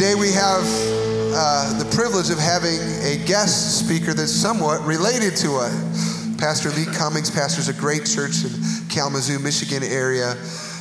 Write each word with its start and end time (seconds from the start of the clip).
Today 0.00 0.14
we 0.14 0.32
have 0.32 0.64
uh, 0.64 1.78
the 1.78 1.84
privilege 1.94 2.30
of 2.30 2.38
having 2.38 2.80
a 3.04 3.22
guest 3.26 3.84
speaker 3.84 4.14
that's 4.14 4.32
somewhat 4.32 4.80
related 4.86 5.36
to 5.36 5.56
us. 5.56 6.40
Pastor 6.40 6.70
Lee 6.70 6.86
Cummings 6.86 7.30
pastors 7.30 7.68
a 7.68 7.74
great 7.74 8.06
church 8.06 8.42
in 8.42 8.50
Kalamazoo, 8.88 9.38
Michigan 9.38 9.82
area 9.82 10.38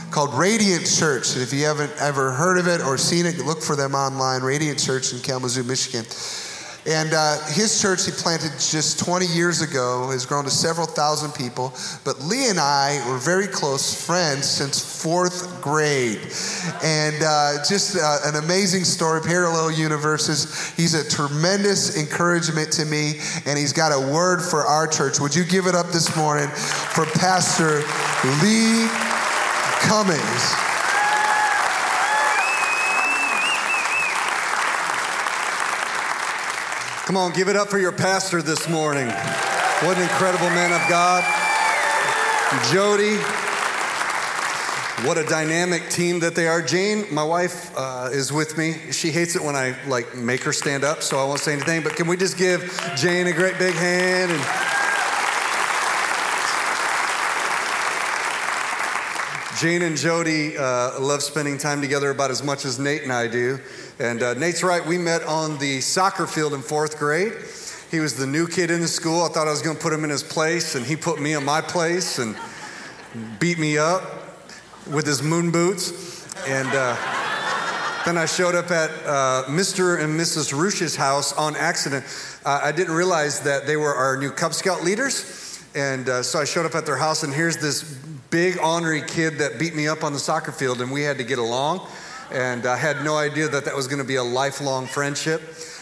called 0.10 0.34
Radiant 0.36 0.88
Church. 0.88 1.34
And 1.34 1.42
if 1.42 1.52
you 1.52 1.66
haven't 1.66 1.92
ever 2.00 2.32
heard 2.32 2.58
of 2.58 2.68
it 2.68 2.80
or 2.80 2.98
seen 2.98 3.26
it, 3.26 3.40
look 3.40 3.62
for 3.62 3.76
them 3.76 3.94
online. 3.94 4.42
Radiant 4.42 4.80
Church 4.80 5.12
in 5.12 5.20
Kalamazoo, 5.20 5.66
Michigan. 5.66 6.06
And 6.90 7.14
uh, 7.14 7.38
his 7.50 7.80
church 7.80 8.08
he 8.08 8.12
planted 8.12 8.52
just 8.54 8.98
20 8.98 9.28
years 9.28 9.62
ago 9.62 10.10
has 10.10 10.26
grown 10.26 10.46
to 10.46 10.50
several 10.50 10.88
thousand 10.88 11.36
people. 11.36 11.72
But 12.04 12.20
Lee 12.22 12.50
and 12.50 12.60
I 12.60 13.00
were 13.08 13.20
very 13.20 13.46
close 13.46 13.94
friends 13.94 14.50
since 14.50 15.04
fourth 15.04 15.62
grade. 15.62 16.18
And 16.84 17.16
uh, 17.22 17.64
just 17.64 17.96
uh, 17.96 18.18
an 18.26 18.44
amazing 18.44 18.86
story, 18.86 19.22
parallel 19.22 19.72
universes. 19.72 20.72
He's 20.72 20.96
a 20.96 21.08
tremendous 21.08 21.96
encouragement 21.96 22.72
to 22.74 22.86
me, 22.86 23.20
and 23.46 23.60
he's 23.60 23.74
got 23.74 23.92
a 23.92 24.12
word 24.12 24.42
for 24.42 24.66
our 24.66 24.88
church. 24.88 25.20
Would 25.20 25.36
you 25.36 25.44
give 25.44 25.68
it 25.68 25.76
up 25.76 25.88
this 25.90 26.16
morning 26.18 26.48
for 26.50 27.06
Pastor 27.06 27.84
Lee 28.42 28.88
Cummings? 29.86 30.79
Come 37.10 37.18
on, 37.18 37.32
give 37.32 37.50
it 37.50 37.56
up 37.56 37.70
for 37.70 37.80
your 37.80 37.92
pastor 37.92 38.40
this 38.40 38.70
morning. 38.70 39.08
What 39.08 39.98
an 39.98 40.04
incredible 40.04 40.48
man 40.52 40.72
of 40.72 40.88
God. 40.88 41.24
Jody, 42.72 43.16
what 45.08 45.18
a 45.18 45.24
dynamic 45.28 45.90
team 45.90 46.20
that 46.20 46.36
they 46.36 46.48
are. 46.48 46.62
Jane, 46.62 47.12
my 47.12 47.24
wife, 47.24 47.76
uh, 47.76 48.10
is 48.12 48.32
with 48.32 48.60
me. 48.60 48.76
She 48.92 49.10
hates 49.10 49.36
it 49.36 49.42
when 49.42 49.56
I 49.56 49.76
like 49.88 50.16
make 50.16 50.44
her 50.44 50.54
stand 50.54 50.84
up, 50.84 51.02
so 51.02 51.18
I 51.18 51.24
won't 51.24 51.40
say 51.40 51.54
anything. 51.54 51.82
But 51.82 51.96
can 51.96 52.08
we 52.08 52.16
just 52.16 52.38
give 52.38 52.80
Jane 52.96 53.26
a 53.26 53.34
great 53.34 53.58
big 53.58 53.74
hand? 53.74 54.32
And 54.32 54.42
Jane 59.60 59.82
and 59.82 59.98
Jody 59.98 60.58
uh, 60.58 60.98
love 61.02 61.22
spending 61.22 61.58
time 61.58 61.82
together 61.82 62.12
about 62.12 62.32
as 62.32 62.42
much 62.42 62.64
as 62.64 62.80
Nate 62.80 63.04
and 63.04 63.12
I 63.12 63.28
do. 63.28 63.60
And 64.00 64.24
uh, 64.24 64.34
Nate's 64.36 64.64
right, 64.64 64.86
we 64.86 64.98
met 64.98 65.22
on 65.24 65.58
the 65.58 65.82
soccer 65.82 66.26
field 66.28 66.54
in 66.54 66.62
fourth 66.62 66.98
grade. 66.98 67.34
He 67.92 68.00
was 68.00 68.16
the 68.16 68.26
new 68.26 68.48
kid 68.48 68.72
in 68.72 68.80
the 68.80 68.88
school. 68.88 69.22
I 69.22 69.28
thought 69.28 69.50
I 69.50 69.52
was 69.52 69.62
going 69.62 69.76
to 69.76 69.82
put 69.82 69.92
him 69.92 70.06
in 70.06 70.12
his 70.12 70.24
place, 70.24 70.76
and 70.76 70.86
he 70.86 70.96
put 70.96 71.20
me 71.20 71.34
in 71.34 71.44
my 71.44 71.60
place 71.60 72.20
and 72.20 72.38
beat 73.38 73.60
me 73.60 73.78
up 73.78 74.04
with 74.90 75.06
his 75.06 75.22
moon 75.22 75.52
boots. 75.52 76.26
And 76.48 76.70
uh, 76.70 76.96
then 78.06 78.18
I 78.18 78.28
showed 78.28 78.56
up 78.56 78.72
at 78.72 78.92
uh, 79.06 79.44
Mr. 79.50 80.02
and 80.02 80.18
Mrs. 80.18 80.58
Ruch's 80.58 80.96
house 80.96 81.34
on 81.34 81.58
accident. 81.58 82.06
I 82.46 82.72
didn't 82.72 82.94
realize 82.96 83.42
that 83.42 83.68
they 83.68 83.76
were 83.76 83.94
our 83.94 84.16
new 84.16 84.32
Cub 84.32 84.54
Scout 84.54 84.86
leaders. 84.86 85.50
And 85.76 86.08
uh, 86.10 86.24
so 86.24 86.40
I 86.40 86.46
showed 86.46 86.66
up 86.66 86.76
at 86.76 86.86
their 86.86 86.98
house, 86.98 87.24
and 87.24 87.34
here's 87.34 87.58
this 87.58 88.00
big, 88.30 88.58
ornery 88.60 89.02
kid 89.02 89.40
that 89.40 89.60
beat 89.60 89.76
me 89.76 89.88
up 89.88 90.04
on 90.04 90.14
the 90.14 90.20
soccer 90.20 90.52
field, 90.52 90.82
and 90.82 90.92
we 90.92 91.04
had 91.04 91.18
to 91.18 91.24
get 91.24 91.40
along 91.40 91.88
and 92.32 92.68
I 92.68 92.78
had 92.78 93.04
no 93.04 93.18
idea 93.18 93.48
that 93.48 93.66
that 93.66 93.76
was 93.76 93.88
going 93.88 94.00
to 94.00 94.08
be 94.08 94.16
a 94.16 94.24
lifelong 94.24 94.86
friendship. 94.86 95.42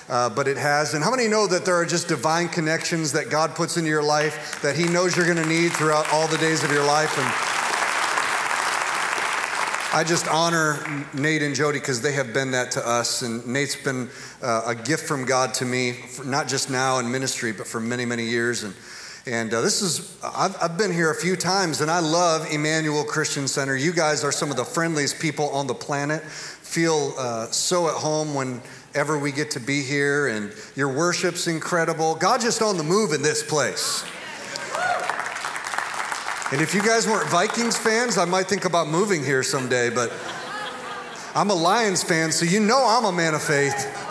Uh, 0.09 0.30
but 0.30 0.48
it 0.48 0.56
has. 0.56 0.94
And 0.94 1.04
how 1.04 1.12
many 1.12 1.28
know 1.28 1.48
that 1.48 1.66
there 1.66 1.76
are 1.76 1.86
just 1.86 2.08
divine 2.08 2.48
connections 2.48 3.12
that 3.12 3.30
God 3.30 3.56
puts 3.56 3.76
into 3.76 3.89
your 3.89 4.04
life 4.04 4.62
that 4.62 4.73
He 4.78 4.86
knows 4.86 5.17
you're 5.17 5.26
going 5.26 5.44
to 5.44 5.50
need 5.50 5.73
throughout 5.73 6.08
all 6.14 6.30
the 6.30 6.38
days 6.38 6.64
of 6.64 6.72
your 6.72 6.86
life? 6.86 7.17
And 7.17 7.28
I 9.94 10.06
just 10.08 10.30
honor 10.30 11.06
Nate 11.14 11.42
and 11.42 11.54
Jody 11.54 11.80
because 11.80 12.02
they 12.02 12.14
have 12.14 12.34
been 12.34 12.52
that 12.52 12.72
to 12.72 12.88
us. 12.88 13.22
And 13.22 13.45
Nate's 13.45 13.76
been 13.76 14.09
uh, 14.42 14.61
a 14.67 14.76
gift 14.76 15.06
from 15.06 15.26
God 15.26 15.54
to 15.56 15.66
me, 15.66 16.06
not 16.23 16.48
just 16.48 16.70
now 16.70 17.00
in 17.00 17.11
ministry, 17.11 17.52
but 17.52 17.67
for 17.67 17.82
many, 17.82 18.06
many 18.06 18.23
years. 18.23 18.64
And 18.64 18.73
and 19.28 19.53
uh, 19.53 19.59
this 19.59 19.81
is, 19.81 20.17
I've, 20.23 20.55
I've, 20.61 20.77
been 20.77 20.92
here 20.92 21.11
a 21.11 21.15
few 21.15 21.36
times 21.36 21.82
and 21.82 21.92
I 21.92 21.99
love 21.99 22.49
Emmanuel 22.49 23.04
Christian 23.04 23.45
Center. 23.48 23.76
You 23.76 23.92
guys 23.92 24.23
are 24.23 24.32
some 24.32 24.49
of 24.52 24.55
the 24.55 24.64
friendliest 24.64 25.20
people 25.20 25.49
on 25.49 25.67
the 25.67 25.73
planet. 25.73 26.23
Feel 26.23 27.14
uh, 27.17 27.48
so 27.48 27.89
at 27.89 27.95
home 27.95 28.33
whenever 28.33 29.20
we 29.20 29.33
get 29.33 29.52
to 29.52 29.60
be 29.60 29.82
here, 29.82 30.27
and 30.27 30.54
your 30.76 30.93
worship's 30.93 31.48
incredible. 31.48 32.16
God 32.16 32.39
just 32.39 32.61
on 32.61 32.77
the 32.77 32.83
move 32.83 33.11
in 33.11 33.21
this 33.21 33.43
place. 33.43 34.05
And 36.52 36.61
if 36.61 36.73
you 36.73 36.82
guys 36.82 37.05
weren't 37.05 37.30
Vikings 37.30 37.77
fans, 37.77 38.17
I 38.17 38.23
might 38.23 38.48
think 38.48 38.64
about 38.64 38.87
moving 38.87 39.23
here 39.23 39.43
someday, 39.43 39.89
but 39.89 40.14
I'm 41.36 41.49
a 41.49 41.55
Lions 41.55 42.02
fan, 42.02 42.32
so 42.32 42.45
you 42.45 42.61
know 42.61 42.86
I'm 42.87 43.04
a 43.04 43.11
man 43.11 43.33
of 43.33 43.43
faith. 43.43 44.07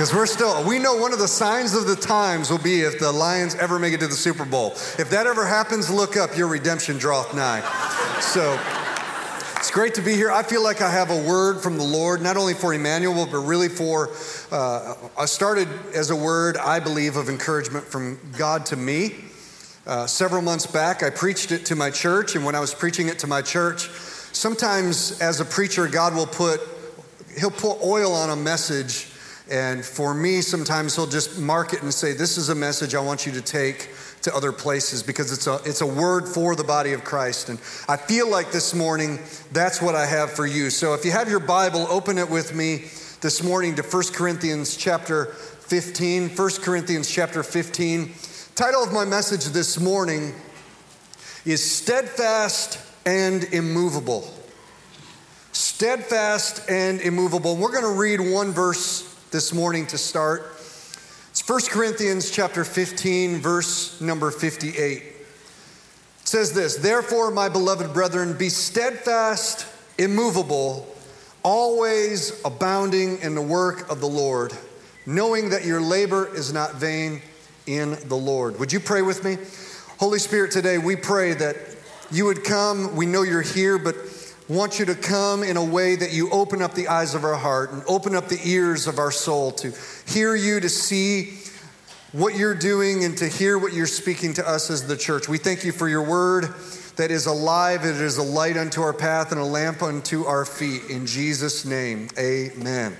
Because 0.00 0.14
we're 0.14 0.24
still, 0.24 0.64
we 0.66 0.78
know 0.78 0.96
one 0.96 1.12
of 1.12 1.18
the 1.18 1.28
signs 1.28 1.74
of 1.74 1.86
the 1.86 1.94
times 1.94 2.50
will 2.50 2.56
be 2.56 2.80
if 2.80 2.98
the 2.98 3.12
Lions 3.12 3.54
ever 3.56 3.78
make 3.78 3.92
it 3.92 4.00
to 4.00 4.06
the 4.06 4.14
Super 4.14 4.46
Bowl. 4.46 4.70
If 4.98 5.10
that 5.10 5.26
ever 5.26 5.44
happens, 5.44 5.90
look 5.90 6.16
up, 6.16 6.38
your 6.38 6.48
redemption 6.48 6.96
draweth 6.96 7.34
nigh. 7.34 7.60
So 8.22 8.58
it's 9.58 9.70
great 9.70 9.92
to 9.96 10.00
be 10.00 10.14
here. 10.14 10.30
I 10.30 10.42
feel 10.42 10.64
like 10.64 10.80
I 10.80 10.88
have 10.88 11.10
a 11.10 11.22
word 11.28 11.60
from 11.60 11.76
the 11.76 11.84
Lord, 11.84 12.22
not 12.22 12.38
only 12.38 12.54
for 12.54 12.72
Emmanuel, 12.72 13.26
but 13.26 13.40
really 13.40 13.68
for, 13.68 14.08
uh, 14.50 14.94
I 15.18 15.26
started 15.26 15.68
as 15.94 16.08
a 16.08 16.16
word, 16.16 16.56
I 16.56 16.80
believe, 16.80 17.16
of 17.16 17.28
encouragement 17.28 17.84
from 17.84 18.18
God 18.38 18.64
to 18.66 18.76
me. 18.76 19.16
Uh, 19.86 20.06
several 20.06 20.40
months 20.40 20.64
back, 20.64 21.02
I 21.02 21.10
preached 21.10 21.52
it 21.52 21.66
to 21.66 21.76
my 21.76 21.90
church, 21.90 22.36
and 22.36 22.46
when 22.46 22.54
I 22.54 22.60
was 22.60 22.72
preaching 22.72 23.08
it 23.08 23.18
to 23.18 23.26
my 23.26 23.42
church, 23.42 23.90
sometimes 24.32 25.20
as 25.20 25.40
a 25.40 25.44
preacher, 25.44 25.86
God 25.88 26.14
will 26.14 26.26
put, 26.26 26.62
He'll 27.38 27.50
put 27.50 27.82
oil 27.82 28.14
on 28.14 28.30
a 28.30 28.36
message 28.36 29.09
and 29.50 29.84
for 29.84 30.14
me, 30.14 30.42
sometimes 30.42 30.94
he'll 30.94 31.08
just 31.08 31.38
mark 31.38 31.72
it 31.72 31.82
and 31.82 31.92
say, 31.92 32.12
This 32.12 32.38
is 32.38 32.50
a 32.50 32.54
message 32.54 32.94
I 32.94 33.00
want 33.00 33.26
you 33.26 33.32
to 33.32 33.42
take 33.42 33.90
to 34.22 34.34
other 34.34 34.52
places 34.52 35.02
because 35.02 35.32
it's 35.32 35.46
a, 35.46 35.60
it's 35.64 35.80
a 35.80 35.86
word 35.86 36.28
for 36.28 36.54
the 36.54 36.62
body 36.62 36.92
of 36.92 37.02
Christ. 37.02 37.48
And 37.48 37.58
I 37.88 37.96
feel 37.96 38.30
like 38.30 38.52
this 38.52 38.74
morning, 38.74 39.18
that's 39.52 39.82
what 39.82 39.94
I 39.94 40.06
have 40.06 40.30
for 40.30 40.46
you. 40.46 40.70
So 40.70 40.94
if 40.94 41.04
you 41.04 41.10
have 41.10 41.28
your 41.28 41.40
Bible, 41.40 41.86
open 41.90 42.16
it 42.16 42.30
with 42.30 42.54
me 42.54 42.84
this 43.22 43.42
morning 43.42 43.74
to 43.74 43.82
1 43.82 44.02
Corinthians 44.12 44.76
chapter 44.76 45.26
15. 45.26 46.28
1 46.28 46.50
Corinthians 46.62 47.10
chapter 47.10 47.42
15. 47.42 48.12
Title 48.54 48.84
of 48.84 48.92
my 48.92 49.04
message 49.04 49.46
this 49.46 49.80
morning 49.80 50.32
is 51.44 51.68
Steadfast 51.68 52.78
and 53.04 53.44
Immovable. 53.44 54.32
Steadfast 55.52 56.70
and 56.70 57.00
immovable. 57.00 57.56
We're 57.56 57.72
going 57.72 57.82
to 57.82 57.98
read 57.98 58.20
one 58.20 58.52
verse 58.52 59.09
this 59.30 59.54
morning 59.54 59.86
to 59.86 59.96
start. 59.96 60.42
It's 61.30 61.40
1 61.40 61.60
Corinthians 61.70 62.30
chapter 62.30 62.64
15 62.64 63.40
verse 63.40 64.00
number 64.00 64.32
58. 64.32 65.02
It 65.02 65.26
says 66.24 66.52
this, 66.52 66.76
"Therefore, 66.76 67.30
my 67.30 67.48
beloved 67.48 67.92
brethren, 67.92 68.32
be 68.32 68.48
steadfast, 68.48 69.66
immovable, 69.98 70.92
always 71.44 72.32
abounding 72.44 73.18
in 73.22 73.36
the 73.36 73.42
work 73.42 73.88
of 73.88 74.00
the 74.00 74.08
Lord, 74.08 74.52
knowing 75.06 75.50
that 75.50 75.64
your 75.64 75.80
labor 75.80 76.28
is 76.34 76.52
not 76.52 76.74
vain 76.74 77.22
in 77.66 77.98
the 78.08 78.16
Lord." 78.16 78.58
Would 78.58 78.72
you 78.72 78.80
pray 78.80 79.02
with 79.02 79.22
me? 79.22 79.38
Holy 79.98 80.18
Spirit, 80.18 80.50
today 80.50 80.78
we 80.78 80.96
pray 80.96 81.34
that 81.34 81.56
you 82.10 82.24
would 82.24 82.42
come. 82.42 82.96
We 82.96 83.06
know 83.06 83.22
you're 83.22 83.42
here, 83.42 83.78
but 83.78 83.94
want 84.50 84.80
you 84.80 84.84
to 84.86 84.96
come 84.96 85.44
in 85.44 85.56
a 85.56 85.64
way 85.64 85.94
that 85.94 86.12
you 86.12 86.28
open 86.30 86.60
up 86.60 86.74
the 86.74 86.88
eyes 86.88 87.14
of 87.14 87.22
our 87.22 87.36
heart 87.36 87.70
and 87.70 87.84
open 87.86 88.16
up 88.16 88.28
the 88.28 88.40
ears 88.44 88.88
of 88.88 88.98
our 88.98 89.12
soul 89.12 89.52
to 89.52 89.72
hear 90.08 90.34
you, 90.34 90.58
to 90.58 90.68
see 90.68 91.38
what 92.10 92.34
you're 92.34 92.56
doing, 92.56 93.04
and 93.04 93.16
to 93.16 93.28
hear 93.28 93.56
what 93.56 93.72
you're 93.72 93.86
speaking 93.86 94.34
to 94.34 94.48
us 94.48 94.68
as 94.68 94.88
the 94.88 94.96
church. 94.96 95.28
We 95.28 95.38
thank 95.38 95.64
you 95.64 95.70
for 95.70 95.88
your 95.88 96.02
word 96.02 96.52
that 96.96 97.12
is 97.12 97.26
alive, 97.26 97.84
it 97.84 97.94
is 97.96 98.18
a 98.18 98.22
light 98.24 98.56
unto 98.56 98.82
our 98.82 98.92
path 98.92 99.30
and 99.30 99.40
a 99.40 99.44
lamp 99.44 99.82
unto 99.82 100.24
our 100.24 100.44
feet. 100.44 100.90
In 100.90 101.06
Jesus' 101.06 101.64
name, 101.64 102.08
amen. 102.18 102.96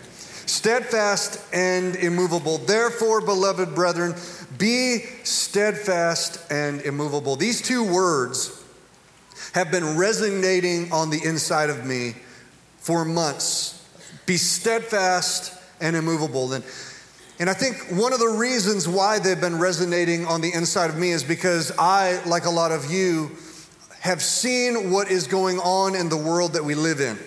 Steadfast 0.46 1.44
and 1.52 1.96
immovable. 1.96 2.58
Therefore, 2.58 3.20
beloved 3.20 3.74
brethren, 3.74 4.14
be 4.56 5.00
steadfast 5.24 6.40
and 6.50 6.80
immovable. 6.82 7.34
These 7.34 7.60
two 7.60 7.92
words 7.92 8.59
have 9.52 9.70
been 9.70 9.96
resonating 9.96 10.92
on 10.92 11.10
the 11.10 11.20
inside 11.24 11.70
of 11.70 11.84
me 11.84 12.14
for 12.78 13.04
months. 13.04 13.76
Be 14.26 14.36
steadfast 14.36 15.60
and 15.80 15.96
immovable. 15.96 16.52
And, 16.52 16.64
and 17.38 17.50
I 17.50 17.54
think 17.54 17.76
one 18.00 18.12
of 18.12 18.20
the 18.20 18.36
reasons 18.38 18.86
why 18.86 19.18
they've 19.18 19.40
been 19.40 19.58
resonating 19.58 20.26
on 20.26 20.40
the 20.40 20.52
inside 20.52 20.90
of 20.90 20.96
me 20.96 21.10
is 21.10 21.24
because 21.24 21.72
I, 21.78 22.22
like 22.26 22.44
a 22.44 22.50
lot 22.50 22.70
of 22.70 22.90
you, 22.90 23.30
have 24.00 24.22
seen 24.22 24.90
what 24.90 25.10
is 25.10 25.26
going 25.26 25.58
on 25.58 25.94
in 25.94 26.08
the 26.08 26.16
world 26.16 26.54
that 26.54 26.64
we 26.64 26.74
live 26.74 27.00
in. 27.00 27.18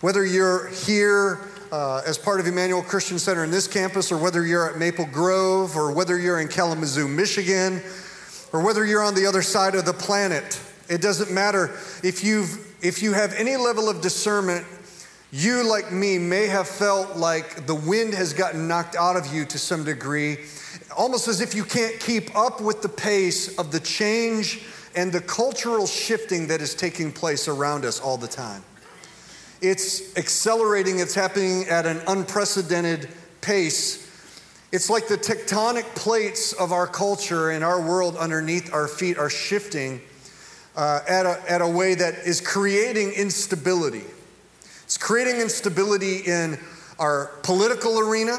Whether 0.00 0.24
you're 0.24 0.68
here 0.68 1.40
uh, 1.72 2.02
as 2.06 2.18
part 2.18 2.40
of 2.40 2.46
Emmanuel 2.46 2.82
Christian 2.82 3.18
Center 3.18 3.44
in 3.44 3.50
this 3.50 3.66
campus, 3.66 4.10
or 4.10 4.18
whether 4.18 4.44
you're 4.44 4.70
at 4.70 4.78
Maple 4.78 5.06
Grove, 5.06 5.76
or 5.76 5.92
whether 5.92 6.18
you're 6.18 6.40
in 6.40 6.48
Kalamazoo, 6.48 7.06
Michigan, 7.06 7.82
or 8.52 8.62
whether 8.64 8.84
you're 8.84 9.02
on 9.02 9.14
the 9.14 9.26
other 9.26 9.42
side 9.42 9.74
of 9.74 9.84
the 9.84 9.92
planet, 9.92 10.60
it 10.90 11.00
doesn't 11.00 11.32
matter 11.32 11.66
if 12.02 12.24
you've 12.24 12.66
if 12.82 13.02
you 13.02 13.12
have 13.12 13.32
any 13.34 13.56
level 13.56 13.88
of 13.88 14.00
discernment, 14.00 14.66
you, 15.30 15.62
like 15.62 15.92
me, 15.92 16.18
may 16.18 16.46
have 16.46 16.66
felt 16.66 17.16
like 17.16 17.66
the 17.66 17.74
wind 17.74 18.14
has 18.14 18.32
gotten 18.32 18.66
knocked 18.66 18.96
out 18.96 19.16
of 19.16 19.32
you 19.32 19.44
to 19.44 19.58
some 19.58 19.84
degree, 19.84 20.38
almost 20.96 21.28
as 21.28 21.40
if 21.40 21.54
you 21.54 21.62
can't 21.62 22.00
keep 22.00 22.34
up 22.34 22.60
with 22.60 22.82
the 22.82 22.88
pace 22.88 23.56
of 23.58 23.70
the 23.70 23.80
change 23.80 24.62
and 24.96 25.12
the 25.12 25.20
cultural 25.20 25.86
shifting 25.86 26.48
that 26.48 26.60
is 26.60 26.74
taking 26.74 27.12
place 27.12 27.46
around 27.48 27.84
us 27.84 28.00
all 28.00 28.16
the 28.16 28.26
time. 28.26 28.64
It's 29.60 30.16
accelerating, 30.16 30.98
it's 30.98 31.14
happening 31.14 31.68
at 31.68 31.86
an 31.86 32.00
unprecedented 32.08 33.08
pace. 33.42 34.08
It's 34.72 34.88
like 34.88 35.06
the 35.06 35.18
tectonic 35.18 35.84
plates 35.94 36.54
of 36.54 36.72
our 36.72 36.86
culture 36.86 37.50
and 37.50 37.62
our 37.62 37.80
world 37.80 38.16
underneath 38.16 38.72
our 38.72 38.88
feet 38.88 39.18
are 39.18 39.30
shifting 39.30 40.00
uh, 40.76 41.00
at, 41.08 41.26
a, 41.26 41.42
at 41.48 41.60
a 41.60 41.68
way 41.68 41.94
that 41.94 42.14
is 42.26 42.40
creating 42.40 43.12
instability. 43.12 44.04
It's 44.84 44.98
creating 44.98 45.40
instability 45.40 46.18
in 46.18 46.58
our 46.98 47.26
political 47.42 47.98
arena, 47.98 48.38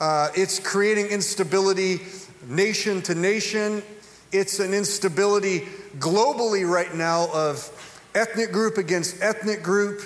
uh, 0.00 0.28
it's 0.36 0.60
creating 0.60 1.06
instability 1.06 2.00
nation 2.46 3.02
to 3.02 3.14
nation. 3.14 3.82
It's 4.30 4.60
an 4.60 4.74
instability 4.74 5.60
globally 5.98 6.68
right 6.68 6.94
now 6.94 7.28
of 7.32 8.08
ethnic 8.14 8.52
group 8.52 8.76
against 8.76 9.22
ethnic 9.22 9.62
group. 9.62 10.02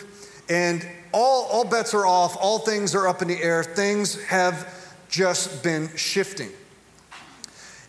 And 0.49 0.87
all, 1.13 1.45
all 1.47 1.65
bets 1.65 1.95
are 1.95 2.07
off, 2.07 2.37
all 2.41 2.61
things 2.61 2.95
are 2.95 3.09
up 3.09 3.23
in 3.23 3.29
the 3.29 3.43
air. 3.43 3.63
Things 3.65 4.23
have 4.25 4.69
just 5.09 5.63
been 5.63 5.89
shifting. 5.97 6.51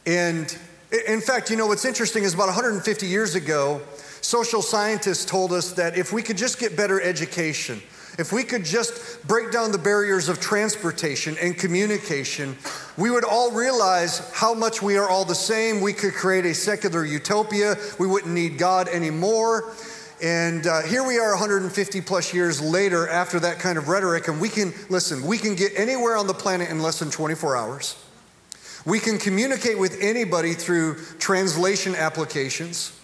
And 0.05 0.55
in 0.93 1.21
fact, 1.21 1.49
you 1.49 1.55
know 1.55 1.65
what's 1.65 1.85
interesting 1.85 2.23
is 2.23 2.35
about 2.35 2.47
150 2.47 3.07
years 3.07 3.33
ago, 3.33 3.81
social 4.21 4.61
scientists 4.61 5.25
told 5.25 5.51
us 5.51 5.73
that 5.73 5.97
if 5.97 6.13
we 6.13 6.21
could 6.21 6.37
just 6.37 6.59
get 6.59 6.77
better 6.77 7.01
education, 7.01 7.81
if 8.19 8.31
we 8.31 8.43
could 8.43 8.63
just 8.63 9.27
break 9.27 9.51
down 9.51 9.71
the 9.71 9.79
barriers 9.79 10.29
of 10.29 10.39
transportation 10.39 11.35
and 11.41 11.57
communication, 11.57 12.55
we 12.95 13.09
would 13.09 13.25
all 13.25 13.51
realize 13.51 14.31
how 14.33 14.53
much 14.53 14.83
we 14.83 14.97
are 14.97 15.09
all 15.09 15.25
the 15.25 15.33
same. 15.33 15.81
We 15.81 15.93
could 15.93 16.13
create 16.13 16.45
a 16.45 16.53
secular 16.53 17.03
utopia. 17.03 17.75
We 17.97 18.05
wouldn't 18.05 18.31
need 18.31 18.59
God 18.59 18.87
anymore. 18.87 19.73
And 20.21 20.67
uh, 20.67 20.83
here 20.83 21.03
we 21.03 21.17
are 21.17 21.31
150 21.31 22.01
plus 22.01 22.35
years 22.35 22.61
later 22.61 23.09
after 23.09 23.39
that 23.39 23.57
kind 23.57 23.79
of 23.79 23.89
rhetoric, 23.89 24.27
and 24.27 24.39
we 24.39 24.47
can, 24.47 24.71
listen, 24.89 25.25
we 25.25 25.37
can 25.39 25.55
get 25.55 25.71
anywhere 25.75 26.15
on 26.15 26.27
the 26.27 26.33
planet 26.33 26.69
in 26.69 26.81
less 26.81 26.99
than 26.99 27.09
24 27.09 27.57
hours. 27.57 28.02
We 28.85 28.99
can 28.99 29.17
communicate 29.17 29.79
with 29.79 29.97
anybody 30.01 30.53
through 30.53 30.95
translation 31.19 31.95
applications. 31.95 32.99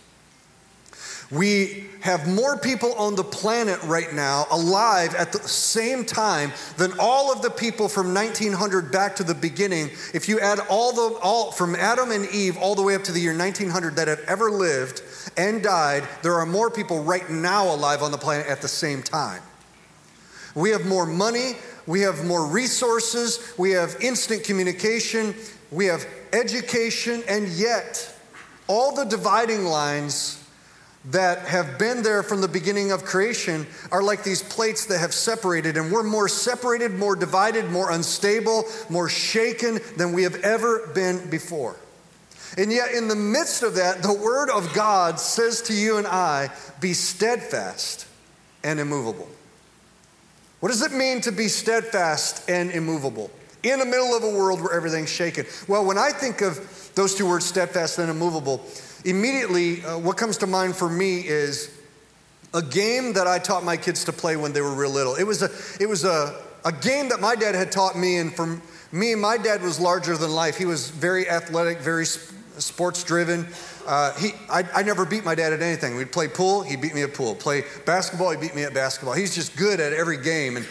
We 1.32 1.86
have 2.02 2.28
more 2.28 2.58
people 2.58 2.94
on 2.94 3.16
the 3.16 3.24
planet 3.24 3.82
right 3.84 4.12
now 4.12 4.48
alive 4.50 5.14
at 5.14 5.32
the 5.32 5.40
same 5.48 6.04
time 6.04 6.52
than 6.78 6.94
all 7.00 7.32
of 7.32 7.44
the 7.44 7.52
people 7.52 7.88
from 7.88 8.16
1900 8.16 8.92
back 8.92 9.16
to 9.18 9.24
the 9.24 9.36
beginning. 9.36 9.92
If 10.14 10.28
you 10.28 10.40
add 10.40 10.60
all 10.70 10.92
the 10.92 11.20
all 11.20 11.52
from 11.52 11.76
Adam 11.76 12.10
and 12.12 12.26
Eve 12.30 12.58
all 12.58 12.74
the 12.74 12.82
way 12.82 12.96
up 12.96 13.04
to 13.04 13.12
the 13.12 13.20
year 13.20 13.38
1900 13.38 13.96
that 13.98 14.08
have 14.08 14.22
ever 14.28 14.50
lived 14.50 15.04
and 15.38 15.62
died, 15.62 16.08
there 16.24 16.34
are 16.34 16.48
more 16.48 16.72
people 16.72 17.04
right 17.04 17.30
now 17.30 17.72
alive 17.72 18.02
on 18.02 18.10
the 18.12 18.18
planet 18.18 18.48
at 18.48 18.64
the 18.64 18.68
same 18.68 19.04
time. 19.04 19.44
We 20.56 20.72
have 20.72 20.88
more 20.88 21.06
money, 21.06 21.54
we 21.86 22.02
have 22.02 22.26
more 22.26 22.48
resources, 22.48 23.54
we 23.56 23.70
have 23.72 23.96
instant 24.02 24.44
communication, 24.44 25.36
we 25.72 25.86
have 25.86 26.06
education, 26.34 27.24
and 27.28 27.48
yet 27.48 28.16
all 28.68 28.96
the 28.96 29.06
dividing 29.06 29.66
lines 29.66 30.44
that 31.06 31.40
have 31.48 31.80
been 31.80 32.04
there 32.04 32.24
from 32.24 32.42
the 32.42 32.48
beginning 32.48 32.92
of 32.92 33.06
creation 33.06 33.66
are 33.92 34.04
like 34.04 34.24
these 34.24 34.44
plates 34.44 34.86
that 34.88 35.00
have 35.00 35.14
separated, 35.14 35.78
and 35.78 35.92
we're 35.92 36.04
more 36.04 36.28
separated, 36.28 36.92
more 36.94 37.16
divided, 37.16 37.70
more 37.72 37.92
unstable, 37.92 38.66
more 38.90 39.08
shaken 39.08 39.80
than 39.98 40.14
we 40.14 40.24
have 40.24 40.36
ever 40.44 40.88
been 40.94 41.30
before. 41.30 41.76
And 42.58 42.72
yet, 42.72 42.92
in 42.94 43.08
the 43.08 43.16
midst 43.16 43.64
of 43.64 43.76
that, 43.76 44.02
the 44.02 44.14
Word 44.14 44.50
of 44.50 44.74
God 44.74 45.20
says 45.20 45.62
to 45.64 45.74
you 45.74 45.98
and 45.98 46.08
I, 46.08 46.50
be 46.82 46.94
steadfast 46.94 48.08
and 48.64 48.80
immovable. 48.80 49.30
What 50.60 50.70
does 50.70 50.82
it 50.82 50.92
mean 50.92 51.22
to 51.22 51.32
be 51.32 51.48
steadfast 51.48 52.50
and 52.50 52.72
immovable? 52.72 53.32
In 53.64 53.80
the 53.80 53.86
middle 53.86 54.16
of 54.16 54.24
a 54.24 54.30
world 54.30 54.62
where 54.62 54.74
everything's 54.74 55.10
shaken. 55.10 55.46
Well, 55.68 55.86
when 55.86 55.98
I 55.98 56.12
think 56.12 56.42
of 56.42 56.92
those 56.96 57.16
two 57.16 57.28
words, 57.28 57.46
steadfast 57.46 58.00
and 58.00 58.10
immovable, 58.10 58.62
immediately 59.04 59.84
uh, 59.84 59.98
what 59.98 60.16
comes 60.16 60.38
to 60.38 60.48
mind 60.48 60.76
for 60.76 60.90
me 60.90 61.20
is 61.20 61.70
a 62.54 62.62
game 62.62 63.14
that 63.14 63.28
I 63.28 63.38
taught 63.38 63.64
my 63.64 63.78
kids 63.78 64.06
to 64.06 64.14
play 64.14 64.38
when 64.38 64.54
they 64.54 64.62
were 64.62 64.74
real 64.74 64.92
little. 64.92 65.16
It 65.16 65.26
was 65.26 65.42
a, 65.42 65.50
it 65.82 65.88
was 65.88 66.06
a, 66.06 66.42
a 66.64 66.72
game 66.72 67.10
that 67.10 67.20
my 67.20 67.36
dad 67.36 67.54
had 67.54 67.72
taught 67.72 67.98
me, 67.98 68.18
and 68.18 68.34
for 68.34 68.62
me, 68.92 69.14
my 69.16 69.38
dad 69.38 69.62
was 69.62 69.80
larger 69.80 70.18
than 70.18 70.32
life. 70.32 70.58
He 70.58 70.66
was 70.66 70.90
very 70.90 71.30
athletic, 71.30 71.80
very 71.80 72.06
sports 72.06 73.04
driven. 73.04 73.48
Uh, 73.86 74.14
he, 74.14 74.32
I, 74.50 74.64
I 74.74 74.84
never 74.84 75.06
beat 75.06 75.26
my 75.26 75.36
dad 75.36 75.54
at 75.54 75.62
anything. 75.62 75.96
We'd 75.96 76.12
play 76.12 76.28
pool, 76.28 76.62
he 76.62 76.76
beat 76.76 76.96
me 76.96 77.04
at 77.04 77.14
pool. 77.14 77.36
Play 77.36 77.64
basketball, 77.86 78.32
he 78.32 78.38
beat 78.38 78.56
me 78.56 78.64
at 78.64 78.74
basketball. 78.74 79.14
He's 79.14 79.36
just 79.36 79.56
good 79.56 79.80
at 79.80 79.94
every 79.94 80.18
game. 80.18 80.58
And 80.58 80.66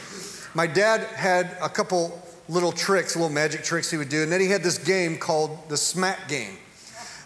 my 0.55 0.67
dad 0.67 1.03
had 1.15 1.57
a 1.61 1.69
couple 1.69 2.21
little 2.49 2.73
tricks, 2.73 3.15
little 3.15 3.29
magic 3.29 3.63
tricks 3.63 3.91
he 3.91 3.97
would 3.97 4.09
do. 4.09 4.23
And 4.23 4.33
then 4.33 4.41
he 4.41 4.49
had 4.49 4.63
this 4.63 4.79
game 4.79 5.19
called 5.19 5.69
the 5.69 5.77
smack 5.77 6.29
game. 6.29 6.57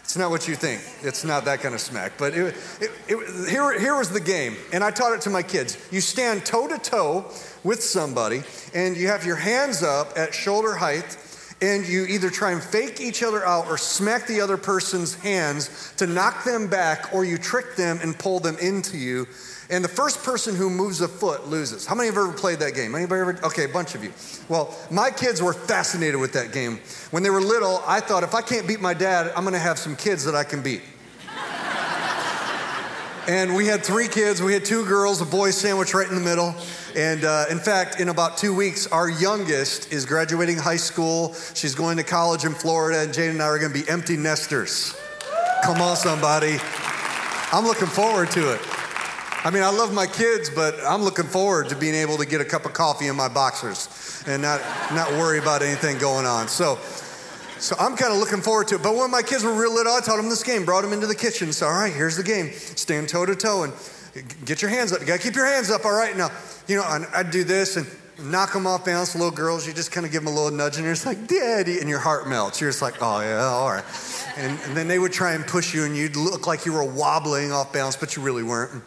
It's 0.03 0.17
not 0.17 0.29
what 0.29 0.47
you 0.49 0.55
think. 0.55 0.81
It's 1.01 1.23
not 1.23 1.45
that 1.45 1.61
kind 1.61 1.73
of 1.73 1.79
smack. 1.79 2.13
But 2.17 2.33
it, 2.33 2.55
it, 2.81 2.91
it, 3.07 3.49
here, 3.49 3.79
here 3.79 3.97
was 3.97 4.09
the 4.09 4.19
game, 4.19 4.57
and 4.73 4.83
I 4.83 4.91
taught 4.91 5.13
it 5.13 5.21
to 5.21 5.29
my 5.29 5.41
kids. 5.41 5.77
You 5.91 6.01
stand 6.01 6.45
toe 6.45 6.67
to 6.67 6.77
toe 6.77 7.31
with 7.63 7.81
somebody, 7.81 8.43
and 8.75 8.97
you 8.97 9.07
have 9.07 9.25
your 9.25 9.37
hands 9.37 9.81
up 9.81 10.17
at 10.17 10.33
shoulder 10.33 10.75
height, 10.75 11.17
and 11.61 11.87
you 11.87 12.05
either 12.05 12.29
try 12.29 12.51
and 12.51 12.61
fake 12.61 12.99
each 12.99 13.23
other 13.23 13.45
out 13.45 13.67
or 13.67 13.77
smack 13.77 14.27
the 14.27 14.41
other 14.41 14.57
person's 14.57 15.15
hands 15.15 15.93
to 15.95 16.05
knock 16.05 16.43
them 16.43 16.67
back, 16.67 17.13
or 17.13 17.23
you 17.23 17.37
trick 17.37 17.77
them 17.77 17.97
and 18.03 18.19
pull 18.19 18.41
them 18.41 18.57
into 18.59 18.97
you 18.97 19.25
and 19.73 19.83
the 19.83 19.89
first 19.89 20.21
person 20.21 20.55
who 20.55 20.69
moves 20.69 21.01
a 21.01 21.07
foot 21.07 21.47
loses. 21.47 21.87
How 21.87 21.95
many 21.95 22.05
have 22.07 22.15
ever 22.15 22.31
played 22.31 22.59
that 22.59 22.75
game? 22.75 22.93
Anybody 22.93 23.21
ever? 23.21 23.39
Okay, 23.43 23.63
a 23.63 23.67
bunch 23.67 23.95
of 23.95 24.03
you. 24.03 24.13
Well, 24.47 24.71
my 24.91 25.09
kids 25.09 25.41
were 25.41 25.51
fascinated 25.51 26.19
with 26.19 26.31
that 26.33 26.51
game. 26.51 26.79
When 27.09 27.23
they 27.23 27.31
were 27.31 27.41
little, 27.41 27.81
I 27.87 27.99
thought 27.99 28.21
if 28.21 28.35
I 28.35 28.43
can't 28.43 28.67
beat 28.67 28.81
my 28.81 28.93
dad, 28.93 29.33
I'm 29.35 29.43
gonna 29.43 29.57
have 29.57 29.79
some 29.79 29.95
kids 29.95 30.25
that 30.25 30.35
I 30.35 30.43
can 30.43 30.61
beat. 30.61 30.83
and 33.27 33.55
we 33.55 33.65
had 33.65 33.83
three 33.83 34.07
kids. 34.07 34.43
We 34.43 34.53
had 34.53 34.63
two 34.63 34.85
girls, 34.85 35.21
a 35.21 35.25
boy 35.25 35.49
sandwich 35.49 35.95
right 35.95 36.07
in 36.07 36.13
the 36.13 36.21
middle. 36.21 36.53
And 36.95 37.25
uh, 37.25 37.45
in 37.49 37.57
fact, 37.57 37.99
in 37.99 38.09
about 38.09 38.37
two 38.37 38.53
weeks, 38.53 38.85
our 38.85 39.09
youngest 39.09 39.91
is 39.91 40.05
graduating 40.05 40.57
high 40.57 40.75
school. 40.75 41.33
She's 41.55 41.73
going 41.73 41.97
to 41.97 42.03
college 42.03 42.45
in 42.45 42.53
Florida, 42.53 43.01
and 43.01 43.11
Jane 43.11 43.31
and 43.31 43.41
I 43.41 43.45
are 43.45 43.57
going 43.57 43.73
to 43.73 43.83
be 43.83 43.89
empty 43.89 44.17
nesters. 44.17 44.95
Come 45.63 45.81
on, 45.81 45.95
somebody. 45.95 46.57
I'm 47.51 47.65
looking 47.65 47.87
forward 47.87 48.29
to 48.31 48.53
it. 48.53 48.72
I 49.45 49.49
mean, 49.49 49.61
I 49.61 49.71
love 49.71 49.93
my 49.93 50.07
kids, 50.07 50.49
but 50.49 50.79
I'm 50.87 51.01
looking 51.01 51.25
forward 51.25 51.67
to 51.67 51.75
being 51.75 51.95
able 51.95 52.15
to 52.15 52.25
get 52.25 52.39
a 52.39 52.45
cup 52.45 52.65
of 52.65 52.71
coffee 52.71 53.07
in 53.07 53.15
my 53.17 53.27
boxers 53.27 54.23
and 54.25 54.41
not, 54.41 54.61
not 54.93 55.11
worry 55.11 55.37
about 55.37 55.61
anything 55.61 55.97
going 55.97 56.25
on. 56.25 56.47
So, 56.47 56.77
so 57.59 57.75
I'm 57.77 57.97
kind 57.97 58.13
of 58.13 58.19
looking 58.19 58.39
forward 58.39 58.69
to 58.69 58.75
it. 58.75 58.83
But 58.83 58.95
when 58.95 59.11
my 59.11 59.21
kids 59.21 59.43
were 59.43 59.53
real 59.53 59.73
little, 59.73 59.91
I 59.91 59.99
taught 59.99 60.15
them 60.15 60.29
this 60.29 60.43
game, 60.43 60.63
brought 60.63 60.83
them 60.83 60.93
into 60.93 61.07
the 61.07 61.15
kitchen. 61.15 61.51
So, 61.51 61.67
all 61.67 61.73
right, 61.73 61.91
here's 61.91 62.15
the 62.15 62.23
game. 62.23 62.51
Stand 62.53 63.09
toe 63.09 63.25
to 63.25 63.35
toe 63.35 63.63
and 63.63 63.73
get 64.45 64.61
your 64.61 64.71
hands 64.71 64.93
up. 64.93 65.01
You 65.01 65.07
got 65.07 65.17
to 65.17 65.21
keep 65.21 65.35
your 65.35 65.45
hands 65.45 65.69
up, 65.69 65.83
all 65.83 65.91
right? 65.91 66.15
Now, 66.15 66.31
you 66.69 66.77
know, 66.77 67.05
I'd 67.13 67.29
do 67.29 67.43
this 67.43 67.75
and 67.75 67.85
knock 68.31 68.53
them 68.53 68.65
off 68.65 68.85
balance. 68.85 69.13
Little 69.13 69.29
girls, 69.29 69.67
you 69.67 69.73
just 69.73 69.91
kind 69.91 70.05
of 70.05 70.13
give 70.13 70.23
them 70.23 70.31
a 70.31 70.35
little 70.35 70.57
nudge 70.57 70.77
and 70.77 70.85
you're 70.85 70.93
just 70.93 71.05
like, 71.05 71.27
Daddy. 71.27 71.79
And 71.79 71.89
your 71.89 71.99
heart 71.99 72.29
melts. 72.29 72.61
You're 72.61 72.69
just 72.69 72.81
like, 72.81 72.95
oh, 73.01 73.19
yeah, 73.19 73.41
all 73.41 73.71
right. 73.71 73.83
And, 74.37 74.57
and 74.61 74.77
then 74.77 74.87
they 74.87 74.99
would 74.99 75.11
try 75.11 75.33
and 75.33 75.45
push 75.45 75.73
you 75.73 75.83
and 75.83 75.97
you'd 75.97 76.15
look 76.15 76.47
like 76.47 76.65
you 76.65 76.71
were 76.71 76.85
wobbling 76.85 77.51
off 77.51 77.73
balance, 77.73 77.97
but 77.97 78.15
you 78.15 78.21
really 78.21 78.43
weren't. 78.43 78.81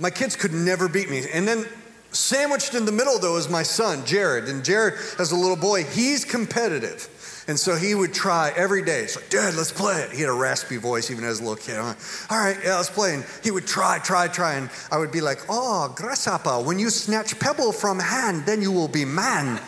My 0.00 0.10
kids 0.10 0.34
could 0.34 0.54
never 0.54 0.88
beat 0.88 1.10
me. 1.10 1.22
And 1.32 1.46
then 1.46 1.66
sandwiched 2.10 2.74
in 2.74 2.86
the 2.86 2.92
middle, 2.92 3.18
though, 3.18 3.36
is 3.36 3.50
my 3.50 3.62
son, 3.62 4.04
Jared. 4.06 4.48
And 4.48 4.64
Jared, 4.64 4.94
as 5.18 5.30
a 5.30 5.36
little 5.36 5.56
boy, 5.56 5.84
he's 5.84 6.24
competitive. 6.24 7.44
And 7.46 7.58
so 7.58 7.76
he 7.76 7.94
would 7.94 8.14
try 8.14 8.52
every 8.56 8.82
day. 8.82 9.00
It's 9.00 9.16
like, 9.16 9.28
Dad, 9.28 9.54
let's 9.54 9.72
play 9.72 10.00
it. 10.00 10.12
He 10.12 10.20
had 10.20 10.30
a 10.30 10.34
raspy 10.34 10.78
voice 10.78 11.10
even 11.10 11.24
as 11.24 11.40
a 11.40 11.42
little 11.42 11.56
kid. 11.56 11.76
I'm 11.76 11.86
like, 11.86 12.30
All 12.30 12.38
right, 12.38 12.56
yeah, 12.64 12.76
let's 12.76 12.88
play. 12.88 13.14
And 13.14 13.24
he 13.42 13.50
would 13.50 13.66
try, 13.66 13.98
try, 13.98 14.28
try. 14.28 14.54
And 14.54 14.70
I 14.90 14.98
would 14.98 15.12
be 15.12 15.20
like, 15.20 15.40
Oh, 15.48 15.92
grasshopper, 15.94 16.62
when 16.62 16.78
you 16.78 16.88
snatch 16.90 17.38
pebble 17.38 17.72
from 17.72 17.98
hand, 17.98 18.46
then 18.46 18.62
you 18.62 18.72
will 18.72 18.88
be 18.88 19.04
man. 19.04 19.56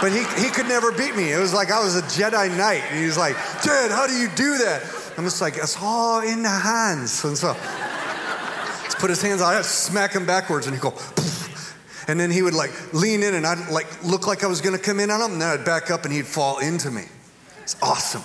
but 0.00 0.12
he, 0.12 0.24
he 0.42 0.50
could 0.50 0.68
never 0.68 0.92
beat 0.92 1.16
me. 1.16 1.32
It 1.32 1.38
was 1.38 1.52
like 1.52 1.70
I 1.70 1.82
was 1.82 1.96
a 1.96 2.02
Jedi 2.02 2.56
Knight. 2.56 2.82
And 2.90 3.00
he 3.00 3.06
was 3.06 3.18
like, 3.18 3.34
Dad, 3.62 3.90
how 3.90 4.06
do 4.06 4.14
you 4.14 4.28
do 4.36 4.58
that? 4.58 4.82
I'm 5.18 5.24
just 5.24 5.40
like, 5.40 5.56
It's 5.56 5.76
all 5.80 6.20
in 6.20 6.42
the 6.42 6.48
hands. 6.48 7.24
And 7.24 7.36
so 7.36 7.56
put 8.98 9.10
his 9.10 9.22
hands 9.22 9.40
on 9.40 9.54
I'd 9.54 9.64
smack 9.64 10.12
him 10.12 10.26
backwards, 10.26 10.66
and 10.66 10.74
he'd 10.74 10.82
go, 10.82 10.94
and 12.06 12.18
then 12.18 12.30
he 12.30 12.42
would 12.42 12.54
like 12.54 12.70
lean 12.92 13.22
in, 13.22 13.34
and 13.34 13.46
I'd 13.46 13.70
like 13.70 13.86
look 14.04 14.26
like 14.26 14.44
I 14.44 14.46
was 14.46 14.60
gonna 14.60 14.78
come 14.78 15.00
in 15.00 15.10
on 15.10 15.20
him, 15.20 15.32
and 15.32 15.42
then 15.42 15.60
I'd 15.60 15.64
back 15.64 15.90
up, 15.90 16.04
and 16.04 16.12
he'd 16.12 16.26
fall 16.26 16.58
into 16.58 16.90
me. 16.90 17.04
It's 17.62 17.76
awesome. 17.82 18.22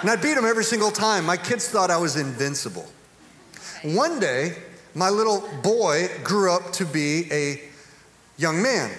And 0.00 0.10
I'd 0.10 0.22
beat 0.22 0.36
him 0.36 0.44
every 0.44 0.64
single 0.64 0.92
time. 0.92 1.26
My 1.26 1.36
kids 1.36 1.68
thought 1.68 1.90
I 1.90 1.96
was 1.96 2.16
invincible. 2.16 2.86
One 3.82 4.20
day, 4.20 4.56
my 4.94 5.10
little 5.10 5.48
boy 5.62 6.08
grew 6.22 6.52
up 6.52 6.72
to 6.74 6.84
be 6.84 7.26
a 7.32 7.60
young 8.36 8.62
man. 8.62 8.90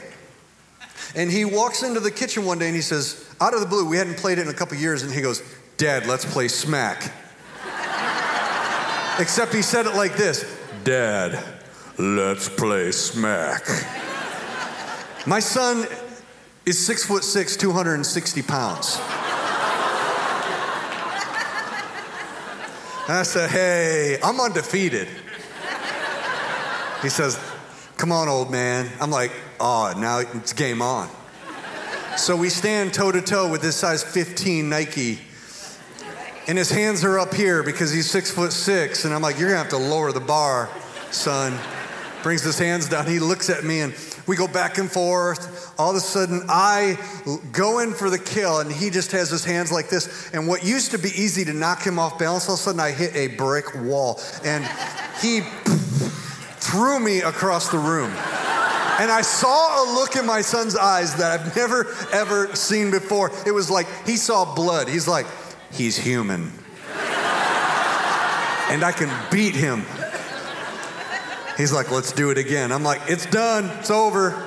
And 1.15 1.31
he 1.31 1.45
walks 1.45 1.83
into 1.83 1.99
the 1.99 2.11
kitchen 2.11 2.45
one 2.45 2.59
day 2.59 2.67
and 2.67 2.75
he 2.75 2.81
says, 2.81 3.25
out 3.41 3.53
of 3.53 3.61
the 3.61 3.65
blue, 3.65 3.87
we 3.87 3.97
hadn't 3.97 4.17
played 4.17 4.37
it 4.37 4.41
in 4.41 4.47
a 4.49 4.53
couple 4.53 4.77
years, 4.77 5.01
and 5.03 5.11
he 5.11 5.21
goes, 5.21 5.41
Dad, 5.77 6.05
let's 6.05 6.25
play 6.25 6.49
smack. 6.49 7.11
Except 9.19 9.53
he 9.53 9.61
said 9.61 9.85
it 9.85 9.95
like 9.95 10.15
this 10.15 10.45
Dad, 10.85 11.43
let's 11.97 12.47
play 12.47 12.91
smack. 12.91 13.67
My 15.27 15.41
son 15.41 15.85
is 16.65 16.83
six 16.83 17.03
foot 17.03 17.25
six, 17.25 17.57
260 17.57 18.41
pounds. 18.43 18.97
I 23.11 23.23
said, 23.23 23.49
Hey, 23.49 24.19
I'm 24.23 24.39
undefeated. 24.39 25.09
He 27.01 27.09
says, 27.09 27.37
Come 27.97 28.13
on, 28.13 28.29
old 28.29 28.49
man. 28.49 28.89
I'm 29.01 29.11
like, 29.11 29.31
Oh, 29.59 29.93
now 29.97 30.19
it's 30.19 30.53
game 30.53 30.81
on. 30.81 31.09
So 32.15 32.35
we 32.37 32.49
stand 32.49 32.93
toe 32.93 33.11
to 33.11 33.21
toe 33.21 33.49
with 33.49 33.61
this 33.61 33.75
size 33.75 34.01
15 34.01 34.69
Nike. 34.69 35.19
And 36.49 36.57
his 36.57 36.71
hands 36.71 37.03
are 37.03 37.19
up 37.19 37.35
here 37.35 37.61
because 37.61 37.91
he's 37.91 38.09
six 38.09 38.31
foot 38.31 38.51
six. 38.51 39.05
And 39.05 39.13
I'm 39.13 39.21
like, 39.21 39.37
You're 39.37 39.49
gonna 39.49 39.59
have 39.59 39.69
to 39.69 39.77
lower 39.77 40.11
the 40.11 40.19
bar, 40.19 40.67
son. 41.11 41.55
Brings 42.23 42.41
his 42.41 42.57
hands 42.57 42.89
down. 42.89 43.05
He 43.05 43.19
looks 43.19 43.51
at 43.51 43.63
me 43.63 43.81
and 43.81 43.93
we 44.25 44.35
go 44.35 44.47
back 44.47 44.79
and 44.79 44.91
forth. 44.91 45.75
All 45.79 45.91
of 45.91 45.95
a 45.95 45.99
sudden, 45.99 46.41
I 46.49 46.97
go 47.51 47.79
in 47.79 47.93
for 47.93 48.09
the 48.09 48.17
kill, 48.17 48.61
and 48.61 48.71
he 48.71 48.89
just 48.89 49.11
has 49.11 49.29
his 49.29 49.45
hands 49.45 49.71
like 49.71 49.89
this. 49.89 50.31
And 50.33 50.47
what 50.47 50.65
used 50.65 50.89
to 50.91 50.97
be 50.97 51.09
easy 51.09 51.45
to 51.45 51.53
knock 51.53 51.83
him 51.83 51.99
off 51.99 52.17
balance, 52.17 52.49
all 52.49 52.55
of 52.55 52.59
a 52.59 52.63
sudden, 52.63 52.79
I 52.79 52.91
hit 52.91 53.15
a 53.15 53.27
brick 53.37 53.75
wall. 53.83 54.19
And 54.43 54.65
he 55.21 55.41
threw 56.61 56.99
me 56.99 57.19
across 57.21 57.69
the 57.69 57.77
room. 57.77 58.09
And 58.99 59.09
I 59.09 59.21
saw 59.21 59.83
a 59.83 59.93
look 59.93 60.15
in 60.15 60.25
my 60.25 60.41
son's 60.41 60.75
eyes 60.75 61.15
that 61.15 61.39
I've 61.39 61.55
never, 61.55 61.95
ever 62.11 62.53
seen 62.55 62.91
before. 62.91 63.31
It 63.45 63.51
was 63.51 63.69
like 63.69 63.87
he 64.05 64.17
saw 64.17 64.53
blood. 64.55 64.89
He's 64.89 65.07
like, 65.07 65.25
he's 65.71 65.97
human. 65.97 66.51
and 68.69 68.83
I 68.83 68.91
can 68.91 69.09
beat 69.31 69.55
him. 69.55 69.83
He's 71.57 71.73
like, 71.73 71.91
let's 71.91 72.11
do 72.11 72.29
it 72.29 72.37
again. 72.37 72.71
I'm 72.71 72.83
like, 72.83 73.01
it's 73.07 73.25
done, 73.25 73.65
it's 73.79 73.91
over. 73.91 74.45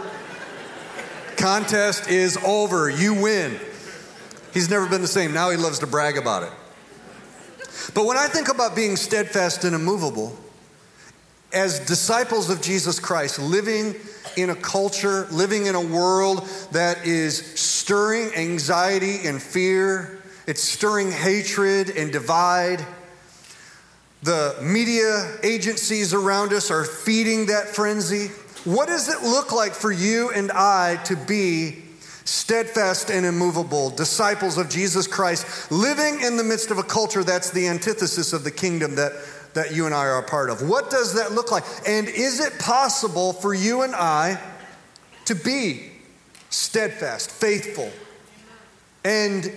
Contest 1.36 2.08
is 2.08 2.38
over, 2.38 2.88
you 2.88 3.14
win. 3.14 3.58
He's 4.54 4.70
never 4.70 4.88
been 4.88 5.02
the 5.02 5.08
same. 5.08 5.32
Now 5.32 5.50
he 5.50 5.56
loves 5.56 5.80
to 5.80 5.86
brag 5.86 6.16
about 6.16 6.44
it. 6.44 6.52
But 7.94 8.06
when 8.06 8.16
I 8.16 8.28
think 8.28 8.48
about 8.48 8.76
being 8.76 8.96
steadfast 8.96 9.64
and 9.64 9.74
immovable, 9.74 10.38
as 11.52 11.80
disciples 11.80 12.48
of 12.48 12.62
Jesus 12.62 12.98
Christ, 12.98 13.38
living 13.38 13.94
in 14.36 14.50
a 14.50 14.54
culture, 14.54 15.26
living 15.30 15.66
in 15.66 15.74
a 15.74 15.80
world 15.80 16.48
that 16.72 17.06
is 17.06 17.60
stirring 17.60 18.34
anxiety 18.34 19.26
and 19.26 19.42
fear, 19.42 20.21
it's 20.46 20.62
stirring 20.62 21.10
hatred 21.10 21.90
and 21.90 22.12
divide 22.12 22.84
the 24.22 24.56
media 24.62 25.36
agencies 25.42 26.14
around 26.14 26.52
us 26.52 26.70
are 26.70 26.84
feeding 26.84 27.46
that 27.46 27.68
frenzy. 27.68 28.28
What 28.64 28.86
does 28.86 29.08
it 29.08 29.22
look 29.22 29.52
like 29.52 29.72
for 29.72 29.90
you 29.90 30.30
and 30.30 30.52
I 30.52 30.96
to 31.04 31.16
be 31.16 31.82
steadfast 32.24 33.10
and 33.10 33.26
immovable, 33.26 33.90
disciples 33.90 34.58
of 34.58 34.70
Jesus 34.70 35.08
Christ, 35.08 35.72
living 35.72 36.20
in 36.20 36.36
the 36.36 36.44
midst 36.44 36.70
of 36.70 36.78
a 36.78 36.84
culture 36.84 37.24
that's 37.24 37.50
the 37.50 37.66
antithesis 37.66 38.32
of 38.32 38.44
the 38.44 38.50
kingdom 38.52 38.94
that, 38.94 39.12
that 39.54 39.74
you 39.74 39.86
and 39.86 39.94
I 39.94 40.06
are 40.06 40.18
a 40.18 40.22
part 40.22 40.50
of? 40.50 40.68
What 40.68 40.88
does 40.88 41.14
that 41.14 41.32
look 41.32 41.50
like? 41.50 41.64
And 41.86 42.06
is 42.08 42.38
it 42.38 42.60
possible 42.60 43.32
for 43.32 43.52
you 43.52 43.82
and 43.82 43.92
I 43.92 44.40
to 45.24 45.34
be 45.34 45.90
steadfast, 46.48 47.32
faithful, 47.32 47.90
and 49.04 49.50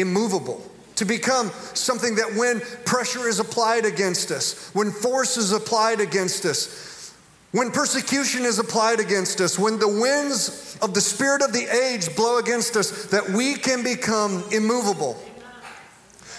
immovable? 0.00 0.62
to 0.98 1.04
become 1.04 1.48
something 1.74 2.16
that 2.16 2.34
when 2.34 2.58
pressure 2.84 3.28
is 3.28 3.38
applied 3.38 3.84
against 3.84 4.32
us, 4.32 4.68
when 4.74 4.90
force 4.90 5.36
is 5.36 5.52
applied 5.52 6.00
against 6.00 6.44
us, 6.44 7.14
when 7.52 7.70
persecution 7.70 8.42
is 8.44 8.58
applied 8.58 8.98
against 8.98 9.40
us, 9.40 9.56
when 9.56 9.78
the 9.78 9.86
winds 9.86 10.76
of 10.82 10.94
the 10.94 11.00
spirit 11.00 11.40
of 11.40 11.52
the 11.52 11.66
age 11.66 12.14
blow 12.16 12.38
against 12.38 12.76
us, 12.76 13.06
that 13.06 13.30
we 13.30 13.54
can 13.54 13.84
become 13.84 14.42
immovable. 14.50 15.16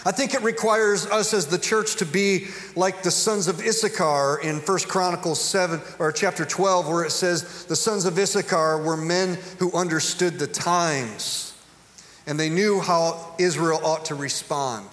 I 0.05 0.11
think 0.11 0.33
it 0.33 0.41
requires 0.43 1.05
us 1.05 1.33
as 1.33 1.47
the 1.47 1.57
church 1.57 1.95
to 1.97 2.05
be 2.05 2.47
like 2.75 3.01
the 3.01 3.11
sons 3.11 3.47
of 3.47 3.61
Issachar 3.61 4.39
in 4.43 4.57
1 4.57 4.79
Chronicles 4.89 5.41
7 5.41 5.79
or 5.99 6.11
chapter 6.11 6.43
12 6.45 6.87
where 6.87 7.05
it 7.05 7.11
says 7.11 7.65
the 7.65 7.75
sons 7.75 8.05
of 8.05 8.17
Issachar 8.17 8.81
were 8.81 8.97
men 8.97 9.37
who 9.59 9.71
understood 9.73 10.37
the 10.37 10.47
times 10.47 11.48
and 12.29 12.39
they 12.39 12.47
knew 12.47 12.79
how 12.79 13.33
Israel 13.39 13.81
ought 13.83 14.05
to 14.05 14.15
respond. 14.15 14.87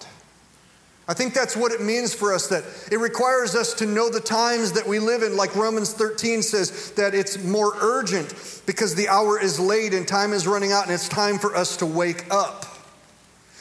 I 1.07 1.13
think 1.13 1.35
that's 1.35 1.55
what 1.55 1.71
it 1.71 1.81
means 1.81 2.13
for 2.13 2.33
us 2.33 2.47
that 2.47 2.63
it 2.91 2.97
requires 2.97 3.55
us 3.55 3.75
to 3.75 3.85
know 3.85 4.09
the 4.09 4.19
times 4.19 4.73
that 4.73 4.87
we 4.87 4.97
live 4.97 5.21
in. 5.21 5.37
Like 5.37 5.55
Romans 5.55 5.93
13 5.93 6.41
says, 6.41 6.91
that 6.93 7.13
it's 7.13 7.41
more 7.41 7.73
urgent 7.79 8.33
because 8.65 8.95
the 8.95 9.07
hour 9.07 9.39
is 9.39 9.59
late 9.59 9.93
and 9.93 10.05
time 10.05 10.33
is 10.33 10.47
running 10.47 10.71
out 10.71 10.85
and 10.85 10.91
it's 10.91 11.07
time 11.07 11.37
for 11.37 11.55
us 11.55 11.77
to 11.77 11.85
wake 11.85 12.25
up. 12.31 12.65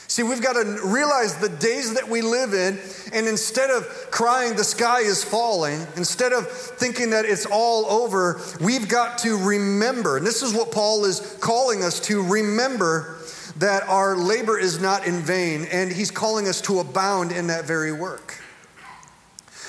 See, 0.08 0.22
we've 0.22 0.42
got 0.42 0.54
to 0.54 0.80
realize 0.82 1.36
the 1.36 1.50
days 1.50 1.94
that 1.94 2.08
we 2.08 2.22
live 2.22 2.54
in, 2.54 2.78
and 3.12 3.26
instead 3.26 3.70
of 3.70 3.84
crying, 4.10 4.54
the 4.54 4.64
sky 4.64 5.00
is 5.00 5.24
falling, 5.24 5.84
instead 5.96 6.32
of 6.32 6.48
thinking 6.48 7.10
that 7.10 7.24
it's 7.24 7.44
all 7.44 7.84
over, 7.86 8.40
we've 8.60 8.88
got 8.88 9.18
to 9.18 9.36
remember. 9.36 10.16
And 10.16 10.24
this 10.24 10.42
is 10.42 10.54
what 10.54 10.70
Paul 10.70 11.04
is 11.04 11.36
calling 11.40 11.82
us 11.82 11.98
to 12.02 12.22
remember 12.22 13.18
that 13.58 13.82
our 13.88 14.16
labor 14.16 14.58
is 14.58 14.80
not 14.80 15.06
in 15.06 15.20
vain, 15.20 15.66
and 15.70 15.90
He's 15.90 16.10
calling 16.10 16.48
us 16.48 16.60
to 16.62 16.80
abound 16.80 17.32
in 17.32 17.46
that 17.48 17.64
very 17.64 17.92
work. 17.92 18.42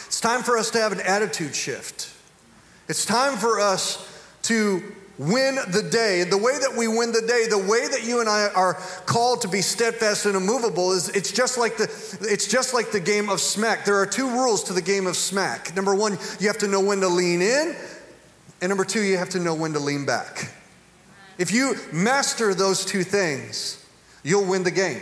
It's 0.05 0.21
time 0.21 0.41
for 0.41 0.57
us 0.57 0.71
to 0.71 0.79
have 0.79 0.91
an 0.91 1.01
attitude 1.01 1.55
shift. 1.55 2.13
It's 2.89 3.05
time 3.05 3.37
for 3.37 3.59
us 3.59 4.03
to 4.43 4.81
win 5.17 5.55
the 5.69 5.83
day. 5.83 6.23
The 6.23 6.37
way 6.37 6.57
that 6.59 6.75
we 6.77 6.87
win 6.87 7.11
the 7.11 7.21
day, 7.21 7.47
the 7.49 7.57
way 7.57 7.87
that 7.87 8.05
you 8.05 8.19
and 8.19 8.29
I 8.29 8.49
are 8.55 8.75
called 9.05 9.41
to 9.41 9.47
be 9.47 9.61
steadfast 9.61 10.25
and 10.25 10.35
immovable 10.35 10.91
is 10.91 11.09
it's 11.09 11.31
just 11.31 11.57
like 11.57 11.77
the 11.77 11.83
it's 12.21 12.47
just 12.47 12.73
like 12.73 12.91
the 12.91 12.99
game 12.99 13.29
of 13.29 13.41
smack. 13.41 13.85
There 13.85 13.97
are 13.97 14.05
two 14.05 14.29
rules 14.29 14.63
to 14.65 14.73
the 14.73 14.81
game 14.81 15.07
of 15.07 15.15
smack. 15.15 15.75
Number 15.75 15.95
1, 15.95 16.17
you 16.39 16.47
have 16.47 16.57
to 16.59 16.67
know 16.67 16.81
when 16.81 17.01
to 17.01 17.07
lean 17.07 17.41
in, 17.41 17.75
and 18.61 18.69
number 18.69 18.85
2, 18.85 19.01
you 19.01 19.17
have 19.17 19.29
to 19.29 19.39
know 19.39 19.55
when 19.55 19.73
to 19.73 19.79
lean 19.79 20.05
back. 20.05 20.51
If 21.37 21.51
you 21.51 21.75
master 21.91 22.53
those 22.53 22.83
two 22.83 23.03
things, 23.03 23.85
you'll 24.23 24.45
win 24.45 24.63
the 24.63 24.71
game. 24.71 25.01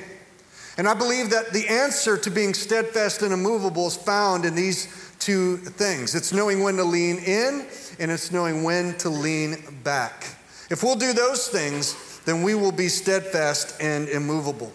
And 0.78 0.88
I 0.88 0.94
believe 0.94 1.30
that 1.30 1.54
the 1.54 1.68
answer 1.68 2.18
to 2.18 2.30
being 2.30 2.54
steadfast 2.54 3.22
and 3.22 3.34
immovable 3.34 3.88
is 3.88 3.96
found 3.96 4.44
in 4.44 4.56
these 4.56 4.88
two 5.20 5.58
things 5.58 6.14
it's 6.14 6.34
knowing 6.34 6.62
when 6.62 6.76
to 6.76 6.84
lean 6.84 7.18
in, 7.18 7.66
and 8.00 8.12
it's 8.12 8.32
knowing 8.32 8.64
when 8.64 8.96
to 8.98 9.10
lean 9.10 9.58
back. 9.84 10.36
If 10.70 10.84
we'll 10.84 10.96
do 10.96 11.14
those 11.14 11.48
things, 11.48 12.20
then 12.26 12.44
we 12.44 12.56
will 12.56 12.72
be 12.72 12.90
steadfast 12.90 13.82
and 13.82 14.10
immovable. 14.10 14.74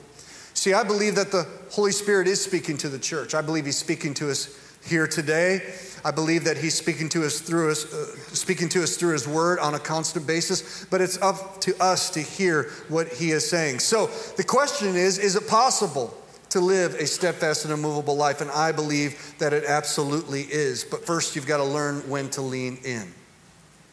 See, 0.55 0.73
I 0.73 0.83
believe 0.83 1.15
that 1.17 1.31
the 1.31 1.47
Holy 1.71 1.93
Spirit 1.93 2.27
is 2.27 2.43
speaking 2.43 2.77
to 2.79 2.89
the 2.89 2.99
church. 2.99 3.35
I 3.35 3.43
believe 3.43 3.67
He's 3.67 3.79
speaking 3.79 4.15
to 4.15 4.31
us 4.31 4.57
here 4.85 5.07
today. 5.07 5.75
I 6.05 6.11
believe 6.11 6.45
that 6.45 6.57
He's 6.57 6.75
speaking 6.75 7.09
to 7.11 7.25
us 7.25 7.41
through 7.41 7.71
us, 7.71 7.93
uh, 7.93 8.17
speaking 8.35 8.69
to 8.71 8.83
us 8.83 8.97
through 8.97 9.13
His 9.13 9.29
Word 9.29 9.59
on 9.59 9.75
a 9.75 9.79
constant 9.79 10.27
basis. 10.27 10.85
But 10.87 11.01
it's 11.01 11.21
up 11.21 11.61
to 11.63 11.77
us 11.83 12.11
to 12.11 12.21
hear 12.21 12.71
what 12.89 13.09
He 13.09 13.31
is 13.31 13.49
saying. 13.49 13.81
So 13.81 14.07
the 14.37 14.45
question 14.45 14.97
is: 14.97 15.19
Is 15.19 15.37
it 15.37 15.47
possible 15.49 16.17
to 16.51 16.61
live 16.61 16.95
a 16.95 17.07
steadfast 17.07 17.65
and 17.65 17.73
immovable 17.75 18.17
life? 18.17 18.41
And 18.41 18.51
I 18.51 18.73
believe 18.73 19.35
that 19.39 19.53
it 19.53 19.65
absolutely 19.65 20.43
is. 20.43 20.85
But 20.85 21.07
first, 21.07 21.37
you've 21.37 21.47
got 21.47 21.59
to 21.59 21.65
learn 21.65 22.09
when 22.09 22.31
to 22.31 22.43
lean 22.43 22.79
in. 22.85 23.13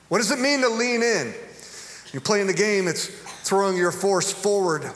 What 0.10 0.20
does 0.20 0.32
it 0.32 0.40
mean 0.40 0.62
to 0.62 0.70
lean 0.70 1.04
in? 1.04 1.34
You're 2.14 2.22
playing 2.22 2.48
the 2.48 2.54
game. 2.54 2.88
It's 2.88 3.08
throwing 3.44 3.78
your 3.78 3.92
force 3.92 4.32
forward. 4.32 4.90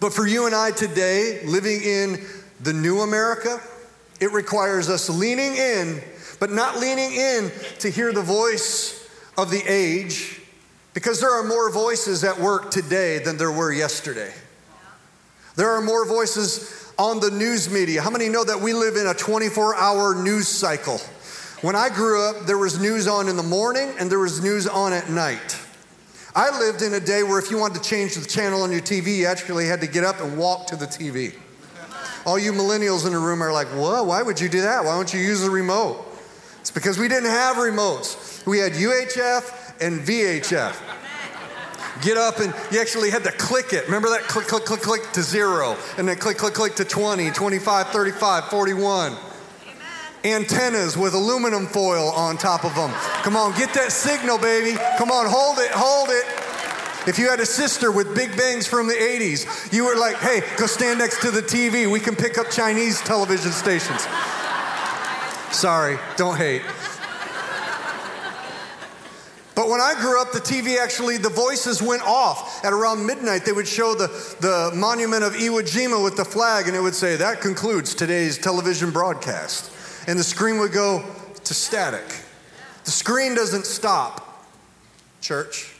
But 0.00 0.12
for 0.12 0.26
you 0.26 0.46
and 0.46 0.54
I 0.54 0.70
today, 0.70 1.42
living 1.44 1.82
in 1.82 2.24
the 2.60 2.72
new 2.72 3.00
America, 3.00 3.60
it 4.20 4.32
requires 4.32 4.88
us 4.88 5.08
leaning 5.08 5.56
in, 5.56 6.02
but 6.40 6.50
not 6.50 6.78
leaning 6.78 7.12
in 7.12 7.50
to 7.80 7.90
hear 7.90 8.12
the 8.12 8.22
voice 8.22 9.08
of 9.36 9.50
the 9.50 9.62
age, 9.66 10.40
because 10.94 11.20
there 11.20 11.32
are 11.32 11.44
more 11.44 11.70
voices 11.70 12.24
at 12.24 12.38
work 12.38 12.70
today 12.70 13.18
than 13.18 13.36
there 13.36 13.52
were 13.52 13.72
yesterday. 13.72 14.32
There 15.56 15.70
are 15.70 15.82
more 15.82 16.06
voices 16.06 16.92
on 16.98 17.20
the 17.20 17.30
news 17.30 17.70
media. 17.70 18.00
How 18.00 18.10
many 18.10 18.28
know 18.28 18.44
that 18.44 18.60
we 18.60 18.72
live 18.72 18.96
in 18.96 19.06
a 19.06 19.14
24 19.14 19.74
hour 19.76 20.14
news 20.14 20.48
cycle? 20.48 20.98
When 21.62 21.74
I 21.74 21.88
grew 21.88 22.22
up, 22.22 22.46
there 22.46 22.58
was 22.58 22.80
news 22.80 23.08
on 23.08 23.28
in 23.28 23.36
the 23.36 23.42
morning 23.42 23.92
and 23.98 24.10
there 24.10 24.18
was 24.18 24.42
news 24.42 24.66
on 24.66 24.92
at 24.92 25.08
night. 25.08 25.58
I 26.34 26.58
lived 26.58 26.82
in 26.82 26.92
a 26.92 27.00
day 27.00 27.22
where 27.22 27.38
if 27.38 27.50
you 27.50 27.56
wanted 27.56 27.82
to 27.82 27.88
change 27.88 28.14
the 28.14 28.26
channel 28.26 28.62
on 28.62 28.70
your 28.70 28.82
TV, 28.82 29.16
you 29.16 29.26
actually 29.26 29.66
had 29.66 29.80
to 29.80 29.86
get 29.86 30.04
up 30.04 30.20
and 30.20 30.36
walk 30.36 30.66
to 30.66 30.76
the 30.76 30.84
TV. 30.84 31.34
All 32.26 32.38
you 32.38 32.52
millennials 32.52 33.06
in 33.06 33.12
the 33.12 33.18
room 33.20 33.40
are 33.40 33.52
like, 33.52 33.68
whoa, 33.68 34.02
why 34.02 34.20
would 34.20 34.40
you 34.40 34.48
do 34.48 34.62
that? 34.62 34.84
Why 34.84 34.96
don't 34.96 35.14
you 35.14 35.20
use 35.20 35.42
the 35.42 35.50
remote? 35.50 36.04
It's 36.60 36.72
because 36.72 36.98
we 36.98 37.06
didn't 37.06 37.30
have 37.30 37.56
remotes. 37.56 38.44
We 38.44 38.58
had 38.58 38.72
UHF 38.72 39.80
and 39.80 40.00
VHF. 40.00 40.74
Get 42.02 42.16
up 42.16 42.40
and 42.40 42.52
you 42.72 42.80
actually 42.80 43.10
had 43.10 43.22
to 43.24 43.32
click 43.32 43.72
it. 43.72 43.84
Remember 43.86 44.10
that? 44.10 44.22
Click, 44.22 44.48
click, 44.48 44.64
click, 44.64 44.80
click 44.80 45.12
to 45.12 45.22
zero. 45.22 45.76
And 45.96 46.08
then 46.08 46.16
click, 46.16 46.36
click, 46.36 46.54
click 46.54 46.74
to 46.74 46.84
20, 46.84 47.30
25, 47.30 47.88
35, 47.88 48.44
41. 48.46 49.16
Antennas 50.24 50.96
with 50.96 51.14
aluminum 51.14 51.66
foil 51.66 52.10
on 52.10 52.36
top 52.36 52.64
of 52.64 52.74
them. 52.74 52.90
Come 53.22 53.36
on, 53.36 53.56
get 53.56 53.72
that 53.74 53.92
signal, 53.92 54.38
baby. 54.38 54.76
Come 54.98 55.12
on, 55.12 55.26
hold 55.26 55.58
it, 55.58 55.70
hold 55.70 56.08
it. 56.10 56.24
If 57.06 57.20
you 57.20 57.28
had 57.28 57.38
a 57.38 57.46
sister 57.46 57.92
with 57.92 58.14
big 58.16 58.36
bangs 58.36 58.66
from 58.66 58.88
the 58.88 58.94
80s, 58.94 59.72
you 59.72 59.84
were 59.84 59.94
like, 59.94 60.16
hey, 60.16 60.42
go 60.56 60.66
stand 60.66 60.98
next 60.98 61.22
to 61.22 61.30
the 61.30 61.40
TV. 61.40 61.90
We 61.90 62.00
can 62.00 62.16
pick 62.16 62.36
up 62.36 62.50
Chinese 62.50 63.00
television 63.00 63.52
stations. 63.52 64.06
Sorry, 65.52 65.98
don't 66.16 66.36
hate. 66.36 66.62
But 69.54 69.70
when 69.70 69.80
I 69.80 69.94
grew 69.98 70.20
up, 70.20 70.32
the 70.32 70.40
TV 70.40 70.78
actually, 70.78 71.16
the 71.16 71.30
voices 71.30 71.80
went 71.80 72.02
off. 72.02 72.62
At 72.64 72.72
around 72.72 73.06
midnight, 73.06 73.44
they 73.44 73.52
would 73.52 73.68
show 73.68 73.94
the, 73.94 74.08
the 74.40 74.76
monument 74.76 75.22
of 75.22 75.32
Iwo 75.34 75.62
Jima 75.62 76.02
with 76.02 76.16
the 76.16 76.24
flag, 76.24 76.66
and 76.66 76.76
it 76.76 76.80
would 76.80 76.94
say, 76.94 77.16
That 77.16 77.40
concludes 77.40 77.94
today's 77.94 78.36
television 78.36 78.90
broadcast. 78.90 79.72
And 80.08 80.18
the 80.18 80.24
screen 80.24 80.58
would 80.58 80.72
go 80.72 81.04
to 81.44 81.54
static. 81.54 82.04
The 82.84 82.90
screen 82.90 83.34
doesn't 83.34 83.64
stop, 83.64 84.46
church. 85.20 85.75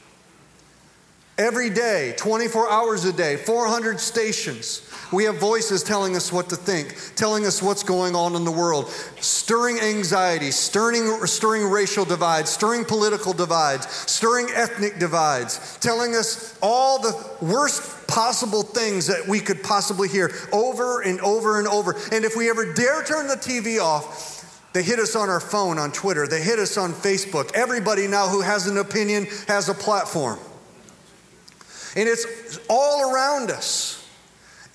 Every 1.39 1.69
day, 1.69 2.15
24 2.17 2.71
hours 2.71 3.05
a 3.05 3.13
day, 3.13 3.37
400 3.37 4.01
stations. 4.01 4.81
We 5.13 5.25
have 5.25 5.37
voices 5.37 5.83
telling 5.83 6.17
us 6.17 6.33
what 6.33 6.49
to 6.49 6.57
think, 6.57 6.97
telling 7.15 7.45
us 7.45 7.63
what's 7.63 7.83
going 7.83 8.15
on 8.15 8.35
in 8.37 8.45
the 8.45 8.51
world, 8.51 8.89
stirring 9.21 9.79
anxiety, 9.79 10.51
stirring, 10.51 11.27
stirring 11.27 11.65
racial 11.71 12.07
divides, 12.07 12.49
stirring 12.49 12.87
political 12.87 13.35
divides, 13.35 13.87
stirring 14.11 14.49
ethnic 14.55 14.99
divides, 14.99 15.77
telling 15.83 16.15
us 16.15 16.59
all 16.63 17.01
the 17.01 17.15
worst 17.43 18.09
possible 18.09 18.63
things 18.63 19.07
that 19.07 19.29
we 19.29 19.39
could 19.39 19.63
possibly 19.63 20.09
hear 20.09 20.33
over 20.55 21.03
and 21.03 21.21
over 21.21 21.59
and 21.59 21.69
over. 21.69 21.95
And 22.13 22.25
if 22.25 22.35
we 22.35 22.49
ever 22.49 22.73
dare 22.73 23.05
turn 23.05 23.27
the 23.27 23.37
TV 23.37 23.79
off, 23.79 24.73
they 24.73 24.83
hit 24.83 24.99
us 24.99 25.15
on 25.15 25.29
our 25.29 25.41
phone 25.41 25.79
on 25.79 25.93
Twitter. 25.93 26.27
They 26.27 26.41
hit 26.41 26.59
us 26.59 26.79
on 26.79 26.95
Facebook. 26.95 27.53
Everybody 27.53 28.07
now 28.07 28.27
who 28.27 28.41
has 28.41 28.67
an 28.67 28.79
opinion 28.79 29.27
has 29.49 29.69
a 29.69 29.75
platform. 29.75 30.39
And 31.97 32.09
it's 32.09 32.61
all 32.69 33.11
around 33.11 33.51
us. 33.51 34.07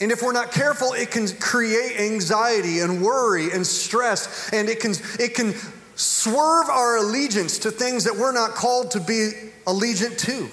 And 0.02 0.12
if 0.12 0.24
we're 0.24 0.34
not 0.34 0.52
careful, 0.52 0.94
it 0.94 1.12
can 1.12 1.28
create 1.28 2.00
anxiety 2.00 2.80
and 2.80 3.04
worry 3.04 3.52
and 3.52 3.66
stress, 3.66 4.52
and 4.52 4.68
it 4.68 4.80
can, 4.80 4.94
it 5.20 5.36
can 5.36 5.54
swerve 5.96 6.70
our 6.70 6.98
allegiance 6.98 7.60
to 7.60 7.72
things 7.72 8.06
that 8.06 8.16
we're 8.16 8.32
not 8.32 8.52
called 8.52 8.92
to 8.92 9.00
be 9.00 9.32
allegiant 9.68 10.18
to. 10.18 10.50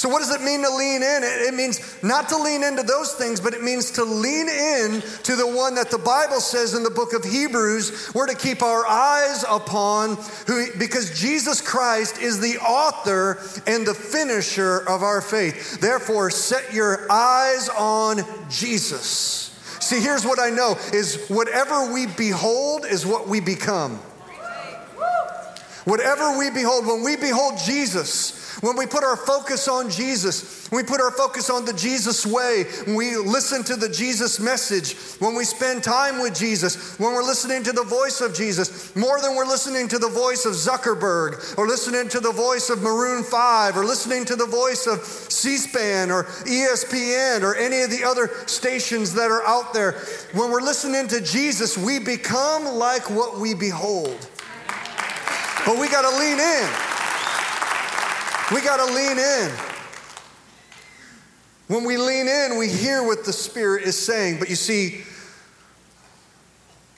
So, 0.00 0.08
what 0.08 0.20
does 0.20 0.34
it 0.34 0.40
mean 0.40 0.62
to 0.62 0.70
lean 0.70 1.02
in? 1.02 1.20
It 1.22 1.52
means 1.52 2.02
not 2.02 2.30
to 2.30 2.38
lean 2.38 2.64
into 2.64 2.82
those 2.82 3.12
things, 3.12 3.38
but 3.38 3.52
it 3.52 3.62
means 3.62 3.90
to 3.90 4.02
lean 4.02 4.48
in 4.48 5.02
to 5.24 5.36
the 5.36 5.46
one 5.46 5.74
that 5.74 5.90
the 5.90 5.98
Bible 5.98 6.40
says 6.40 6.72
in 6.72 6.82
the 6.82 6.90
book 6.90 7.12
of 7.12 7.22
Hebrews 7.22 8.10
we're 8.14 8.26
to 8.26 8.34
keep 8.34 8.62
our 8.62 8.86
eyes 8.86 9.44
upon, 9.46 10.16
who, 10.46 10.68
because 10.78 11.20
Jesus 11.20 11.60
Christ 11.60 12.18
is 12.18 12.40
the 12.40 12.56
author 12.60 13.42
and 13.66 13.86
the 13.86 13.92
finisher 13.92 14.88
of 14.88 15.02
our 15.02 15.20
faith. 15.20 15.78
Therefore, 15.82 16.30
set 16.30 16.72
your 16.72 17.06
eyes 17.12 17.68
on 17.68 18.22
Jesus. 18.48 19.54
See, 19.80 20.00
here's 20.00 20.24
what 20.24 20.38
I 20.40 20.48
know 20.48 20.78
is 20.94 21.26
whatever 21.28 21.92
we 21.92 22.06
behold 22.06 22.86
is 22.86 23.04
what 23.04 23.28
we 23.28 23.40
become. 23.40 24.00
Whatever 25.84 26.38
we 26.38 26.50
behold, 26.50 26.86
when 26.86 27.02
we 27.02 27.16
behold 27.16 27.58
Jesus, 27.66 28.29
when 28.60 28.76
we 28.76 28.86
put 28.86 29.02
our 29.04 29.16
focus 29.16 29.68
on 29.68 29.90
Jesus, 29.90 30.70
we 30.70 30.82
put 30.82 31.00
our 31.00 31.10
focus 31.10 31.48
on 31.48 31.64
the 31.64 31.72
Jesus 31.72 32.26
way, 32.26 32.64
we 32.86 33.16
listen 33.16 33.64
to 33.64 33.76
the 33.76 33.88
Jesus 33.88 34.38
message, 34.38 34.94
when 35.20 35.34
we 35.34 35.44
spend 35.44 35.82
time 35.82 36.20
with 36.20 36.34
Jesus, 36.34 36.98
when 36.98 37.12
we're 37.12 37.22
listening 37.22 37.62
to 37.64 37.72
the 37.72 37.84
voice 37.84 38.20
of 38.20 38.34
Jesus, 38.34 38.94
more 38.94 39.20
than 39.20 39.34
we're 39.34 39.46
listening 39.46 39.88
to 39.88 39.98
the 39.98 40.08
voice 40.08 40.44
of 40.44 40.52
Zuckerberg 40.52 41.58
or 41.58 41.66
listening 41.66 42.08
to 42.10 42.20
the 42.20 42.32
voice 42.32 42.70
of 42.70 42.82
Maroon 42.82 43.24
5 43.24 43.76
or 43.76 43.84
listening 43.84 44.24
to 44.26 44.36
the 44.36 44.46
voice 44.46 44.86
of 44.86 45.00
C 45.00 45.56
SPAN 45.56 46.10
or 46.10 46.24
ESPN 46.24 47.42
or 47.42 47.54
any 47.54 47.82
of 47.82 47.90
the 47.90 48.04
other 48.04 48.28
stations 48.46 49.14
that 49.14 49.30
are 49.30 49.46
out 49.46 49.72
there, 49.72 49.92
when 50.32 50.50
we're 50.50 50.60
listening 50.60 51.08
to 51.08 51.20
Jesus, 51.20 51.78
we 51.78 51.98
become 51.98 52.64
like 52.64 53.08
what 53.10 53.38
we 53.38 53.54
behold. 53.54 54.28
But 55.66 55.78
we 55.78 55.88
got 55.88 56.02
to 56.02 56.18
lean 56.18 56.38
in. 56.38 56.99
We 58.52 58.60
got 58.62 58.84
to 58.84 58.92
lean 58.92 59.18
in. 59.18 59.50
When 61.68 61.84
we 61.84 61.96
lean 61.96 62.26
in, 62.26 62.58
we 62.58 62.68
hear 62.68 63.04
what 63.04 63.24
the 63.24 63.32
Spirit 63.32 63.84
is 63.84 63.96
saying. 63.96 64.40
But 64.40 64.50
you 64.50 64.56
see, 64.56 65.02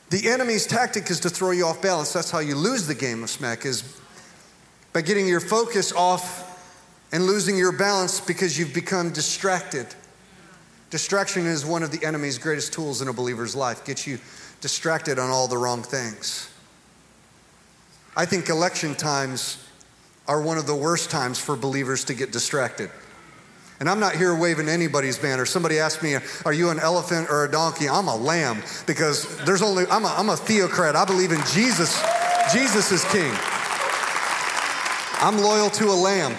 the 0.08 0.30
enemy's 0.30 0.66
tactic 0.66 1.10
is 1.10 1.20
to 1.20 1.30
throw 1.30 1.50
you 1.50 1.66
off 1.66 1.82
balance. 1.82 2.12
That's 2.12 2.30
how 2.30 2.38
you 2.38 2.54
lose 2.54 2.86
the 2.86 2.94
game 2.94 3.22
of 3.22 3.28
smack 3.28 3.66
is 3.66 3.98
by 4.94 5.02
getting 5.02 5.28
your 5.28 5.40
focus 5.40 5.92
off 5.92 6.48
and 7.12 7.24
losing 7.26 7.58
your 7.58 7.72
balance 7.72 8.18
because 8.18 8.58
you've 8.58 8.72
become 8.72 9.10
distracted. 9.10 9.86
Distraction 10.88 11.46
is 11.46 11.66
one 11.66 11.82
of 11.82 11.90
the 11.90 12.02
enemy's 12.06 12.38
greatest 12.38 12.72
tools 12.72 13.02
in 13.02 13.08
a 13.08 13.12
believer's 13.12 13.54
life. 13.54 13.84
Gets 13.84 14.06
you 14.06 14.18
distracted 14.62 15.18
on 15.18 15.28
all 15.28 15.48
the 15.48 15.58
wrong 15.58 15.82
things. 15.82 16.50
I 18.16 18.24
think 18.24 18.48
election 18.48 18.94
times 18.94 19.61
are 20.28 20.40
one 20.40 20.58
of 20.58 20.66
the 20.66 20.74
worst 20.74 21.10
times 21.10 21.38
for 21.38 21.56
believers 21.56 22.04
to 22.04 22.14
get 22.14 22.32
distracted. 22.32 22.90
And 23.80 23.90
I'm 23.90 23.98
not 23.98 24.14
here 24.14 24.34
waving 24.36 24.68
anybody's 24.68 25.18
banner. 25.18 25.44
Somebody 25.44 25.80
asked 25.80 26.02
me, 26.02 26.16
Are 26.44 26.52
you 26.52 26.70
an 26.70 26.78
elephant 26.78 27.28
or 27.30 27.44
a 27.44 27.50
donkey? 27.50 27.88
I'm 27.88 28.06
a 28.06 28.14
lamb 28.14 28.62
because 28.86 29.36
there's 29.44 29.62
only, 29.62 29.86
I'm 29.90 30.04
a, 30.04 30.14
I'm 30.16 30.28
a 30.28 30.36
theocrat. 30.36 30.94
I 30.94 31.04
believe 31.04 31.32
in 31.32 31.40
Jesus. 31.52 32.00
Jesus 32.52 32.92
is 32.92 33.04
king. 33.06 33.32
I'm 35.20 35.38
loyal 35.38 35.70
to 35.70 35.86
a 35.86 35.98
lamb. 35.98 36.36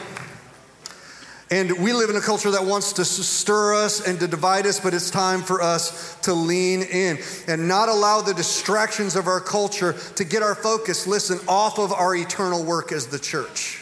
And 1.53 1.83
we 1.83 1.93
live 1.93 2.09
in 2.09 2.15
a 2.15 2.21
culture 2.21 2.49
that 2.49 2.65
wants 2.65 2.93
to 2.93 3.05
stir 3.05 3.75
us 3.75 4.07
and 4.07 4.19
to 4.21 4.27
divide 4.27 4.65
us, 4.65 4.79
but 4.79 4.95
it's 4.95 5.11
time 5.11 5.43
for 5.43 5.61
us 5.61 6.15
to 6.21 6.33
lean 6.33 6.81
in 6.81 7.19
and 7.47 7.67
not 7.67 7.89
allow 7.89 8.21
the 8.21 8.33
distractions 8.33 9.15
of 9.15 9.27
our 9.27 9.39
culture 9.39 9.93
to 10.15 10.23
get 10.23 10.41
our 10.41 10.55
focus, 10.55 11.05
listen, 11.05 11.39
off 11.47 11.77
of 11.77 11.93
our 11.93 12.15
eternal 12.15 12.63
work 12.63 12.91
as 12.91 13.05
the 13.05 13.19
church 13.19 13.79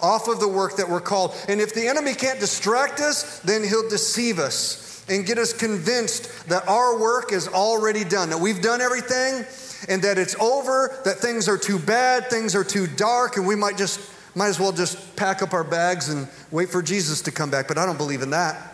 off 0.00 0.28
of 0.28 0.38
the 0.38 0.46
work 0.46 0.76
that 0.76 0.88
we're 0.88 1.00
called. 1.00 1.34
And 1.48 1.60
if 1.60 1.74
the 1.74 1.88
enemy 1.88 2.14
can't 2.14 2.38
distract 2.38 3.00
us, 3.00 3.40
then 3.40 3.64
he'll 3.64 3.88
deceive 3.88 4.38
us 4.38 5.04
and 5.08 5.26
get 5.26 5.38
us 5.38 5.52
convinced 5.52 6.48
that 6.48 6.68
our 6.68 7.00
work 7.00 7.32
is 7.32 7.48
already 7.48 8.04
done, 8.04 8.30
that 8.30 8.38
we've 8.38 8.62
done 8.62 8.80
everything 8.80 9.44
and 9.88 10.02
that 10.02 10.16
it's 10.18 10.36
over, 10.36 11.00
that 11.04 11.16
things 11.16 11.48
are 11.48 11.58
too 11.58 11.78
bad, 11.78 12.30
things 12.30 12.54
are 12.54 12.64
too 12.64 12.86
dark, 12.86 13.36
and 13.36 13.46
we 13.46 13.56
might 13.56 13.76
just 13.76 13.98
might 14.34 14.48
as 14.48 14.58
well 14.58 14.72
just 14.72 15.16
pack 15.16 15.42
up 15.42 15.52
our 15.52 15.64
bags 15.64 16.08
and 16.08 16.28
wait 16.50 16.68
for 16.68 16.82
Jesus 16.82 17.22
to 17.22 17.30
come 17.30 17.50
back. 17.50 17.68
But 17.68 17.78
I 17.78 17.86
don't 17.86 17.98
believe 17.98 18.22
in 18.22 18.30
that. 18.30 18.72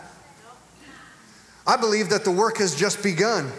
I 1.65 1.77
believe 1.77 2.09
that 2.09 2.23
the 2.23 2.31
work 2.31 2.57
has 2.57 2.75
just 2.75 3.03
begun. 3.03 3.45
Amen. 3.45 3.53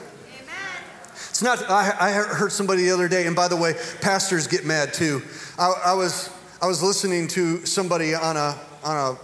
It's 1.31 1.43
not, 1.43 1.63
I, 1.71 1.95
I, 2.01 2.13
heard 2.13 2.51
somebody 2.51 2.83
the 2.83 2.91
other 2.91 3.09
day, 3.09 3.27
and 3.27 3.37
by 3.37 3.47
the 3.47 3.57
way, 3.57 3.75
pastors 4.01 4.49
get 4.49 4.67
mad 4.67 4.93
too. 4.93 5.23
I, 5.59 5.73
I 5.87 5.95
was 5.95 6.31
I 6.63 6.67
was 6.67 6.81
listening 6.81 7.27
to 7.29 7.67
somebody 7.67 8.15
on 8.15 8.37
a, 8.37 8.57
on 8.85 9.17
a 9.17 9.19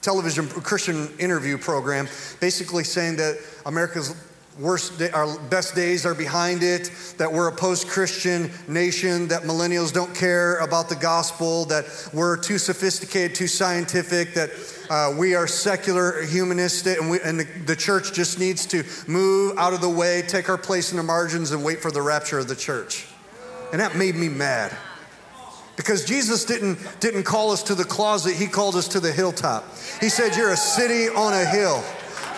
television 0.00 0.48
Christian 0.48 1.08
interview 1.20 1.56
program 1.56 2.08
basically 2.40 2.82
saying 2.82 3.18
that 3.18 3.38
America's 3.66 4.16
worst 4.58 4.98
day, 4.98 5.10
our 5.10 5.38
best 5.48 5.74
days 5.74 6.06
are 6.06 6.14
behind 6.14 6.62
it, 6.62 6.90
that 7.18 7.32
we're 7.32 7.48
a 7.48 7.52
post 7.52 7.88
Christian 7.88 8.50
nation, 8.68 9.28
that 9.28 9.42
millennials 9.42 9.92
don't 9.92 10.14
care 10.14 10.58
about 10.58 10.88
the 10.88 10.96
gospel, 10.96 11.64
that 11.66 11.84
we're 12.12 12.36
too 12.36 12.58
sophisticated, 12.58 13.34
too 13.34 13.48
scientific, 13.48 14.34
that 14.34 14.50
uh, 14.88 15.14
we 15.18 15.34
are 15.34 15.46
secular, 15.46 16.22
humanistic, 16.22 16.98
and, 16.98 17.10
we, 17.10 17.20
and 17.20 17.40
the, 17.40 17.44
the 17.66 17.76
church 17.76 18.12
just 18.12 18.38
needs 18.38 18.66
to 18.66 18.84
move 19.06 19.58
out 19.58 19.72
of 19.72 19.80
the 19.80 19.88
way, 19.88 20.22
take 20.22 20.48
our 20.48 20.58
place 20.58 20.90
in 20.90 20.96
the 20.96 21.02
margins, 21.02 21.50
and 21.50 21.62
wait 21.64 21.80
for 21.80 21.90
the 21.90 22.02
rapture 22.02 22.38
of 22.38 22.48
the 22.48 22.56
church. 22.56 23.06
And 23.72 23.80
that 23.80 23.96
made 23.96 24.14
me 24.14 24.28
mad. 24.28 24.74
Because 25.76 26.06
Jesus 26.06 26.46
didn't, 26.46 26.78
didn't 27.00 27.24
call 27.24 27.50
us 27.50 27.62
to 27.64 27.74
the 27.74 27.84
closet, 27.84 28.34
He 28.34 28.46
called 28.46 28.76
us 28.76 28.88
to 28.88 29.00
the 29.00 29.12
hilltop. 29.12 29.64
He 30.00 30.08
said, 30.08 30.34
You're 30.34 30.52
a 30.52 30.56
city 30.56 31.08
on 31.14 31.34
a 31.34 31.44
hill 31.44 31.84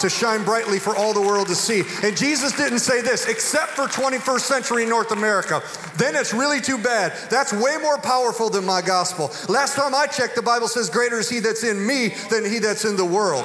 to 0.01 0.11
shine 0.11 0.45
brightly 0.45 0.79
for 0.79 0.97
all 0.97 1.13
the 1.13 1.21
world 1.21 1.49
to 1.49 1.55
see. 1.55 1.83
And 2.03 2.17
Jesus 2.17 2.53
didn't 2.57 2.81
say 2.81 3.01
this, 3.01 3.27
except 3.27 3.73
for 3.73 3.87
21st 3.87 4.41
century 4.41 4.87
North 4.87 5.11
America. 5.11 5.63
Then 5.97 6.15
it's 6.15 6.33
really 6.33 6.61
too 6.61 6.79
bad. 6.79 7.13
That's 7.31 7.53
way 7.53 7.77
more 7.81 7.99
powerful 7.99 8.51
than 8.51 8.65
my 8.65 8.83
gospel. 8.83 9.31
Last 9.49 9.77
time 9.77 9.95
I 9.95 10.07
checked, 10.07 10.35
the 10.35 10.43
Bible 10.43 10.69
says, 10.69 10.91
Greater 10.91 11.19
is 11.19 11.29
He 11.29 11.41
that's 11.41 11.65
in 11.65 11.85
me 11.85 12.09
than 12.31 12.45
He 12.45 12.59
that's 12.59 12.85
in 12.85 12.97
the 12.97 13.05
world. 13.05 13.45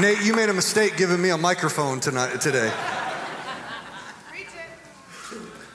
Nate, 0.00 0.24
you 0.24 0.34
made 0.34 0.48
a 0.48 0.54
mistake 0.54 0.96
giving 0.96 1.22
me 1.22 1.30
a 1.30 1.38
microphone 1.38 2.00
tonight 2.00 2.40
today. 2.40 2.72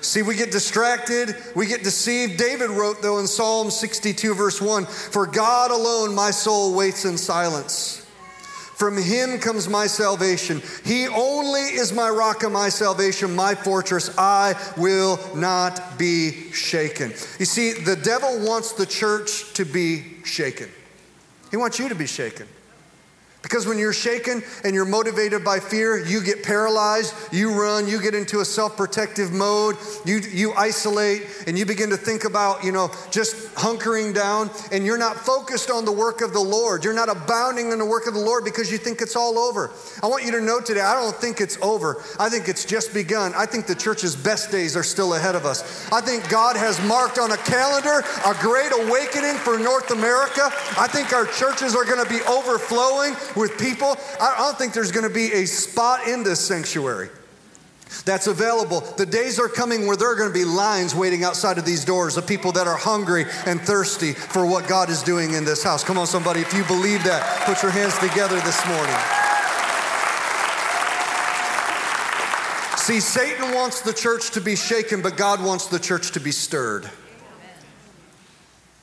See, 0.02 0.22
we 0.22 0.36
get 0.36 0.52
distracted, 0.52 1.36
we 1.56 1.66
get 1.66 1.84
deceived. 1.84 2.38
David 2.38 2.70
wrote, 2.70 3.02
though, 3.02 3.20
in 3.20 3.28
Psalm 3.28 3.70
62, 3.70 4.34
verse 4.34 4.62
1 4.62 4.86
For 4.86 5.26
God 5.26 5.72
alone 5.72 6.16
my 6.16 6.32
soul 6.32 6.76
waits 6.76 7.06
in 7.06 7.18
silence. 7.18 8.06
From 8.80 8.96
him 8.96 9.40
comes 9.40 9.68
my 9.68 9.88
salvation. 9.88 10.62
He 10.86 11.10
only 11.10 11.64
is 11.64 11.92
my 11.92 12.10
rock 12.10 12.44
and 12.44 12.54
my 12.54 12.70
salvation, 12.70 13.36
my 13.36 13.54
fortress. 13.54 14.10
I 14.18 14.56
will 14.78 15.20
not 15.36 15.98
be 15.98 16.50
shaken. 16.54 17.10
You 17.40 17.46
see, 17.46 17.74
the 17.74 17.98
devil 17.98 18.40
wants 18.48 18.72
the 18.72 18.86
church 18.86 19.54
to 19.56 19.66
be 19.66 20.24
shaken, 20.24 20.70
he 21.52 21.58
wants 21.58 21.78
you 21.78 21.90
to 21.90 21.96
be 21.96 22.08
shaken. 22.08 22.48
Because 23.42 23.66
when 23.66 23.78
you're 23.78 23.94
shaken 23.94 24.44
and 24.66 24.76
you're 24.76 24.86
motivated 24.86 25.46
by 25.46 25.60
fear, 25.60 25.98
you 25.98 26.22
get 26.22 26.44
paralyzed, 26.44 27.16
you 27.32 27.60
run, 27.60 27.88
you 27.88 28.02
get 28.02 28.14
into 28.14 28.42
a 28.42 28.46
self 28.46 28.76
protective 28.76 29.32
mode, 29.32 29.78
you, 30.06 30.20
you 30.20 30.54
isolate, 30.54 31.24
and 31.48 31.58
you 31.58 31.66
begin 31.66 31.90
to 31.90 31.98
think 31.98 32.26
about, 32.26 32.66
you 32.66 32.74
know, 32.74 32.92
just 33.12 33.56
hunkering 33.56 34.14
down, 34.14 34.50
and 34.74 34.86
you're 34.86 34.98
not 34.98 35.16
focused 35.16 35.72
on 35.72 35.86
the 35.86 35.92
work 35.92 36.22
of 36.22 36.34
the 36.34 36.40
Lord. 36.40 36.84
You're 36.84 36.94
not 36.94 37.08
abounding 37.08 37.72
in 37.72 37.80
the 37.80 37.86
work 37.86 38.08
of 38.08 38.14
the 38.14 38.20
Lord 38.20 38.44
because 38.44 38.72
you 38.72 38.78
think 38.78 39.02
it's 39.02 39.16
all 39.16 39.40
over. 39.40 39.72
I 40.04 40.08
want 40.08 40.26
you 40.26 40.32
to 40.32 40.42
know 40.42 40.60
today, 40.60 40.82
I 40.82 40.96
don't 40.96 41.16
think 41.16 41.40
it's 41.40 41.58
over. 41.62 42.04
I 42.20 42.30
think 42.30 42.50
it's 42.50 42.66
just 42.66 42.94
begun. 42.94 43.34
I 43.36 43.46
think 43.46 43.68
the 43.68 43.76
church's 43.76 44.18
best 44.18 44.52
days 44.52 44.76
are 44.76 44.84
still 44.84 45.16
ahead 45.16 45.36
of 45.36 45.46
us. 45.46 45.90
I 45.94 46.02
think 46.02 46.30
God 46.30 46.58
has 46.58 46.80
marked 46.86 47.18
on 47.18 47.32
a 47.32 47.38
calendar 47.38 48.04
a 48.26 48.34
great 48.42 48.72
awakening 48.74 49.36
for 49.36 49.58
North 49.58 49.92
America. 49.92 50.52
I 50.78 50.88
think 50.88 51.14
our 51.14 51.26
churches 51.26 51.74
are 51.74 51.86
going 51.86 52.04
to 52.04 52.10
be 52.10 52.22
overflowing 52.24 53.16
with 53.36 53.58
people. 53.58 53.98
I 54.20 54.36
don't 54.38 54.58
think 54.58 54.74
there's 54.74 54.92
going 54.92 55.08
to 55.08 55.14
be 55.14 55.32
a 55.34 55.46
spot 55.46 56.08
in 56.08 56.24
this 56.24 56.40
sanctuary 56.40 57.10
that's 58.06 58.28
available. 58.28 58.82
The 58.82 59.06
days 59.06 59.40
are 59.40 59.48
coming 59.48 59.88
where 59.88 59.98
there 59.98 60.12
are 60.12 60.16
going 60.16 60.30
to 60.30 60.34
be 60.34 60.46
lines 60.46 60.94
waiting 60.94 61.24
outside 61.24 61.58
of 61.58 61.66
these 61.66 61.84
doors 61.84 62.18
of 62.18 62.28
people 62.28 62.52
that 62.52 62.68
are 62.68 62.78
hungry 62.78 63.26
and 63.46 63.60
thirsty 63.60 64.14
for 64.14 64.46
what 64.46 64.68
God 64.68 64.90
is 64.90 65.02
doing 65.02 65.34
in 65.34 65.44
this 65.44 65.64
house. 65.64 65.84
Come 65.84 65.98
on, 65.98 66.06
somebody, 66.06 66.42
if 66.42 66.54
you 66.54 66.64
believe 66.66 67.04
that, 67.04 67.46
put 67.46 67.64
your 67.64 67.72
hands 67.72 67.98
together 67.98 68.40
this 68.42 68.66
morning. 68.68 68.96
See, 72.78 73.00
Satan 73.00 73.54
wants 73.54 73.82
the 73.82 73.94
church 73.94 74.32
to 74.32 74.42
be 74.42 74.56
shaken, 74.56 75.02
but 75.02 75.18
God 75.18 75.44
wants 75.44 75.68
the 75.68 75.80
church 75.80 76.12
to 76.12 76.20
be 76.20 76.32
stirred. 76.32 76.90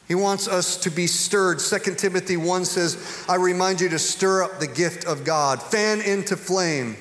He 0.08 0.14
wants 0.14 0.46
us 0.46 0.76
to 0.78 0.90
be 0.90 1.06
stirred. 1.06 1.58
2 1.58 1.94
Timothy 1.96 2.36
1 2.36 2.64
says, 2.64 3.24
I 3.28 3.34
remind 3.36 3.80
you 3.80 3.88
to 3.88 3.98
stir 3.98 4.44
up 4.44 4.60
the 4.60 4.68
gift 4.68 5.04
of 5.04 5.24
God, 5.24 5.60
fan 5.60 6.00
into 6.00 6.36
flame. 6.36 6.96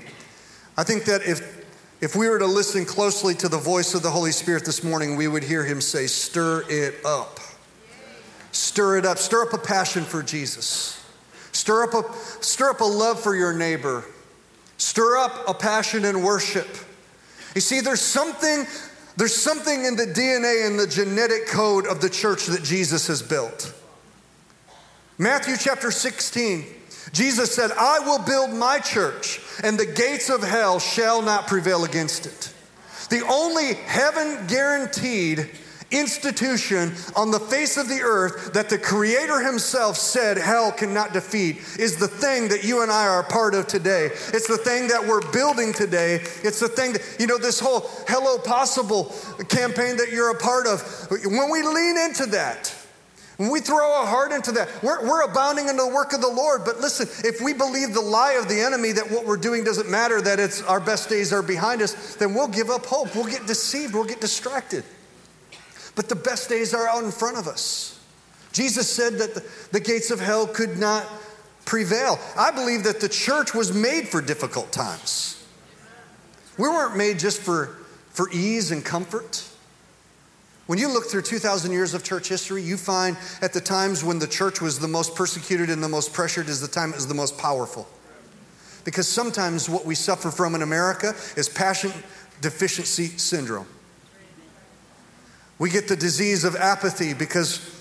I 0.75 0.83
think 0.83 1.05
that 1.05 1.21
if, 1.21 1.65
if 2.01 2.15
we 2.15 2.27
were 2.27 2.39
to 2.39 2.47
listen 2.47 2.83
closely 2.83 3.35
to 3.35 3.47
the 3.47 3.59
voice 3.59 3.93
of 3.93 4.01
the 4.01 4.09
Holy 4.09 4.31
Spirit 4.31 4.65
this 4.65 4.83
morning, 4.83 5.15
we 5.15 5.27
would 5.27 5.43
hear 5.43 5.63
him 5.63 5.81
say, 5.81 6.07
Stir 6.07 6.63
it 6.67 6.95
up. 7.05 7.39
Stir 8.51 8.97
it 8.97 9.05
up. 9.05 9.19
Stir 9.19 9.43
up 9.43 9.53
a 9.53 9.57
passion 9.57 10.03
for 10.03 10.23
Jesus. 10.23 11.03
Stir 11.51 11.83
up 11.83 11.93
a, 11.93 12.13
stir 12.43 12.71
up 12.71 12.81
a 12.81 12.85
love 12.85 13.19
for 13.21 13.35
your 13.35 13.53
neighbor. 13.53 14.03
Stir 14.77 15.17
up 15.17 15.47
a 15.47 15.53
passion 15.53 16.05
in 16.05 16.21
worship. 16.21 16.67
You 17.53 17.61
see, 17.61 17.79
there's 17.79 18.01
something 18.01 18.65
there's 19.17 19.35
something 19.35 19.85
in 19.85 19.95
the 19.95 20.05
DNA 20.05 20.67
and 20.67 20.79
the 20.79 20.87
genetic 20.87 21.47
code 21.47 21.87
of 21.87 22.01
the 22.01 22.09
church 22.09 22.47
that 22.47 22.63
Jesus 22.63 23.07
has 23.07 23.21
built. 23.21 23.73
Matthew 25.17 25.55
chapter 25.57 25.91
16, 25.91 26.65
Jesus 27.13 27.55
said, 27.55 27.71
I 27.71 27.99
will 27.99 28.19
build 28.19 28.51
my 28.51 28.79
church, 28.79 29.39
and 29.63 29.79
the 29.79 29.85
gates 29.85 30.29
of 30.29 30.43
hell 30.43 30.79
shall 30.79 31.21
not 31.21 31.47
prevail 31.47 31.85
against 31.85 32.25
it. 32.25 32.53
The 33.09 33.25
only 33.25 33.75
heaven 33.75 34.47
guaranteed 34.47 35.49
institution 35.91 36.93
on 37.15 37.31
the 37.31 37.39
face 37.39 37.77
of 37.77 37.87
the 37.87 38.01
earth 38.01 38.53
that 38.53 38.69
the 38.69 38.77
Creator 38.77 39.39
Himself 39.41 39.97
said 39.97 40.37
hell 40.37 40.71
cannot 40.71 41.13
defeat 41.13 41.57
is 41.79 41.97
the 41.97 42.07
thing 42.07 42.47
that 42.49 42.63
you 42.63 42.81
and 42.81 42.91
I 42.91 43.07
are 43.07 43.21
a 43.21 43.23
part 43.23 43.53
of 43.53 43.67
today. 43.67 44.07
It's 44.33 44.47
the 44.47 44.57
thing 44.57 44.87
that 44.87 45.05
we're 45.05 45.31
building 45.31 45.73
today. 45.73 46.15
It's 46.43 46.59
the 46.59 46.67
thing 46.67 46.93
that, 46.93 47.01
you 47.19 47.27
know, 47.27 47.37
this 47.37 47.59
whole 47.59 47.81
Hello 48.07 48.37
Possible 48.37 49.13
campaign 49.49 49.97
that 49.97 50.11
you're 50.11 50.31
a 50.31 50.39
part 50.39 50.67
of. 50.67 50.81
When 51.09 51.51
we 51.51 51.63
lean 51.63 51.97
into 51.97 52.25
that, 52.27 52.73
when 53.37 53.51
we 53.51 53.59
throw 53.59 53.91
our 53.91 54.05
heart 54.05 54.31
into 54.31 54.53
that, 54.53 54.69
we're, 54.81 55.05
we're 55.05 55.23
abounding 55.23 55.67
in 55.67 55.75
the 55.75 55.87
work 55.87 56.13
of 56.13 56.21
the 56.21 56.29
Lord. 56.29 56.61
But 56.63 56.79
listen, 56.79 57.07
if 57.27 57.41
we 57.41 57.53
believe 57.53 57.93
the 57.93 58.01
lie 58.01 58.33
of 58.33 58.47
the 58.47 58.61
enemy 58.61 58.93
that 58.93 59.11
what 59.11 59.25
we're 59.25 59.35
doing 59.37 59.63
doesn't 59.63 59.89
matter, 59.89 60.21
that 60.21 60.39
it's 60.39 60.61
our 60.63 60.79
best 60.79 61.09
days 61.09 61.33
are 61.33 61.43
behind 61.43 61.81
us, 61.81 62.15
then 62.15 62.33
we'll 62.33 62.47
give 62.47 62.69
up 62.69 62.85
hope. 62.85 63.13
We'll 63.13 63.25
get 63.25 63.45
deceived. 63.45 63.93
We'll 63.93 64.05
get 64.05 64.21
distracted. 64.21 64.85
But 65.95 66.09
the 66.09 66.15
best 66.15 66.49
days 66.49 66.73
are 66.73 66.87
out 66.87 67.03
in 67.03 67.11
front 67.11 67.37
of 67.37 67.47
us. 67.47 67.99
Jesus 68.51 68.89
said 68.89 69.17
that 69.17 69.35
the, 69.71 69.79
gates 69.79 70.11
of 70.11 70.19
hell 70.19 70.47
could 70.47 70.77
not 70.77 71.05
prevail. 71.65 72.19
I 72.37 72.51
believe 72.51 72.83
that 72.83 73.01
the 73.01 73.09
church 73.09 73.53
was 73.53 73.73
made 73.73 74.07
for 74.07 74.21
difficult 74.21 74.71
times. 74.71 75.45
We 76.57 76.69
weren't 76.69 76.95
made 76.95 77.19
just 77.19 77.41
for, 77.41 77.77
for 78.11 78.29
ease 78.31 78.71
and 78.71 78.83
comfort. 78.83 79.43
When 80.67 80.79
you 80.79 80.87
look 80.87 81.05
through 81.05 81.23
2,000 81.23 81.71
years 81.71 81.93
of 81.93 82.03
church 82.03 82.29
history, 82.29 82.63
you 82.63 82.77
find 82.77 83.17
at 83.41 83.53
the 83.53 83.61
times 83.61 84.03
when 84.03 84.19
the 84.19 84.27
church 84.27 84.61
was 84.61 84.79
the 84.79 84.87
most 84.87 85.15
persecuted 85.15 85.69
and 85.69 85.83
the 85.83 85.89
most 85.89 86.13
pressured 86.13 86.47
is 86.47 86.61
the 86.61 86.67
time 86.67 86.91
it 86.91 86.95
was 86.95 87.07
the 87.07 87.13
most 87.13 87.37
powerful. 87.37 87.87
Because 88.83 89.07
sometimes 89.07 89.69
what 89.69 89.85
we 89.85 89.95
suffer 89.95 90.31
from 90.31 90.55
in 90.55 90.61
America 90.61 91.13
is 91.35 91.49
passion 91.49 91.91
deficiency 92.41 93.07
syndrome. 93.17 93.67
We 95.57 95.69
get 95.69 95.87
the 95.87 95.95
disease 95.95 96.43
of 96.43 96.55
apathy 96.55 97.13
because 97.13 97.71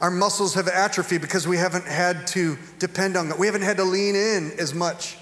our 0.00 0.10
muscles 0.10 0.54
have 0.54 0.68
atrophy 0.68 1.18
because 1.18 1.46
we 1.46 1.58
haven't 1.58 1.86
had 1.86 2.26
to 2.28 2.56
depend 2.78 3.16
on 3.16 3.28
God. 3.28 3.38
We 3.38 3.46
haven't 3.46 3.62
had 3.62 3.76
to 3.76 3.84
lean 3.84 4.16
in 4.16 4.52
as 4.58 4.72
much 4.74 5.18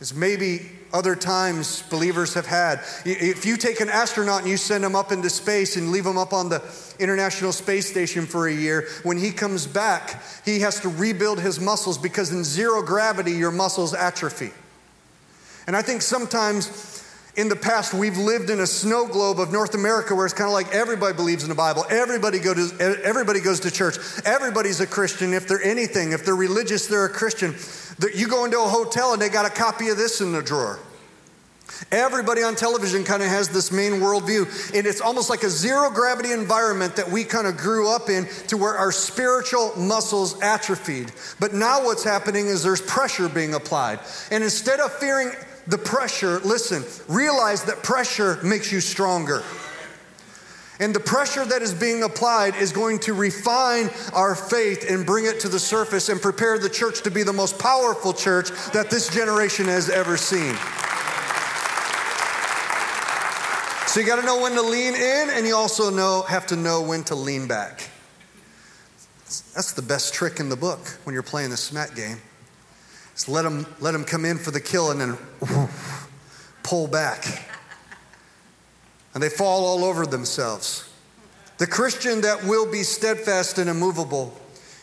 as 0.00 0.14
maybe 0.14 0.68
other 0.92 1.16
times 1.16 1.82
believers 1.82 2.34
have 2.34 2.46
had. 2.46 2.80
If 3.04 3.46
you 3.46 3.56
take 3.56 3.80
an 3.80 3.88
astronaut 3.88 4.42
and 4.42 4.50
you 4.50 4.56
send 4.56 4.84
him 4.84 4.94
up 4.94 5.10
into 5.10 5.30
space 5.30 5.76
and 5.76 5.90
leave 5.90 6.06
him 6.06 6.18
up 6.18 6.32
on 6.32 6.48
the 6.48 6.62
International 6.98 7.50
Space 7.50 7.88
Station 7.88 8.26
for 8.26 8.46
a 8.46 8.52
year, 8.52 8.88
when 9.02 9.16
he 9.16 9.30
comes 9.30 9.66
back, 9.66 10.22
he 10.44 10.60
has 10.60 10.80
to 10.80 10.88
rebuild 10.88 11.40
his 11.40 11.58
muscles 11.58 11.98
because 11.98 12.30
in 12.30 12.44
zero 12.44 12.82
gravity, 12.82 13.32
your 13.32 13.50
muscles 13.50 13.94
atrophy. 13.94 14.50
And 15.66 15.76
I 15.76 15.82
think 15.82 16.02
sometimes 16.02 17.01
in 17.34 17.48
the 17.48 17.56
past, 17.56 17.94
we've 17.94 18.18
lived 18.18 18.50
in 18.50 18.60
a 18.60 18.66
snow 18.66 19.06
globe 19.06 19.40
of 19.40 19.52
North 19.52 19.74
America 19.74 20.14
where 20.14 20.26
it's 20.26 20.34
kind 20.34 20.48
of 20.48 20.52
like 20.52 20.74
everybody 20.74 21.14
believes 21.14 21.42
in 21.44 21.48
the 21.48 21.54
Bible. 21.54 21.86
Everybody, 21.88 22.38
go 22.38 22.52
to, 22.52 23.00
everybody 23.02 23.40
goes 23.40 23.60
to 23.60 23.70
church. 23.70 23.96
Everybody's 24.26 24.80
a 24.80 24.86
Christian. 24.86 25.32
If 25.32 25.48
they're 25.48 25.62
anything, 25.62 26.12
if 26.12 26.26
they're 26.26 26.36
religious, 26.36 26.86
they're 26.86 27.06
a 27.06 27.10
Christian. 27.10 27.54
You 28.14 28.28
go 28.28 28.44
into 28.44 28.58
a 28.58 28.68
hotel 28.68 29.14
and 29.14 29.22
they 29.22 29.30
got 29.30 29.46
a 29.46 29.50
copy 29.50 29.88
of 29.88 29.96
this 29.96 30.20
in 30.20 30.32
the 30.32 30.42
drawer. 30.42 30.78
Everybody 31.90 32.42
on 32.42 32.54
television 32.54 33.02
kind 33.02 33.22
of 33.22 33.28
has 33.28 33.48
this 33.48 33.72
main 33.72 33.94
worldview, 33.94 34.74
and 34.74 34.86
it's 34.86 35.00
almost 35.00 35.28
like 35.30 35.42
a 35.42 35.50
zero 35.50 35.90
gravity 35.90 36.30
environment 36.30 36.96
that 36.96 37.10
we 37.10 37.24
kind 37.24 37.46
of 37.46 37.56
grew 37.56 37.90
up 37.90 38.08
in 38.08 38.26
to 38.48 38.56
where 38.56 38.74
our 38.74 38.92
spiritual 38.92 39.72
muscles 39.76 40.40
atrophied. 40.42 41.10
But 41.40 41.54
now 41.54 41.84
what's 41.84 42.04
happening 42.04 42.46
is 42.46 42.62
there's 42.62 42.82
pressure 42.82 43.28
being 43.28 43.54
applied. 43.54 43.98
And 44.30 44.44
instead 44.44 44.80
of 44.80 44.92
fearing 44.92 45.32
the 45.66 45.78
pressure, 45.78 46.40
listen, 46.40 46.84
realize 47.08 47.64
that 47.64 47.82
pressure 47.82 48.38
makes 48.42 48.72
you 48.72 48.80
stronger. 48.80 49.42
And 50.80 50.92
the 50.92 51.00
pressure 51.00 51.44
that 51.44 51.62
is 51.62 51.72
being 51.72 52.02
applied 52.02 52.56
is 52.56 52.72
going 52.72 52.98
to 53.00 53.14
refine 53.14 53.88
our 54.12 54.34
faith 54.34 54.90
and 54.90 55.06
bring 55.06 55.26
it 55.26 55.38
to 55.40 55.48
the 55.48 55.60
surface 55.60 56.08
and 56.08 56.20
prepare 56.20 56.58
the 56.58 56.68
church 56.68 57.02
to 57.02 57.10
be 57.10 57.22
the 57.22 57.32
most 57.32 57.58
powerful 57.58 58.12
church 58.12 58.50
that 58.72 58.90
this 58.90 59.08
generation 59.14 59.66
has 59.66 59.88
ever 59.88 60.16
seen. 60.16 60.56
So 63.86 64.00
you 64.00 64.06
got 64.06 64.20
to 64.20 64.26
know 64.26 64.40
when 64.40 64.52
to 64.54 64.62
lean 64.62 64.94
in, 64.94 65.30
and 65.30 65.46
you 65.46 65.54
also 65.54 65.90
know 65.90 66.22
have 66.22 66.46
to 66.46 66.56
know 66.56 66.80
when 66.80 67.04
to 67.04 67.14
lean 67.14 67.46
back. 67.46 67.90
That's 69.54 69.74
the 69.74 69.82
best 69.82 70.14
trick 70.14 70.40
in 70.40 70.48
the 70.48 70.56
book 70.56 70.80
when 71.04 71.12
you're 71.12 71.22
playing 71.22 71.50
the 71.50 71.56
smack 71.56 71.94
game. 71.94 72.16
Just 73.12 73.28
let 73.28 73.42
them, 73.42 73.66
let 73.80 73.92
them 73.92 74.04
come 74.04 74.24
in 74.24 74.38
for 74.38 74.50
the 74.50 74.60
kill 74.60 74.90
and 74.90 75.00
then 75.00 75.18
pull 76.62 76.86
back. 76.86 77.48
And 79.14 79.22
they 79.22 79.28
fall 79.28 79.64
all 79.66 79.84
over 79.84 80.06
themselves. 80.06 80.88
The 81.58 81.66
Christian 81.66 82.22
that 82.22 82.44
will 82.44 82.70
be 82.70 82.82
steadfast 82.82 83.58
and 83.58 83.68
immovable 83.68 84.34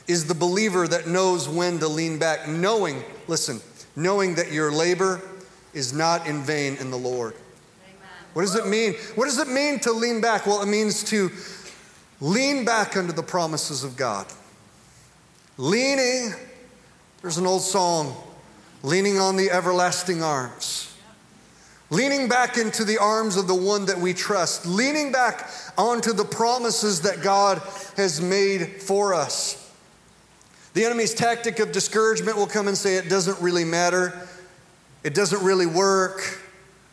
is 0.07 0.27
the 0.27 0.35
believer 0.35 0.87
that 0.87 1.07
knows 1.07 1.49
when 1.49 1.79
to 1.79 1.87
lean 1.87 2.19
back, 2.19 2.47
knowing, 2.47 3.03
listen, 3.27 3.59
knowing 3.95 4.35
that 4.35 4.51
your 4.51 4.71
labor 4.71 5.21
is 5.73 5.93
not 5.93 6.27
in 6.27 6.41
vain 6.41 6.77
in 6.77 6.91
the 6.91 6.97
Lord. 6.97 7.35
What 8.33 8.43
does 8.43 8.55
it 8.55 8.67
mean? 8.67 8.93
What 9.15 9.25
does 9.25 9.39
it 9.39 9.47
mean 9.47 9.79
to 9.81 9.91
lean 9.91 10.21
back? 10.21 10.45
Well, 10.45 10.61
it 10.61 10.67
means 10.67 11.03
to 11.05 11.31
lean 12.21 12.63
back 12.65 12.95
under 12.95 13.11
the 13.11 13.23
promises 13.23 13.83
of 13.83 13.97
God. 13.97 14.27
Leaning 15.57 16.33
there's 17.21 17.37
an 17.37 17.45
old 17.45 17.61
song 17.61 18.15
leaning 18.81 19.19
on 19.19 19.35
the 19.35 19.51
everlasting 19.51 20.23
arms, 20.23 20.95
leaning 21.89 22.29
back 22.29 22.57
into 22.57 22.85
the 22.85 22.97
arms 22.97 23.35
of 23.35 23.47
the 23.47 23.55
one 23.55 23.85
that 23.85 23.97
we 23.97 24.13
trust, 24.13 24.65
leaning 24.65 25.11
back 25.11 25.49
onto 25.77 26.13
the 26.13 26.23
promises 26.23 27.01
that 27.01 27.21
God 27.21 27.61
has 27.97 28.21
made 28.21 28.81
for 28.81 29.13
us. 29.13 29.55
The 30.73 30.85
enemy's 30.85 31.13
tactic 31.13 31.59
of 31.59 31.71
discouragement 31.71 32.37
will 32.37 32.47
come 32.47 32.67
and 32.67 32.77
say, 32.77 32.95
It 32.95 33.09
doesn't 33.09 33.41
really 33.41 33.65
matter. 33.65 34.27
It 35.03 35.13
doesn't 35.13 35.43
really 35.43 35.65
work. 35.65 36.21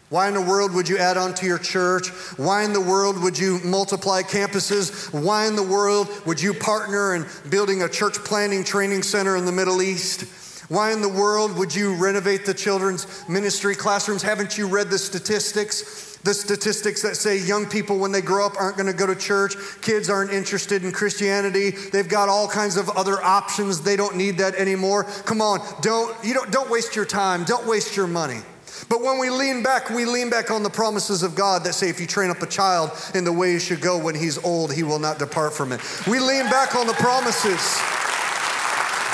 Why 0.09 0.29
in 0.29 0.35
the 0.35 0.40
world 0.40 0.73
would 0.75 0.88
you 0.88 0.99
add 0.99 1.16
on 1.16 1.35
to 1.35 1.47
your 1.47 1.59
church? 1.59 2.09
Why 2.37 2.62
in 2.62 2.73
the 2.73 2.81
world 2.81 3.21
would 3.23 3.37
you 3.37 3.59
multiply 3.64 4.23
campuses? 4.23 5.12
Why 5.12 5.47
in 5.47 5.57
the 5.57 5.64
world 5.64 6.09
would 6.27 6.40
you 6.40 6.55
partner 6.55 7.16
in 7.16 7.27
building 7.51 7.83
a 7.83 7.88
church 7.88 8.14
planning 8.14 8.62
training 8.62 9.03
center 9.03 9.37
in 9.37 9.45
the 9.45 9.53
Middle 9.53 9.83
East? 9.83 10.23
Why 10.69 10.92
in 10.92 11.01
the 11.01 11.09
world 11.09 11.57
would 11.59 11.75
you 11.75 11.97
renovate 11.97 12.47
the 12.47 12.55
children's 12.55 13.29
ministry 13.29 13.75
classrooms? 13.75 14.23
Haven't 14.23 14.57
you 14.57 14.69
read 14.69 14.90
the 14.90 14.99
statistics? 14.99 16.16
The 16.19 16.35
statistics 16.35 17.03
that 17.03 17.16
say 17.16 17.38
young 17.38 17.66
people, 17.66 17.99
when 17.99 18.11
they 18.11 18.21
grow 18.21 18.47
up, 18.47 18.55
aren't 18.61 18.77
going 18.77 18.88
to 18.88 18.92
go 18.92 19.07
to 19.07 19.14
church. 19.14 19.55
Kids 19.81 20.11
aren't 20.11 20.33
interested 20.33 20.85
in 20.85 20.90
Christianity. 20.90 21.71
They've 21.71 22.09
got 22.09 22.29
all 22.29 22.49
kinds 22.49 22.77
of 22.77 22.90
other 22.90 23.23
options. 23.23 23.81
They 23.81 23.97
don't 23.97 24.16
need 24.16 24.38
that 24.38 24.55
anymore. 24.55 25.05
Come 25.25 25.40
on, 25.40 25.61
don't, 25.83 26.16
you 26.25 26.35
don't, 26.35 26.51
don't 26.51 26.71
waste 26.71 26.97
your 26.97 27.05
time. 27.05 27.45
Don't 27.45 27.66
waste 27.66 27.97
your 27.97 28.09
money. 28.09 28.40
But 28.88 29.03
when 29.03 29.18
we 29.18 29.31
lean 29.31 29.62
back, 29.62 29.90
we 29.90 30.05
lean 30.05 30.31
back 30.31 30.51
on 30.51 30.62
the 30.62 30.70
promises 30.70 31.22
of 31.22 31.35
God 31.35 31.64
that 31.64 31.75
say, 31.75 31.88
if 31.88 32.01
you 32.01 32.07
train 32.07 32.31
up 32.31 32.42
a 32.42 32.46
child 32.46 32.92
in 33.14 33.25
the 33.25 33.33
way 33.33 33.53
he 33.53 33.59
should 33.59 33.81
go, 33.81 33.99
when 33.99 34.14
he's 34.14 34.38
old, 34.44 34.72
he 34.72 34.83
will 34.83 35.01
not 35.01 35.18
depart 35.18 35.55
from 35.55 35.72
it. 35.72 35.81
We 36.07 36.20
lean 36.20 36.44
back 36.44 36.77
on 36.77 36.87
the 36.87 36.92
promises. 36.94 37.81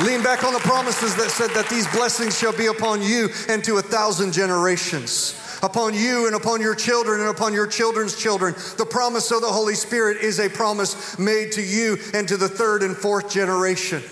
Lean 0.06 0.22
back 0.22 0.42
on 0.44 0.52
the 0.52 0.60
promises 0.60 1.14
that 1.16 1.30
said 1.30 1.50
that 1.50 1.68
these 1.68 1.86
blessings 1.88 2.38
shall 2.38 2.56
be 2.56 2.66
upon 2.66 3.02
you 3.02 3.28
and 3.48 3.62
to 3.64 3.76
a 3.76 3.82
thousand 3.82 4.32
generations. 4.32 5.38
Upon 5.62 5.94
you 5.94 6.26
and 6.26 6.34
upon 6.34 6.60
your 6.60 6.74
children 6.74 7.20
and 7.20 7.30
upon 7.30 7.52
your 7.52 7.68
children's 7.68 8.16
children. 8.16 8.54
The 8.78 8.86
promise 8.86 9.30
of 9.30 9.42
the 9.42 9.46
Holy 9.52 9.74
Spirit 9.74 10.16
is 10.18 10.40
a 10.40 10.48
promise 10.48 11.18
made 11.18 11.52
to 11.52 11.62
you 11.62 11.98
and 12.14 12.26
to 12.28 12.36
the 12.36 12.48
third 12.48 12.82
and 12.82 12.96
fourth 12.96 13.30
generation. 13.30 14.02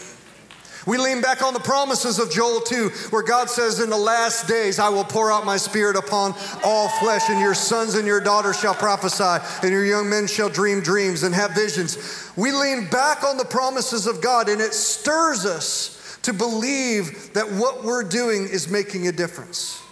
We 0.86 0.96
lean 0.96 1.20
back 1.20 1.42
on 1.42 1.52
the 1.52 1.60
promises 1.60 2.18
of 2.18 2.30
Joel 2.30 2.60
2, 2.60 2.88
where 3.10 3.22
God 3.22 3.50
says, 3.50 3.80
In 3.80 3.90
the 3.90 3.98
last 3.98 4.48
days 4.48 4.78
I 4.78 4.88
will 4.88 5.04
pour 5.04 5.30
out 5.30 5.44
my 5.44 5.58
spirit 5.58 5.96
upon 5.96 6.34
all 6.64 6.88
flesh, 6.88 7.28
and 7.28 7.38
your 7.38 7.54
sons 7.54 7.96
and 7.96 8.06
your 8.06 8.20
daughters 8.20 8.58
shall 8.58 8.74
prophesy, 8.74 9.44
and 9.62 9.70
your 9.70 9.84
young 9.84 10.08
men 10.08 10.26
shall 10.26 10.48
dream 10.48 10.80
dreams 10.80 11.22
and 11.22 11.34
have 11.34 11.54
visions. 11.54 12.30
We 12.36 12.50
lean 12.52 12.88
back 12.88 13.24
on 13.24 13.36
the 13.36 13.44
promises 13.44 14.06
of 14.06 14.22
God, 14.22 14.48
and 14.48 14.60
it 14.60 14.72
stirs 14.72 15.44
us 15.44 16.18
to 16.22 16.32
believe 16.32 17.34
that 17.34 17.50
what 17.52 17.84
we're 17.84 18.04
doing 18.04 18.44
is 18.44 18.68
making 18.68 19.06
a 19.06 19.12
difference. 19.12 19.82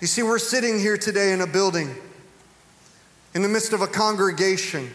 You 0.00 0.08
see, 0.08 0.24
we're 0.24 0.40
sitting 0.40 0.80
here 0.80 0.96
today 0.96 1.32
in 1.32 1.40
a 1.40 1.46
building, 1.46 1.94
in 3.34 3.42
the 3.42 3.48
midst 3.48 3.72
of 3.72 3.82
a 3.82 3.86
congregation 3.86 4.90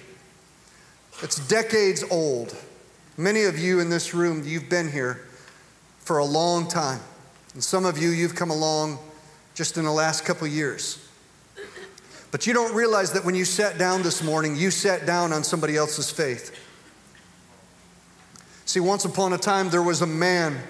that's 1.22 1.38
decades 1.48 2.04
old 2.12 2.56
Many 3.18 3.44
of 3.46 3.58
you 3.58 3.80
in 3.80 3.90
this 3.90 4.14
room, 4.14 4.44
you've 4.46 4.70
been 4.70 4.92
here 4.92 5.26
for 6.00 6.20
a 6.20 6.26
long 6.26 6.68
time. 6.68 7.00
And 7.54 7.64
some 7.64 7.84
of 7.84 7.98
you, 7.98 8.10
you've 8.10 8.36
come 8.36 8.52
along 8.52 9.00
just 9.56 9.76
in 9.78 9.84
the 9.84 9.92
last 9.92 10.24
couple 10.24 10.46
years. 10.46 11.04
But 12.30 12.46
you 12.46 12.54
don't 12.54 12.76
realize 12.76 13.14
that 13.14 13.26
when 13.26 13.34
you 13.34 13.44
sat 13.44 13.80
down 13.80 14.04
this 14.04 14.24
morning, 14.24 14.56
you 14.56 14.70
sat 14.70 15.08
down 15.08 15.34
on 15.34 15.44
somebody 15.44 15.76
else's 15.76 16.12
faith. 16.12 16.56
See, 18.66 18.80
once 18.80 19.06
upon 19.06 19.34
a 19.34 19.38
time, 19.38 19.72
there 19.72 19.82
was 19.82 20.02
a 20.02 20.08
man 20.08 20.62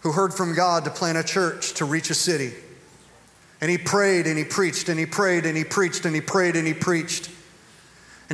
who 0.00 0.10
heard 0.10 0.34
from 0.34 0.54
God 0.54 0.84
to 0.84 0.90
plant 0.90 1.18
a 1.18 1.22
church 1.22 1.74
to 1.74 1.84
reach 1.84 2.10
a 2.10 2.14
city. 2.14 2.52
And 3.60 3.70
he 3.70 3.78
prayed 3.78 4.26
and 4.26 4.36
he 4.36 4.44
preached 4.44 4.88
and 4.88 4.98
he 4.98 5.06
prayed 5.06 5.46
and 5.46 5.56
he 5.56 5.64
preached 5.64 6.04
and 6.04 6.14
he 6.14 6.20
prayed 6.20 6.56
and 6.56 6.66
he 6.66 6.74
preached. 6.74 7.28
And 7.28 7.34
he 7.36 7.43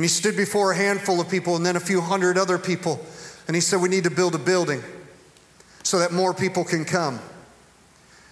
stood 0.07 0.37
before 0.37 0.71
a 0.71 0.75
handful 0.75 1.19
of 1.19 1.29
people 1.29 1.55
and 1.55 1.65
then 1.65 1.75
a 1.75 1.81
few 1.81 2.01
hundred 2.01 2.37
other 2.37 2.57
people. 2.57 2.99
And 3.47 3.55
he 3.55 3.61
said, 3.61 3.81
We 3.81 3.89
need 3.89 4.05
to 4.05 4.11
build 4.11 4.35
a 4.35 4.39
building 4.39 4.83
so 5.83 5.99
that 5.99 6.11
more 6.11 6.33
people 6.33 6.63
can 6.63 6.85
come. 6.85 7.19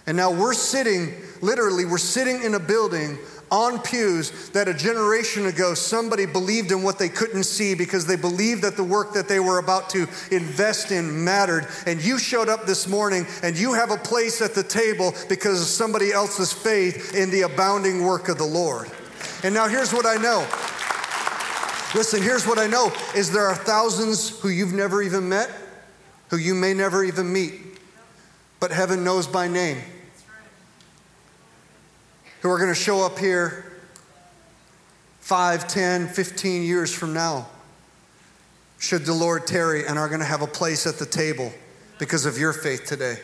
And 0.06 0.16
now 0.16 0.32
we're 0.32 0.54
sitting, 0.54 1.14
literally, 1.42 1.84
we're 1.84 1.98
sitting 1.98 2.42
in 2.42 2.54
a 2.54 2.60
building 2.60 3.18
on 3.50 3.80
pews 3.82 4.50
that 4.50 4.68
a 4.68 4.74
generation 4.74 5.46
ago 5.46 5.74
somebody 5.74 6.24
believed 6.24 6.70
in 6.70 6.82
what 6.82 6.98
they 6.98 7.08
couldn't 7.08 7.42
see 7.42 7.74
because 7.74 8.06
they 8.06 8.16
believed 8.16 8.62
that 8.62 8.76
the 8.76 8.84
work 8.84 9.12
that 9.12 9.28
they 9.28 9.40
were 9.40 9.58
about 9.58 9.90
to 9.90 10.06
invest 10.30 10.92
in 10.92 11.24
mattered. 11.24 11.66
And 11.86 12.02
you 12.02 12.18
showed 12.18 12.48
up 12.48 12.66
this 12.66 12.86
morning 12.86 13.26
and 13.42 13.58
you 13.58 13.74
have 13.74 13.90
a 13.90 13.96
place 13.96 14.40
at 14.40 14.54
the 14.54 14.62
table 14.62 15.12
because 15.28 15.60
of 15.60 15.66
somebody 15.66 16.12
else's 16.12 16.52
faith 16.52 17.14
in 17.14 17.30
the 17.30 17.42
abounding 17.42 18.04
work 18.04 18.28
of 18.28 18.38
the 18.38 18.44
Lord. 18.44 18.88
And 19.42 19.52
now 19.52 19.68
here's 19.68 19.92
what 19.92 20.06
I 20.06 20.16
know 20.16 20.46
Listen, 21.92 22.22
here's 22.22 22.46
what 22.46 22.58
I 22.58 22.68
know 22.68 22.92
is 23.16 23.32
there 23.32 23.46
are 23.46 23.54
thousands 23.54 24.40
who 24.40 24.48
you've 24.48 24.72
never 24.72 25.02
even 25.02 25.28
met, 25.28 25.50
who 26.28 26.36
you 26.36 26.54
may 26.54 26.72
never 26.72 27.02
even 27.02 27.32
meet, 27.32 27.54
but 28.60 28.70
heaven 28.70 29.02
knows 29.02 29.26
by 29.26 29.48
name. 29.48 29.78
Who 32.42 32.50
are 32.50 32.58
going 32.58 32.70
to 32.70 32.80
show 32.80 33.04
up 33.04 33.18
here 33.18 33.72
5, 35.18 35.66
10, 35.66 36.08
15 36.08 36.62
years 36.62 36.94
from 36.94 37.12
now, 37.12 37.48
should 38.78 39.04
the 39.04 39.12
Lord 39.12 39.46
tarry, 39.46 39.84
and 39.86 39.98
are 39.98 40.08
going 40.08 40.20
to 40.20 40.26
have 40.26 40.42
a 40.42 40.46
place 40.46 40.86
at 40.86 40.98
the 40.98 41.06
table 41.06 41.52
because 41.98 42.24
of 42.24 42.38
your 42.38 42.52
faith 42.52 42.86
today. 42.86 43.18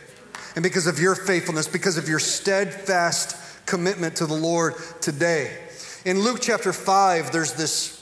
And 0.55 0.63
because 0.63 0.87
of 0.87 0.99
your 0.99 1.15
faithfulness, 1.15 1.67
because 1.67 1.97
of 1.97 2.09
your 2.09 2.19
steadfast 2.19 3.65
commitment 3.65 4.17
to 4.17 4.25
the 4.25 4.33
Lord 4.33 4.75
today. 5.01 5.57
In 6.05 6.19
Luke 6.19 6.39
chapter 6.41 6.73
5, 6.73 7.31
there's 7.31 7.53
this 7.53 7.96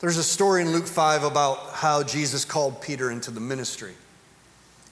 there's 0.00 0.16
a 0.16 0.22
story 0.22 0.62
in 0.62 0.72
Luke 0.72 0.86
5 0.86 1.24
about 1.24 1.58
how 1.72 2.02
Jesus 2.02 2.44
called 2.44 2.80
Peter 2.80 3.10
into 3.10 3.30
the 3.30 3.40
ministry. 3.40 3.94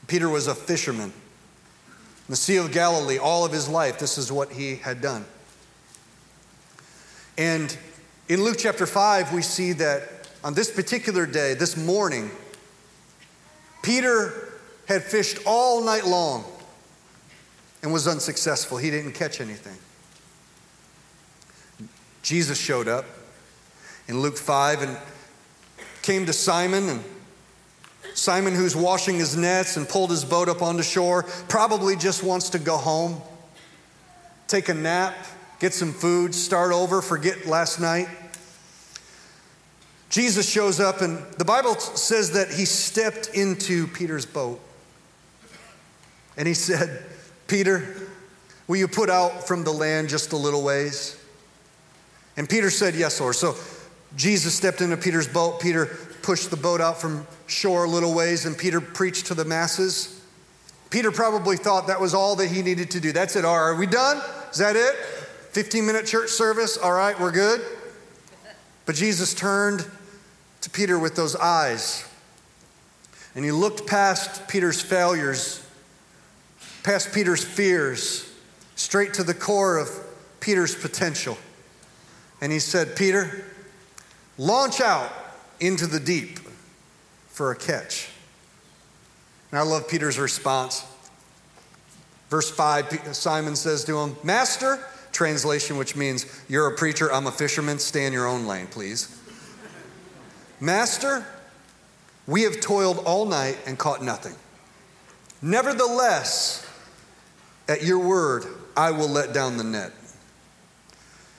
Peter 0.09 0.29
was 0.29 0.47
a 0.47 0.55
fisherman. 0.55 1.13
In 1.13 2.33
the 2.33 2.37
Sea 2.37 2.57
of 2.57 2.73
Galilee, 2.73 3.19
all 3.19 3.45
of 3.45 3.53
his 3.53 3.69
life, 3.69 3.99
this 3.99 4.19
is 4.19 4.33
what 4.33 4.51
he 4.51 4.77
had 4.77 5.01
done. 5.01 5.25
And 7.39 7.77
in 8.29 8.43
Luke 8.43 8.57
chapter 8.59 8.87
5, 8.87 9.33
we 9.33 9.43
see 9.43 9.73
that 9.75 10.29
on 10.43 10.55
this 10.55 10.71
particular 10.71 11.27
day, 11.27 11.55
this 11.55 11.77
morning, 11.77 12.31
Peter 13.83 14.53
had 14.89 15.05
fished 15.05 15.39
all 15.47 15.85
night 15.85 16.05
long 16.05 16.45
and 17.83 17.93
was 17.93 18.09
unsuccessful. 18.09 18.79
He 18.79 18.91
didn't 18.91 19.13
catch 19.13 19.41
anything. 19.41 19.77
Jesus 22.23 22.59
showed 22.59 22.89
up 22.89 23.05
in 24.09 24.21
Luke 24.21 24.37
5 24.37 24.83
and 24.83 24.97
came 26.03 26.27
to 26.27 26.33
Simon 26.33 26.89
and 26.89 27.05
Simon, 28.15 28.55
who's 28.55 28.75
washing 28.75 29.17
his 29.17 29.37
nets 29.37 29.77
and 29.77 29.87
pulled 29.87 30.11
his 30.11 30.25
boat 30.25 30.49
up 30.49 30.63
onto 30.63 30.83
shore, 30.83 31.25
probably 31.49 31.97
just 31.97 32.23
wants 32.23 32.51
to 32.51 32.59
go 32.59 32.79
home, 32.79 33.21
take 34.49 34.71
a 34.71 34.75
nap, 34.75 35.15
get 35.61 35.75
some 35.75 35.93
food, 35.93 36.35
start 36.35 36.73
over, 36.73 37.03
forget 37.03 37.47
last 37.47 37.79
night. 37.79 38.09
Jesus 40.09 40.49
shows 40.49 40.81
up, 40.81 41.03
and 41.03 41.19
the 41.35 41.45
Bible 41.45 41.75
says 41.75 42.33
that 42.33 42.51
he 42.51 42.65
stepped 42.65 43.29
into 43.35 43.87
Peter's 43.89 44.25
boat. 44.25 44.61
And 46.39 46.49
he 46.49 46.55
said, 46.55 47.05
Peter, 47.49 47.97
will 48.67 48.77
you 48.77 48.89
put 48.89 49.11
out 49.11 49.47
from 49.47 49.63
the 49.65 49.73
land 49.73 50.09
just 50.09 50.33
a 50.33 50.37
little 50.37 50.63
ways? 50.63 51.23
And 52.37 52.49
Peter 52.49 52.71
said, 52.71 52.95
Yes, 52.95 53.21
Lord. 53.21 53.35
So 53.35 53.57
Jesus 54.15 54.55
stepped 54.55 54.81
into 54.81 54.97
Peter's 54.97 55.29
boat. 55.29 55.61
Peter 55.61 55.87
pushed 56.23 56.51
the 56.51 56.57
boat 56.57 56.81
out 56.81 57.01
from 57.01 57.27
shore 57.47 57.85
a 57.85 57.89
little 57.89 58.15
ways, 58.15 58.47
and 58.47 58.57
Peter 58.57 58.81
preached 58.81 59.27
to 59.27 59.35
the 59.35 59.45
masses. 59.45 60.23
Peter 60.91 61.11
probably 61.11 61.57
thought 61.57 61.89
that 61.89 62.01
was 62.01 62.15
all 62.15 62.37
that 62.37 62.49
he 62.49 62.63
needed 62.63 62.91
to 62.93 63.01
do. 63.01 63.13
That's 63.13 63.37
it. 63.37 63.45
All 63.45 63.57
right, 63.57 63.71
are 63.71 63.77
we 63.77 63.87
done? 63.87 64.23
Is 64.51 64.59
that 64.59 64.77
it? 64.77 64.95
15 65.53 65.87
minute 65.87 66.07
church 66.07 66.31
service? 66.31 66.77
All 66.77 66.93
right, 66.93 67.19
we're 67.19 67.33
good. 67.33 67.61
But 68.85 68.95
Jesus 68.95 69.35
turned 69.35 69.85
to 70.61 70.71
Peter 70.71 70.99
with 70.99 71.17
those 71.17 71.35
eyes, 71.37 72.09
and 73.35 73.45
he 73.45 73.53
looked 73.53 73.87
past 73.87 74.49
Peter's 74.49 74.81
failures, 74.81 75.67
past 76.83 77.13
Peter's 77.13 77.45
fears, 77.45 78.33
straight 78.77 79.15
to 79.15 79.25
the 79.25 79.35
core 79.35 79.79
of 79.79 79.89
Peter's 80.41 80.75
potential. 80.75 81.37
And 82.41 82.53
he 82.53 82.59
said, 82.59 82.97
Peter, 82.97 83.45
launch 84.39 84.81
out 84.81 85.13
into 85.61 85.87
the 85.87 86.01
deep 86.01 86.39
for 87.29 87.51
a 87.51 87.57
catch. 87.57 88.09
And 89.51 89.59
I 89.59 89.63
love 89.63 89.89
Peter's 89.89 90.19
response. 90.19 90.85
Verse 92.29 92.51
5, 92.51 93.15
Simon 93.15 93.55
says 93.55 93.85
to 93.85 93.99
him, 93.99 94.17
Master, 94.25 94.79
translation, 95.13 95.77
which 95.77 95.95
means, 95.95 96.27
You're 96.49 96.67
a 96.67 96.77
preacher, 96.77 97.13
I'm 97.13 97.27
a 97.27 97.33
fisherman, 97.33 97.79
stay 97.79 98.07
in 98.07 98.13
your 98.13 98.27
own 98.27 98.47
lane, 98.47 98.67
please. 98.67 99.17
Master, 100.61 101.25
we 102.27 102.43
have 102.43 102.61
toiled 102.61 102.99
all 103.05 103.27
night 103.27 103.59
and 103.67 103.79
caught 103.79 104.03
nothing. 104.03 104.35
Nevertheless, 105.41 106.69
at 107.69 107.85
your 107.85 107.99
word, 107.99 108.45
I 108.77 108.91
will 108.91 109.09
let 109.09 109.33
down 109.33 109.57
the 109.57 109.65
net. 109.65 109.93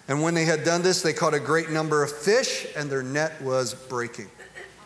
And 0.08 0.22
when 0.22 0.34
they 0.34 0.46
had 0.46 0.63
done 0.63 0.84
this, 0.84 1.02
they 1.02 1.13
caught 1.13 1.34
a 1.34 1.39
great 1.39 1.70
number 1.70 2.04
of 2.04 2.12
fish, 2.12 2.65
and 2.76 2.89
their 2.89 3.04
net 3.04 3.41
was 3.41 3.74
breaking. 3.74 4.30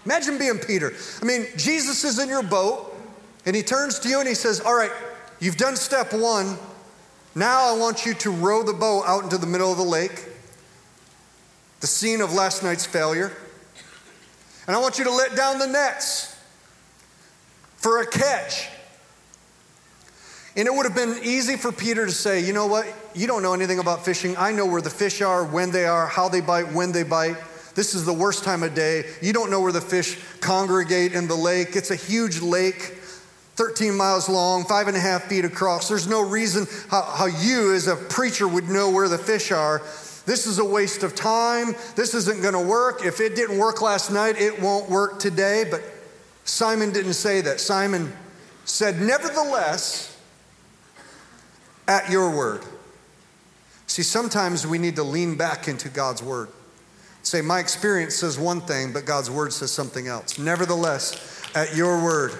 Imagine 0.05 0.37
being 0.39 0.57
Peter. 0.57 0.93
I 1.21 1.25
mean, 1.25 1.45
Jesus 1.57 2.03
is 2.03 2.17
in 2.17 2.27
your 2.27 2.41
boat, 2.41 2.95
and 3.45 3.55
he 3.55 3.61
turns 3.61 3.99
to 3.99 4.09
you 4.09 4.19
and 4.19 4.27
he 4.27 4.33
says, 4.33 4.59
All 4.59 4.75
right, 4.75 4.91
you've 5.39 5.57
done 5.57 5.75
step 5.75 6.13
one. 6.13 6.57
Now 7.35 7.73
I 7.73 7.77
want 7.77 8.05
you 8.05 8.13
to 8.15 8.31
row 8.31 8.63
the 8.63 8.73
boat 8.73 9.03
out 9.05 9.23
into 9.23 9.37
the 9.37 9.47
middle 9.47 9.71
of 9.71 9.77
the 9.77 9.83
lake, 9.83 10.25
the 11.79 11.87
scene 11.87 12.21
of 12.21 12.33
last 12.33 12.63
night's 12.63 12.85
failure. 12.85 13.31
And 14.67 14.75
I 14.75 14.79
want 14.79 14.97
you 14.97 15.05
to 15.05 15.11
let 15.11 15.35
down 15.35 15.59
the 15.59 15.67
nets 15.67 16.35
for 17.77 18.01
a 18.01 18.05
catch. 18.05 18.69
And 20.55 20.67
it 20.67 20.73
would 20.73 20.85
have 20.85 20.95
been 20.95 21.23
easy 21.23 21.55
for 21.55 21.71
Peter 21.71 22.05
to 22.05 22.11
say, 22.11 22.45
you 22.45 22.53
know 22.53 22.67
what? 22.67 22.85
You 23.13 23.27
don't 23.27 23.43
know 23.43 23.53
anything 23.53 23.79
about 23.79 24.05
fishing. 24.05 24.35
I 24.37 24.51
know 24.51 24.65
where 24.65 24.81
the 24.81 24.89
fish 24.89 25.21
are, 25.21 25.43
when 25.43 25.71
they 25.71 25.85
are, 25.85 26.07
how 26.07 26.29
they 26.29 26.41
bite, 26.41 26.71
when 26.71 26.91
they 26.91 27.03
bite. 27.03 27.37
This 27.75 27.93
is 27.93 28.05
the 28.05 28.13
worst 28.13 28.43
time 28.43 28.63
of 28.63 28.73
day. 28.73 29.05
You 29.21 29.33
don't 29.33 29.49
know 29.49 29.61
where 29.61 29.71
the 29.71 29.81
fish 29.81 30.19
congregate 30.39 31.13
in 31.13 31.27
the 31.27 31.35
lake. 31.35 31.75
It's 31.75 31.91
a 31.91 31.95
huge 31.95 32.41
lake, 32.41 32.97
13 33.55 33.95
miles 33.95 34.27
long, 34.27 34.65
five 34.65 34.87
and 34.87 34.97
a 34.97 34.99
half 34.99 35.23
feet 35.25 35.45
across. 35.45 35.87
There's 35.87 36.07
no 36.07 36.21
reason 36.21 36.67
how, 36.89 37.01
how 37.01 37.25
you, 37.25 37.73
as 37.73 37.87
a 37.87 37.95
preacher, 37.95 38.47
would 38.47 38.69
know 38.69 38.89
where 38.89 39.07
the 39.07 39.17
fish 39.17 39.51
are. 39.51 39.79
This 40.25 40.45
is 40.45 40.59
a 40.59 40.65
waste 40.65 41.03
of 41.03 41.15
time. 41.15 41.75
This 41.95 42.13
isn't 42.13 42.41
going 42.41 42.53
to 42.53 42.59
work. 42.59 43.05
If 43.05 43.19
it 43.19 43.35
didn't 43.35 43.57
work 43.57 43.81
last 43.81 44.11
night, 44.11 44.39
it 44.39 44.61
won't 44.61 44.89
work 44.89 45.19
today. 45.19 45.65
But 45.69 45.81
Simon 46.43 46.91
didn't 46.91 47.13
say 47.13 47.41
that. 47.41 47.59
Simon 47.59 48.13
said, 48.65 49.01
Nevertheless, 49.01 50.17
at 51.87 52.09
your 52.09 52.35
word. 52.35 52.61
See, 53.91 54.03
sometimes 54.03 54.65
we 54.65 54.77
need 54.77 54.95
to 54.95 55.03
lean 55.03 55.35
back 55.35 55.67
into 55.67 55.89
God's 55.89 56.23
word. 56.23 56.47
Say, 57.23 57.41
my 57.41 57.59
experience 57.59 58.15
says 58.15 58.39
one 58.39 58.61
thing, 58.61 58.93
but 58.93 59.03
God's 59.03 59.29
word 59.29 59.51
says 59.51 59.69
something 59.69 60.07
else. 60.07 60.39
Nevertheless, 60.39 61.43
at 61.55 61.75
your 61.75 62.01
word. 62.01 62.31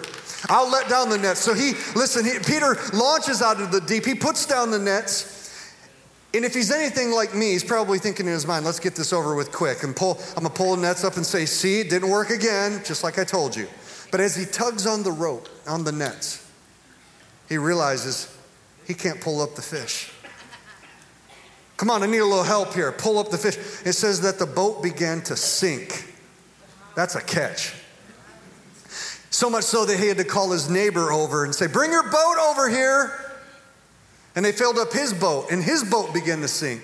I'll 0.47 0.71
let 0.71 0.87
down 0.87 1.09
the 1.09 1.17
nets. 1.17 1.41
So 1.41 1.53
he, 1.53 1.73
listen, 1.93 2.23
he, 2.23 2.39
Peter 2.39 2.77
launches 2.93 3.41
out 3.41 3.59
of 3.59 3.69
the 3.69 3.81
deep. 3.81 4.05
He 4.05 4.15
puts 4.15 4.45
down 4.45 4.71
the 4.71 4.79
nets. 4.79 5.75
And 6.33 6.45
if 6.45 6.53
he's 6.53 6.71
anything 6.71 7.11
like 7.11 7.35
me, 7.35 7.51
he's 7.51 7.65
probably 7.65 7.99
thinking 7.99 8.27
in 8.27 8.31
his 8.31 8.47
mind, 8.47 8.63
let's 8.63 8.79
get 8.79 8.95
this 8.95 9.11
over 9.11 9.35
with 9.35 9.51
quick. 9.51 9.83
And 9.83 9.93
pull, 9.93 10.21
I'm 10.37 10.43
gonna 10.43 10.51
pull 10.51 10.77
the 10.77 10.81
nets 10.81 11.03
up 11.03 11.17
and 11.17 11.25
say, 11.25 11.45
see, 11.45 11.81
it 11.81 11.89
didn't 11.89 12.09
work 12.09 12.29
again, 12.29 12.81
just 12.85 13.03
like 13.03 13.19
I 13.19 13.25
told 13.25 13.57
you. 13.57 13.67
But 14.09 14.21
as 14.21 14.37
he 14.37 14.45
tugs 14.45 14.87
on 14.87 15.03
the 15.03 15.11
rope, 15.11 15.49
on 15.67 15.83
the 15.83 15.91
nets, 15.91 16.49
he 17.49 17.57
realizes 17.57 18.33
he 18.87 18.93
can't 18.93 19.19
pull 19.19 19.41
up 19.41 19.55
the 19.55 19.61
fish. 19.61 20.10
Come 21.81 21.89
on, 21.89 22.03
I 22.03 22.05
need 22.05 22.19
a 22.19 22.25
little 22.25 22.43
help 22.43 22.75
here. 22.75 22.91
Pull 22.91 23.17
up 23.17 23.31
the 23.31 23.39
fish. 23.39 23.57
It 23.83 23.93
says 23.93 24.21
that 24.21 24.37
the 24.37 24.45
boat 24.45 24.83
began 24.83 25.19
to 25.23 25.35
sink. 25.35 26.13
That's 26.95 27.15
a 27.15 27.21
catch. 27.23 27.73
So 29.31 29.49
much 29.49 29.63
so 29.63 29.83
that 29.87 29.97
he 29.97 30.07
had 30.07 30.17
to 30.17 30.23
call 30.23 30.51
his 30.51 30.69
neighbor 30.69 31.11
over 31.11 31.43
and 31.43 31.55
say, 31.55 31.65
Bring 31.65 31.89
your 31.91 32.03
boat 32.03 32.35
over 32.51 32.69
here. 32.69 33.19
And 34.35 34.45
they 34.45 34.51
filled 34.51 34.77
up 34.77 34.93
his 34.93 35.11
boat, 35.11 35.47
and 35.49 35.63
his 35.63 35.83
boat 35.83 36.13
began 36.13 36.41
to 36.41 36.47
sink. 36.47 36.83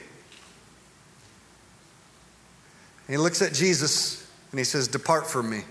And 3.07 3.13
he 3.13 3.17
looks 3.17 3.43
at 3.43 3.53
Jesus 3.53 4.27
and 4.49 4.59
he 4.59 4.63
says, 4.63 4.87
Depart 4.87 5.29
from 5.29 5.47
me, 5.47 5.61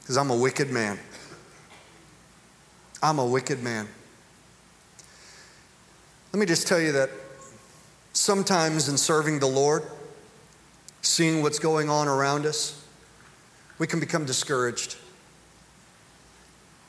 because 0.00 0.16
I'm 0.16 0.30
a 0.30 0.36
wicked 0.36 0.70
man. 0.70 0.98
I'm 3.02 3.18
a 3.18 3.26
wicked 3.26 3.62
man. 3.62 3.88
Let 6.32 6.40
me 6.40 6.46
just 6.46 6.66
tell 6.66 6.80
you 6.80 6.92
that 6.92 7.10
sometimes 8.16 8.88
in 8.88 8.96
serving 8.96 9.38
the 9.40 9.46
Lord, 9.46 9.82
seeing 11.02 11.42
what's 11.42 11.58
going 11.58 11.90
on 11.90 12.08
around 12.08 12.46
us, 12.46 12.82
we 13.78 13.86
can 13.86 14.00
become 14.00 14.24
discouraged. 14.24 14.96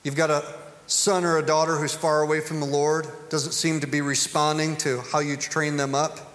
You've 0.03 0.15
got 0.15 0.29
a 0.29 0.43
son 0.87 1.25
or 1.25 1.37
a 1.37 1.45
daughter 1.45 1.75
who's 1.75 1.93
far 1.93 2.21
away 2.21 2.39
from 2.39 2.61
the 2.61 2.65
Lord, 2.65 3.07
doesn't 3.29 3.51
seem 3.51 3.81
to 3.81 3.87
be 3.87 3.99
responding 3.99 4.77
to 4.77 5.01
how 5.11 5.19
you 5.19 5.35
train 5.35 5.75
them 5.75 5.93
up. 5.93 6.33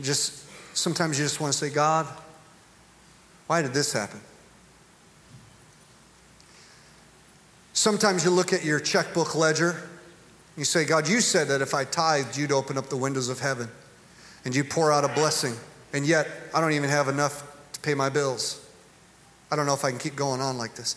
Just 0.00 0.44
sometimes 0.76 1.18
you 1.18 1.24
just 1.24 1.40
want 1.40 1.52
to 1.52 1.58
say, 1.58 1.68
God, 1.68 2.06
why 3.48 3.62
did 3.62 3.74
this 3.74 3.92
happen? 3.92 4.20
Sometimes 7.72 8.24
you 8.24 8.30
look 8.30 8.52
at 8.52 8.64
your 8.64 8.78
checkbook 8.78 9.34
ledger 9.34 9.88
you 10.56 10.64
say, 10.64 10.84
God, 10.84 11.08
you 11.08 11.20
said 11.20 11.48
that 11.48 11.60
if 11.60 11.74
I 11.74 11.84
tithed, 11.84 12.36
you'd 12.36 12.52
open 12.52 12.78
up 12.78 12.88
the 12.88 12.96
windows 12.96 13.28
of 13.28 13.40
heaven 13.40 13.68
and 14.44 14.54
you 14.54 14.64
pour 14.64 14.92
out 14.92 15.04
a 15.04 15.08
blessing. 15.08 15.54
And 15.92 16.06
yet, 16.06 16.28
I 16.54 16.60
don't 16.60 16.72
even 16.72 16.90
have 16.90 17.08
enough 17.08 17.42
to 17.72 17.80
pay 17.80 17.94
my 17.94 18.08
bills. 18.08 18.64
I 19.50 19.56
don't 19.56 19.66
know 19.66 19.74
if 19.74 19.84
I 19.84 19.90
can 19.90 19.98
keep 19.98 20.16
going 20.16 20.40
on 20.40 20.58
like 20.58 20.74
this. 20.74 20.96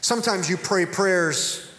Sometimes 0.00 0.48
you 0.48 0.56
pray 0.56 0.86
prayers 0.86 1.70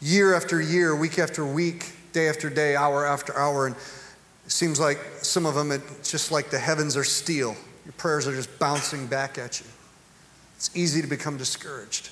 year 0.00 0.34
after 0.34 0.60
year, 0.60 0.94
week 0.94 1.18
after 1.18 1.44
week, 1.44 1.92
day 2.12 2.28
after 2.28 2.48
day, 2.48 2.76
hour 2.76 3.06
after 3.06 3.36
hour, 3.36 3.66
and 3.66 3.76
it 3.76 4.52
seems 4.52 4.80
like 4.80 4.98
some 5.20 5.44
of 5.44 5.54
them, 5.54 5.72
it's 5.72 6.10
just 6.10 6.30
like 6.30 6.50
the 6.50 6.58
heavens 6.58 6.96
are 6.96 7.04
steel. 7.04 7.56
Your 7.84 7.92
prayers 7.92 8.26
are 8.26 8.34
just 8.34 8.58
bouncing 8.58 9.06
back 9.06 9.38
at 9.38 9.60
you. 9.60 9.66
It's 10.56 10.70
easy 10.74 11.02
to 11.02 11.06
become 11.08 11.36
discouraged. 11.36 12.10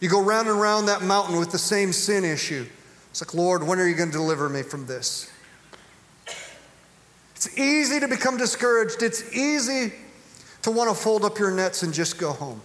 You 0.00 0.08
go 0.08 0.22
round 0.22 0.48
and 0.48 0.60
round 0.60 0.88
that 0.88 1.02
mountain 1.02 1.38
with 1.38 1.50
the 1.50 1.58
same 1.58 1.92
sin 1.92 2.24
issue. 2.24 2.66
It's 3.20 3.34
like, 3.34 3.34
Lord, 3.34 3.64
when 3.64 3.80
are 3.80 3.88
you 3.88 3.96
going 3.96 4.12
to 4.12 4.16
deliver 4.16 4.48
me 4.48 4.62
from 4.62 4.86
this? 4.86 5.28
It's 7.34 7.58
easy 7.58 7.98
to 7.98 8.06
become 8.06 8.36
discouraged. 8.36 9.02
It's 9.02 9.34
easy 9.34 9.92
to 10.62 10.70
want 10.70 10.88
to 10.88 10.94
fold 10.94 11.24
up 11.24 11.36
your 11.36 11.50
nets 11.50 11.82
and 11.82 11.92
just 11.92 12.16
go 12.16 12.30
home. 12.30 12.60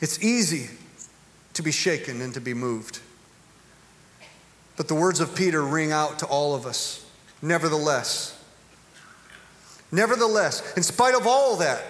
It's 0.00 0.24
easy 0.24 0.68
to 1.52 1.62
be 1.62 1.70
shaken 1.70 2.20
and 2.20 2.34
to 2.34 2.40
be 2.40 2.52
moved. 2.52 2.98
But 4.76 4.88
the 4.88 4.96
words 4.96 5.20
of 5.20 5.36
Peter 5.36 5.62
ring 5.62 5.92
out 5.92 6.18
to 6.18 6.26
all 6.26 6.52
of 6.56 6.66
us. 6.66 7.06
Nevertheless, 7.40 8.36
nevertheless, 9.92 10.74
in 10.76 10.82
spite 10.82 11.14
of 11.14 11.24
all 11.24 11.54
that, 11.58 11.84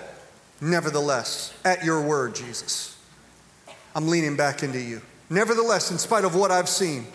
nevertheless, 0.60 1.54
at 1.64 1.86
your 1.86 2.02
word, 2.02 2.34
Jesus, 2.34 2.98
I'm 3.94 4.08
leaning 4.08 4.36
back 4.36 4.62
into 4.62 4.78
you. 4.78 5.00
Nevertheless, 5.30 5.90
in 5.90 5.98
spite 5.98 6.24
of 6.24 6.34
what 6.34 6.50
I've 6.50 6.68
seen, 6.68 7.06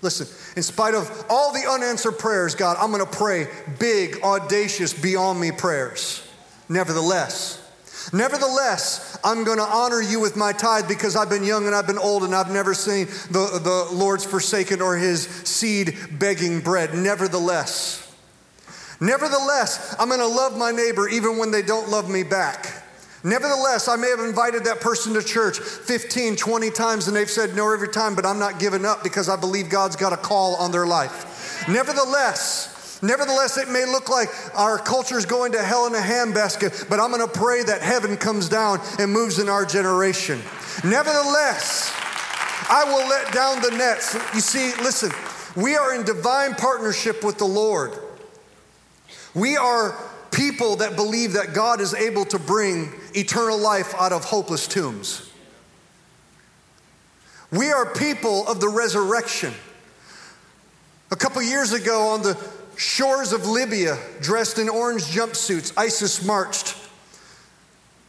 listen, 0.00 0.26
in 0.56 0.62
spite 0.62 0.94
of 0.94 1.26
all 1.28 1.52
the 1.52 1.68
unanswered 1.70 2.18
prayers, 2.18 2.54
God, 2.54 2.78
I'm 2.80 2.90
going 2.90 3.04
to 3.04 3.16
pray 3.16 3.48
big, 3.78 4.22
audacious, 4.22 4.94
beyond 4.94 5.38
me 5.38 5.52
prayers. 5.52 6.26
Nevertheless, 6.68 7.60
Nevertheless, 8.12 9.18
I'm 9.22 9.44
going 9.44 9.58
to 9.58 9.64
honor 9.64 10.00
you 10.00 10.20
with 10.20 10.34
my 10.36 10.52
tithe 10.52 10.88
because 10.88 11.14
I've 11.14 11.28
been 11.28 11.44
young 11.44 11.66
and 11.66 11.74
I've 11.74 11.86
been 11.86 11.98
old 11.98 12.24
and 12.24 12.34
I've 12.34 12.50
never 12.50 12.74
seen 12.74 13.06
the, 13.30 13.60
the 13.62 13.94
Lord's 13.94 14.24
forsaken 14.24 14.80
or 14.80 14.96
his 14.96 15.26
seed 15.26 15.96
begging 16.12 16.60
bread. 16.60 16.94
Nevertheless, 16.94 18.12
nevertheless, 19.00 19.94
I'm 19.98 20.08
going 20.08 20.20
to 20.20 20.26
love 20.26 20.56
my 20.56 20.72
neighbor 20.72 21.08
even 21.08 21.36
when 21.36 21.50
they 21.50 21.62
don't 21.62 21.88
love 21.88 22.10
me 22.10 22.22
back. 22.22 22.79
Nevertheless, 23.22 23.86
I 23.86 23.96
may 23.96 24.08
have 24.08 24.20
invited 24.20 24.64
that 24.64 24.80
person 24.80 25.12
to 25.14 25.22
church 25.22 25.58
15, 25.58 26.36
20 26.36 26.70
times 26.70 27.06
and 27.06 27.14
they've 27.14 27.28
said 27.28 27.54
no 27.54 27.72
every 27.72 27.88
time, 27.88 28.14
but 28.14 28.24
I'm 28.24 28.38
not 28.38 28.58
giving 28.58 28.86
up 28.86 29.02
because 29.02 29.28
I 29.28 29.36
believe 29.36 29.68
God's 29.68 29.96
got 29.96 30.12
a 30.12 30.16
call 30.16 30.56
on 30.56 30.72
their 30.72 30.86
life. 30.86 31.68
Nevertheless, 31.68 32.98
nevertheless, 33.02 33.58
it 33.58 33.68
may 33.68 33.84
look 33.84 34.08
like 34.08 34.28
our 34.54 34.78
culture 34.78 35.18
is 35.18 35.26
going 35.26 35.52
to 35.52 35.62
hell 35.62 35.86
in 35.86 35.94
a 35.94 35.98
handbasket, 35.98 36.88
but 36.88 36.98
I'm 36.98 37.10
going 37.10 37.26
to 37.26 37.38
pray 37.38 37.62
that 37.62 37.82
heaven 37.82 38.16
comes 38.16 38.48
down 38.48 38.80
and 38.98 39.12
moves 39.12 39.38
in 39.38 39.50
our 39.50 39.66
generation. 39.66 40.40
Nevertheless, 40.82 41.92
I 42.70 42.84
will 42.84 43.06
let 43.06 43.32
down 43.34 43.60
the 43.60 43.76
nets. 43.76 44.14
You 44.34 44.40
see, 44.40 44.72
listen, 44.82 45.10
we 45.60 45.76
are 45.76 45.94
in 45.94 46.04
divine 46.04 46.54
partnership 46.54 47.22
with 47.22 47.36
the 47.36 47.44
Lord. 47.44 47.92
We 49.34 49.58
are 49.58 49.94
people 50.30 50.76
that 50.76 50.96
believe 50.96 51.34
that 51.34 51.52
God 51.52 51.80
is 51.80 51.92
able 51.92 52.24
to 52.26 52.38
bring 52.38 52.92
eternal 53.14 53.58
life 53.58 53.94
out 53.98 54.12
of 54.12 54.24
hopeless 54.24 54.66
tombs. 54.66 55.30
We 57.50 57.70
are 57.72 57.92
people 57.92 58.46
of 58.46 58.60
the 58.60 58.68
resurrection. 58.68 59.52
A 61.10 61.16
couple 61.16 61.42
years 61.42 61.72
ago, 61.72 62.08
on 62.08 62.22
the 62.22 62.38
shores 62.76 63.32
of 63.32 63.46
Libya, 63.46 63.98
dressed 64.20 64.58
in 64.58 64.68
orange 64.68 65.02
jumpsuits, 65.02 65.72
ISIS 65.76 66.24
marched. 66.24 66.76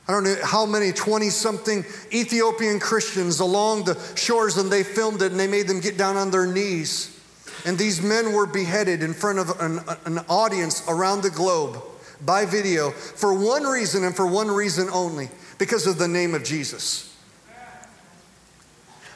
I 0.08 0.14
don't 0.14 0.24
know 0.24 0.36
how 0.44 0.66
many 0.66 0.92
20 0.92 1.30
something 1.30 1.86
Ethiopian 2.14 2.80
Christians 2.80 3.40
along 3.40 3.86
the 3.86 4.00
shores, 4.16 4.58
and 4.58 4.72
they 4.72 4.84
filmed 4.84 5.22
it 5.22 5.32
and 5.32 5.40
they 5.40 5.48
made 5.48 5.68
them 5.68 5.80
get 5.80 5.98
down 5.98 6.18
on 6.18 6.32
their 6.32 6.46
knees. 6.46 7.20
And 7.66 7.78
these 7.78 8.02
men 8.02 8.34
were 8.34 8.46
beheaded 8.46 9.04
in 9.04 9.14
front 9.14 9.40
of 9.40 9.60
an, 9.60 9.80
an 10.06 10.20
audience 10.30 10.84
around 10.88 11.22
the 11.24 11.30
globe 11.30 11.82
by 12.26 12.46
video 12.46 12.92
for 12.92 13.34
one 13.34 13.64
reason 13.64 14.04
and 14.04 14.16
for 14.16 14.28
one 14.28 14.50
reason 14.50 14.90
only 14.90 15.30
because 15.58 15.88
of 15.88 15.98
the 15.98 16.08
name 16.08 16.34
of 16.34 16.44
Jesus. 16.44 17.11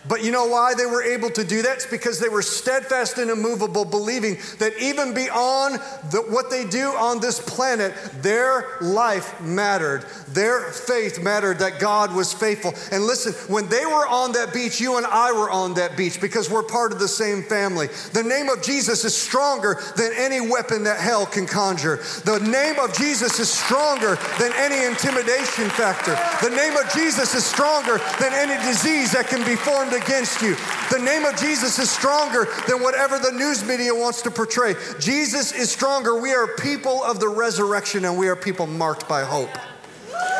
But 0.08 0.24
you 0.24 0.32
know 0.32 0.46
why 0.46 0.74
they 0.76 0.86
were 0.86 1.02
able 1.02 1.30
to 1.32 1.44
do 1.44 1.62
that? 1.64 1.78
It's 1.78 1.86
because 1.86 2.20
they 2.20 2.30
were 2.30 2.42
steadfast 2.42 3.18
and 3.18 3.32
immovable, 3.32 3.86
believing 3.86 4.38
that 4.60 4.74
even 4.80 5.14
beyond 5.14 5.76
the, 6.12 6.24
what 6.30 6.50
they 6.50 6.66
do 6.66 6.90
on 6.90 7.20
this 7.20 7.40
planet, 7.40 7.94
their 8.22 8.78
life 8.82 9.42
mattered. 9.42 10.06
Their 10.30 10.72
faith 10.72 11.22
mattered 11.22 11.60
that 11.60 11.80
God 11.80 12.14
was 12.14 12.34
faithful. 12.34 12.74
And 12.92 13.04
listen, 13.04 13.34
when 13.52 13.68
they 13.68 13.86
were 13.86 14.08
on 14.08 14.34
that 14.34 14.54
beach, 14.54 14.80
you 14.80 14.98
and 14.98 15.06
I 15.06 15.32
were 15.32 15.50
on 15.50 15.74
that 15.76 15.98
beach 15.98 16.22
because 16.22 16.50
we're 16.50 16.64
part 16.64 16.92
of 16.92 17.00
the 17.00 17.08
same 17.08 17.42
family. 17.42 17.88
The 18.14 18.24
name 18.24 18.50
of 18.50 18.62
Jesus 18.62 19.06
is 19.06 19.16
stronger 19.16 19.82
than 19.98 20.12
any 20.16 20.40
weapon 20.40 20.84
that 20.84 21.00
hell 21.00 21.26
can 21.26 21.48
conjure. 21.48 21.98
The 22.26 22.40
name 22.40 22.78
of 22.80 22.94
Jesus 22.94 23.40
is 23.40 23.50
stronger 23.50 24.18
than 24.40 24.52
any 24.58 24.86
intimidation 24.86 25.70
factor. 25.70 26.16
The 26.46 26.56
name 26.56 26.78
of 26.78 26.92
Jesus 26.94 27.34
is 27.34 27.44
stronger 27.44 27.98
than 28.20 28.34
any 28.34 28.62
disease 28.66 29.12
that 29.14 29.28
can 29.28 29.44
be 29.46 29.56
formed 29.56 29.95
against 29.96 30.42
you. 30.42 30.56
The 30.92 31.00
name 31.00 31.26
of 31.26 31.36
Jesus 31.38 31.80
is 31.80 31.90
stronger 31.90 32.48
than 32.68 32.82
whatever 32.82 33.18
the 33.18 33.32
news 33.32 33.66
media 33.66 33.94
wants 33.94 34.22
to 34.24 34.32
portray. 34.32 34.76
Jesus 35.00 35.52
is 35.52 35.72
stronger. 35.72 36.20
We 36.20 36.34
are 36.34 36.48
people 36.56 37.04
of 37.04 37.20
the 37.20 37.30
resurrection 37.30 38.06
and 38.06 38.18
we 38.18 38.28
are 38.28 38.36
people 38.36 38.68
marked 38.68 39.10
by 39.10 39.24
hope. 39.24 39.50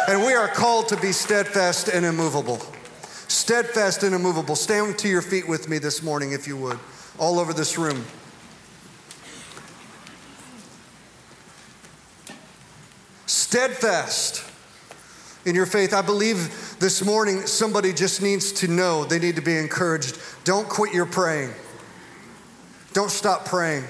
And 0.08 0.24
we 0.24 0.34
are 0.34 0.48
called 0.48 0.90
to 0.90 0.98
be 0.98 1.12
steadfast 1.12 1.88
and 1.88 2.06
immovable. 2.06 2.60
Steadfast 3.28 4.04
and 4.04 4.14
immovable. 4.14 4.56
Stand 4.56 5.00
to 5.00 5.08
your 5.08 5.22
feet 5.22 5.48
with 5.48 5.68
me 5.68 5.80
this 5.80 6.04
morning, 6.04 6.32
if 6.32 6.48
you 6.48 6.58
would, 6.58 6.80
all 7.18 7.40
over 7.40 7.54
this 7.54 7.78
room. 7.78 8.06
Steadfast 13.26 14.44
in 15.46 15.56
your 15.56 15.66
faith. 15.66 15.94
I 15.94 16.02
believe 16.02 16.65
this 16.80 17.04
morning 17.04 17.42
somebody 17.42 17.94
just 17.94 18.22
needs 18.22 18.52
to 18.54 18.68
know, 18.68 19.06
they 19.06 19.20
need 19.20 19.36
to 19.36 19.42
be 19.42 19.58
encouraged. 19.58 20.18
Don't 20.44 20.68
quit 20.68 20.94
your 20.94 21.06
praying. 21.06 21.52
Don't 22.94 23.12
stop 23.12 23.46
praying. 23.46 23.84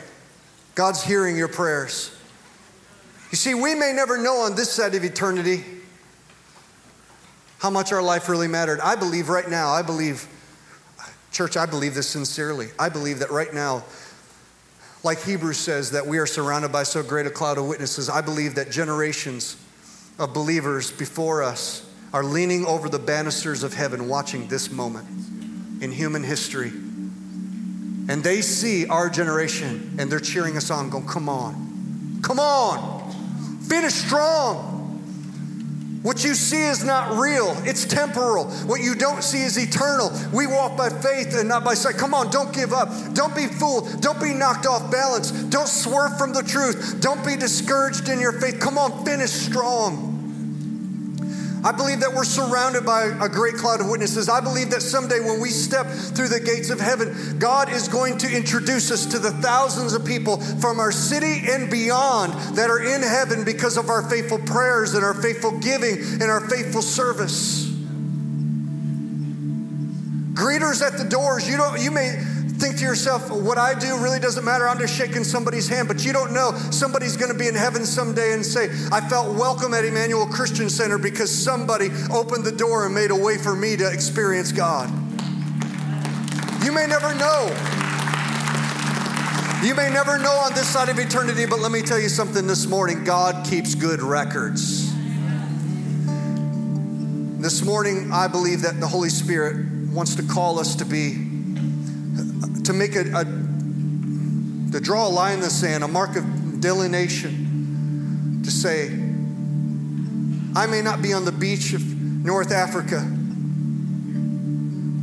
God's 0.76 1.04
hearing 1.04 1.38
your 1.38 1.48
prayers. 1.48 2.16
You 3.32 3.38
see, 3.38 3.54
we 3.54 3.76
may 3.76 3.92
never 3.94 4.18
know 4.18 4.38
on 4.38 4.56
this 4.56 4.72
side 4.72 4.96
of 4.96 5.04
eternity 5.04 5.64
how 7.60 7.70
much 7.70 7.92
our 7.92 8.02
life 8.02 8.30
really 8.30 8.48
mattered. 8.48 8.80
I 8.80 8.96
believe 8.96 9.30
right 9.30 9.50
now, 9.50 9.70
I 9.70 9.82
believe, 9.82 10.28
church, 11.32 11.58
I 11.58 11.66
believe 11.66 11.96
this 11.96 12.08
sincerely. 12.08 12.68
I 12.78 12.90
believe 12.90 13.20
that 13.20 13.32
right 13.32 13.54
now, 13.54 13.84
like 15.04 15.22
Hebrews 15.24 15.58
says, 15.58 15.92
that 15.92 16.06
we 16.06 16.18
are 16.18 16.26
surrounded 16.26 16.72
by 16.72 16.84
so 16.84 17.04
great 17.04 17.28
a 17.28 17.30
cloud 17.30 17.58
of 17.58 17.68
witnesses. 17.68 18.10
I 18.10 18.22
believe 18.22 18.56
that 18.56 18.72
generations 18.72 19.56
of 20.18 20.34
believers 20.34 20.92
before 20.92 21.44
us 21.44 21.85
are 22.16 22.24
leaning 22.24 22.66
over 22.66 22.88
the 22.88 22.98
banisters 22.98 23.62
of 23.62 23.74
heaven 23.74 24.08
watching 24.08 24.48
this 24.48 24.72
moment 24.72 25.06
in 25.82 25.92
human 25.92 26.24
history. 26.24 26.70
And 26.70 28.24
they 28.24 28.40
see 28.40 28.88
our 28.88 29.10
generation 29.10 29.98
and 30.00 30.10
they're 30.10 30.22
cheering 30.22 30.56
us 30.56 30.72
on, 30.72 30.90
going, 30.90 31.06
Come 31.08 31.28
on, 31.28 32.22
come 32.24 32.40
on, 32.40 33.12
finish 33.68 33.96
strong. 33.96 34.72
What 36.04 36.24
you 36.24 36.36
see 36.36 36.62
is 36.64 36.86
not 36.86 37.20
real, 37.20 37.54
it's 37.66 37.84
temporal. 37.84 38.46
What 38.46 38.80
you 38.80 38.96
don't 38.96 39.22
see 39.22 39.42
is 39.42 39.58
eternal. 39.58 40.10
We 40.32 40.48
walk 40.48 40.78
by 40.78 40.88
faith 40.88 41.36
and 41.36 41.50
not 41.50 41.66
by 41.66 41.74
sight. 41.74 41.96
Come 41.96 42.14
on, 42.14 42.32
don't 42.32 42.54
give 42.54 42.72
up. 42.72 42.88
Don't 43.14 43.36
be 43.36 43.48
fooled. 43.48 44.02
Don't 44.02 44.22
be 44.22 44.34
knocked 44.34 44.66
off 44.66 44.90
balance. 44.90 45.32
Don't 45.32 45.68
swerve 45.68 46.18
from 46.18 46.32
the 46.32 46.44
truth. 46.44 47.02
Don't 47.02 47.26
be 47.26 47.36
discouraged 47.36 48.08
in 48.08 48.22
your 48.22 48.40
faith. 48.40 48.62
Come 48.62 48.78
on, 48.78 49.04
finish 49.04 49.32
strong. 49.32 50.15
I 51.66 51.72
believe 51.72 52.02
that 52.02 52.14
we're 52.14 52.26
surrounded 52.26 52.86
by 52.86 53.06
a 53.06 53.28
great 53.28 53.56
cloud 53.56 53.82
of 53.82 53.90
witnesses. 53.90 54.30
I 54.30 54.40
believe 54.40 54.70
that 54.70 54.84
someday 54.84 55.20
when 55.20 55.42
we 55.42 55.50
step 55.50 55.88
through 55.88 56.28
the 56.28 56.40
gates 56.40 56.70
of 56.70 56.80
heaven, 56.80 57.40
God 57.40 57.72
is 57.72 57.88
going 57.88 58.20
to 58.20 58.32
introduce 58.32 58.92
us 58.92 59.08
to 59.08 59.18
the 59.18 59.32
thousands 59.32 59.94
of 59.94 60.06
people 60.06 60.38
from 60.38 60.80
our 60.80 60.92
city 60.92 61.42
and 61.50 61.68
beyond 61.72 62.34
that 62.56 62.70
are 62.70 62.84
in 62.84 63.02
heaven 63.02 63.44
because 63.44 63.78
of 63.78 63.90
our 63.90 64.08
faithful 64.08 64.38
prayers 64.38 64.94
and 64.94 65.04
our 65.04 65.16
faithful 65.16 65.58
giving 65.58 65.98
and 66.22 66.30
our 66.30 66.48
faithful 66.48 66.84
service. 66.84 67.66
Greeters 70.36 70.86
at 70.86 71.00
the 71.00 71.06
doors, 71.10 71.50
you 71.50 71.58
don't 71.58 71.82
you 71.82 71.90
may 71.90 72.24
think 72.56 72.78
to 72.78 72.84
yourself, 72.84 73.32
what 73.32 73.58
I 73.58 73.78
do 73.78 73.98
really 73.98 74.20
doesn't 74.20 74.44
matter. 74.44 74.68
I'm 74.68 74.80
just 74.80 74.98
shaking 74.98 75.24
somebody's 75.24 75.68
hand. 75.68 75.88
But 75.88 76.06
you 76.06 76.14
don't 76.14 76.34
know 76.34 76.52
somebody's 76.72 77.18
going 77.18 77.32
to 77.32 77.38
be 77.38 77.48
in 77.48 77.56
heaven 77.56 77.86
someday 77.86 78.34
and 78.34 78.46
say, 78.46 78.70
I 78.92 79.02
felt 79.02 79.38
welcome 79.38 79.74
at 79.74 79.86
Emmanuel 79.86 80.26
Christian 80.26 80.70
Center 80.70 80.98
because 80.98 81.32
somebody 81.32 81.90
opened 82.12 82.44
the 82.44 82.52
door 82.52 82.86
and 82.86 82.96
made 82.96 83.12
a 83.12 83.16
way 83.16 83.38
for 83.38 83.56
me 83.56 83.76
to 83.78 83.92
experience 83.92 84.52
God. 84.52 84.90
You 86.64 86.72
may 86.72 86.88
never 86.88 87.14
know. 87.16 87.46
You 89.64 89.74
may 89.74 89.90
never 89.90 90.20
know 90.20 90.34
on 90.34 90.54
this 90.54 90.68
side 90.68 90.90
of 90.90 91.00
eternity, 91.00 91.46
but 91.46 91.60
let 91.60 91.72
me 91.72 91.82
tell 91.82 92.00
you 92.00 92.10
something 92.10 92.46
this 92.46 92.68
morning 92.68 93.04
God 93.04 93.46
keeps 93.46 93.74
good 93.74 94.02
records. 94.02 94.94
This 97.42 97.64
morning, 97.64 98.12
I 98.12 98.28
believe 98.28 98.62
that 98.62 98.80
the 98.80 98.88
Holy 98.88 99.10
Spirit 99.10 99.66
wants 99.92 100.16
to 100.16 100.24
call 100.24 100.60
us 100.60 100.76
to 100.76 100.86
be 100.86 101.25
to 102.64 102.74
make 102.74 102.96
a, 102.96 103.02
a 103.14 103.26
to 104.72 104.80
draw 104.82 105.08
a 105.08 105.10
line 105.10 105.36
in 105.36 105.40
the 105.40 105.50
sand, 105.50 105.84
a 105.84 105.88
mark 105.88 106.16
of 106.16 106.60
delineation, 106.60 108.42
to 108.44 108.52
say, 108.52 108.88
I 110.56 110.68
may 110.68 110.82
not 110.82 111.02
be 111.02 111.14
on 111.14 111.26
the 111.26 111.32
beach 111.32 111.74
of 111.74 111.82
North 111.86 112.52
Africa, 112.52 113.06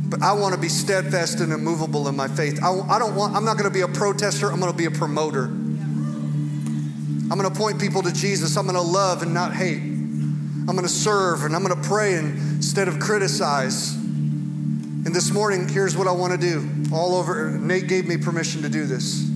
but 0.09 0.21
I 0.21 0.33
want 0.33 0.53
to 0.53 0.61
be 0.61 0.69
steadfast 0.69 1.39
and 1.39 1.51
immovable 1.51 2.07
in 2.07 2.15
my 2.15 2.27
faith. 2.27 2.63
I, 2.63 2.69
I 2.69 2.99
don't 2.99 3.15
want, 3.15 3.35
I'm 3.35 3.45
not 3.45 3.57
going 3.57 3.69
to 3.69 3.73
be 3.73 3.81
a 3.81 3.87
protester, 3.87 4.51
I'm 4.51 4.59
going 4.59 4.71
to 4.71 4.77
be 4.77 4.85
a 4.85 4.91
promoter. 4.91 5.45
I'm 5.45 7.39
going 7.39 7.51
to 7.51 7.59
point 7.59 7.81
people 7.81 8.03
to 8.03 8.13
Jesus. 8.13 8.57
I'm 8.57 8.65
going 8.67 8.75
to 8.75 8.81
love 8.81 9.23
and 9.23 9.33
not 9.33 9.55
hate. 9.55 9.81
I'm 9.81 10.67
going 10.67 10.83
to 10.83 10.87
serve 10.87 11.45
and 11.45 11.55
I'm 11.55 11.63
going 11.63 11.75
to 11.75 11.87
pray 11.87 12.15
instead 12.15 12.87
of 12.87 12.99
criticize. 12.99 13.95
And 13.95 15.15
this 15.15 15.31
morning, 15.31 15.67
here's 15.67 15.97
what 15.97 16.07
I 16.07 16.11
want 16.11 16.33
to 16.33 16.37
do. 16.37 16.59
All 16.93 17.15
over, 17.15 17.49
Nate 17.49 17.87
gave 17.87 18.07
me 18.07 18.17
permission 18.17 18.61
to 18.61 18.69
do 18.69 18.85
this. 18.85 19.27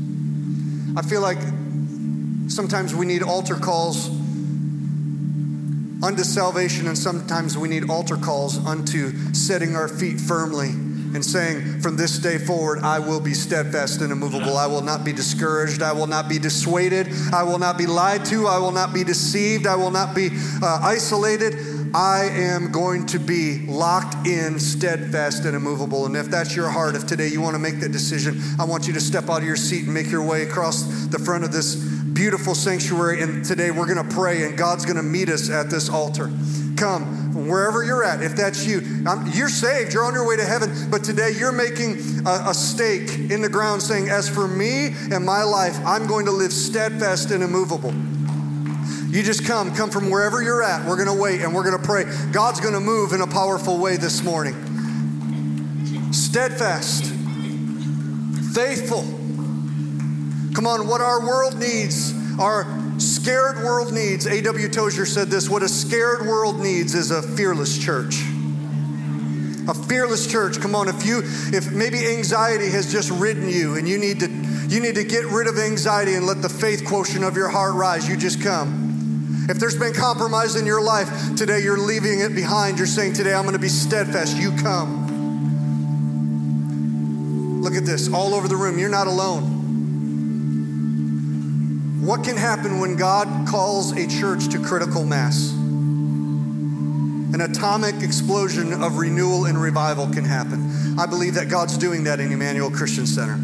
I 0.95 1.01
feel 1.01 1.22
like 1.22 1.39
sometimes 2.49 2.93
we 2.93 3.05
need 3.05 3.24
altar 3.24 3.55
calls 3.55 4.10
unto 6.03 6.24
salvation, 6.24 6.88
and 6.88 6.97
sometimes 6.97 7.58
we 7.58 7.68
need 7.68 7.89
altar 7.89 8.18
calls 8.18 8.64
unto 8.64 9.12
setting 9.34 9.76
our 9.76 9.88
feet 9.88 10.20
firmly 10.20 10.70
and 10.70 11.26
saying, 11.26 11.82
From 11.82 11.97
this 11.97 12.20
day 12.20 12.38
forward, 12.38 12.80
I 12.84 12.99
will 12.99 13.20
be 13.20 13.34
steadfast 13.34 14.01
and 14.01 14.12
immovable. 14.12 14.58
I 14.58 14.68
will 14.68 14.82
not 14.82 15.03
be 15.03 15.14
discouraged. 15.14 15.82
I 15.82 15.93
will 15.93 16.08
not 16.08 16.30
be 16.30 16.39
dissuaded. 16.39 17.08
I 17.34 17.43
will 17.43 17.60
not 17.60 17.78
be 17.78 17.86
lied 17.86 18.26
to. 18.26 18.47
I 18.47 18.60
will 18.60 18.72
not 18.72 18.93
be 18.93 19.03
deceived. 19.03 19.66
I 19.66 19.76
will 19.76 19.91
not 19.91 20.16
be 20.16 20.30
uh, 20.62 20.80
isolated. 20.84 21.55
I 21.94 22.26
am 22.26 22.72
going 22.72 23.06
to 23.08 23.20
be 23.20 23.66
locked 23.68 24.28
in, 24.28 24.60
steadfast, 24.60 25.46
and 25.46 25.56
immovable. 25.56 26.06
And 26.06 26.16
if 26.16 26.28
that's 26.28 26.56
your 26.56 26.70
heart, 26.70 26.96
if 26.96 27.06
today 27.08 27.28
you 27.28 27.42
want 27.42 27.56
to 27.56 27.60
make 27.60 27.80
that 27.80 27.92
decision, 27.92 28.42
I 28.60 28.66
want 28.66 28.88
you 28.88 28.94
to 28.94 29.00
step 29.00 29.30
out 29.30 29.40
of 29.40 29.44
your 29.44 29.56
seat 29.56 29.86
and 29.86 29.94
make 29.94 30.10
your 30.12 30.24
way 30.24 30.44
across 30.44 30.84
the 31.08 31.20
front 31.20 31.44
of 31.44 31.52
this 31.52 31.76
beautiful 31.76 32.56
sanctuary. 32.56 33.22
And 33.22 33.46
today 33.46 33.72
we're 33.72 33.92
going 33.92 34.08
to 34.08 34.16
pray, 34.16 34.44
and 34.44 34.58
God's 34.58 34.86
going 34.86 34.98
to 34.98 35.04
meet 35.04 35.30
us 35.30 35.50
at 35.50 35.70
this 35.70 35.90
altar. 35.90 36.32
Come 36.76 37.48
wherever 37.48 37.84
you're 37.84 38.04
at. 38.04 38.22
If 38.22 38.36
that's 38.36 38.66
you, 38.66 38.82
I'm, 39.08 39.28
you're 39.32 39.50
saved. 39.50 39.94
You're 39.94 40.04
on 40.04 40.14
your 40.14 40.28
way 40.28 40.38
to 40.38 40.46
heaven. 40.46 40.90
But 40.90 41.04
today 41.04 41.32
you're 41.32 41.52
making 41.52 42.26
a, 42.26 42.50
a 42.50 42.54
stake 42.54 43.32
in 43.32 43.42
the 43.42 43.50
ground, 43.50 43.82
saying, 43.82 44.10
"As 44.10 44.30
for 44.30 44.48
me 44.48 44.94
and 45.12 45.26
my 45.26 45.44
life, 45.44 45.78
I'm 45.86 46.08
going 46.08 46.26
to 46.26 46.32
live 46.32 46.54
steadfast 46.54 47.32
and 47.32 47.44
immovable." 47.44 47.94
You 49.10 49.24
just 49.24 49.45
come, 49.45 49.74
come 49.74 49.89
from 49.89 50.10
wherever 50.10 50.43
you're 50.43 50.62
at. 50.62 50.86
We're 50.86 50.97
going 50.97 51.08
to 51.08 51.22
wait 51.22 51.41
and 51.41 51.55
we're 51.55 51.64
going 51.64 51.80
to 51.80 51.86
pray. 51.86 52.03
God's 52.34 52.60
going 52.60 52.74
to 52.74 52.82
move 52.82 53.14
in 53.14 53.22
a 53.22 53.28
powerful 53.28 53.80
way 53.80 53.95
this 53.95 54.22
morning. 54.22 54.53
Steadfast, 56.12 57.05
faithful. 58.53 59.03
Come 60.53 60.68
on, 60.68 60.88
what 60.88 60.99
our 60.99 61.26
world 61.26 61.58
needs, 61.58 62.14
our 62.38 62.66
scared 62.99 63.58
world 63.58 63.93
needs. 63.93 64.26
A.W. 64.26 64.68
Tozer 64.70 65.05
said 65.05 65.30
this 65.30 65.49
what 65.49 65.64
a 65.64 65.70
scared 65.70 66.28
world 66.28 66.60
needs 66.60 66.93
is 66.93 67.12
a 67.12 67.22
fearless 67.22 67.78
church. 67.78 68.16
A 69.70 69.74
fearless 69.74 70.28
church. 70.30 70.60
Come 70.60 70.76
on, 70.76 70.89
if 70.89 71.05
you 71.05 71.22
if 71.24 71.72
maybe 71.72 72.08
anxiety 72.08 72.70
has 72.72 72.91
just 72.91 73.10
ridden 73.12 73.47
you 73.47 73.76
and 73.76 73.88
you 73.88 73.97
need 73.97 74.20
to 74.20 74.30
you 74.68 74.82
need 74.82 74.95
to 74.95 75.03
get 75.05 75.26
rid 75.28 75.47
of 75.47 75.58
anxiety 75.58 76.16
and 76.16 76.26
let 76.26 76.41
the 76.41 76.49
faith 76.49 76.86
quotient 76.86 77.24
of 77.24 77.38
your 77.38 77.47
heart 77.47 77.76
rise, 77.76 78.10
you 78.10 78.18
just 78.18 78.41
come. 78.41 78.87
If 79.50 79.60
there's 79.60 79.78
been 79.78 79.93
compromise 79.93 80.56
in 80.56 80.66
your 80.66 80.82
life, 80.82 81.36
today 81.36 81.62
you're 81.62 81.78
leaving 81.78 82.20
it 82.20 82.36
behind. 82.36 82.78
You're 82.78 82.88
saying, 82.88 83.14
Today 83.14 83.34
I'm 83.34 83.43
going 83.43 83.54
to 83.54 83.60
be 83.60 83.70
steadfast. 83.70 84.36
You 84.38 84.52
come. 84.58 85.08
Look 87.62 87.76
at 87.76 87.86
this 87.86 88.12
all 88.14 88.34
over 88.34 88.48
the 88.48 88.58
room. 88.58 88.78
You're 88.78 88.89
not 88.89 89.08
alone. 89.08 89.58
What 92.02 92.24
can 92.24 92.38
happen 92.38 92.80
when 92.80 92.95
God 92.95 93.48
calls 93.48 93.91
a 93.91 94.08
church 94.08 94.48
to 94.50 94.60
critical 94.60 95.06
mass? 95.06 95.52
An 97.34 97.41
atomic 97.41 98.02
explosion 98.02 98.72
of 98.82 98.98
renewal 98.98 99.45
and 99.45 99.62
revival 99.62 100.08
can 100.08 100.24
happen. 100.24 100.98
I 100.98 101.06
believe 101.06 101.34
that 101.36 101.50
God's 101.50 101.78
doing 101.78 102.06
that 102.06 102.20
in 102.20 102.32
Emmanuel 102.32 102.72
Christian 102.72 103.06
Center. 103.06 103.36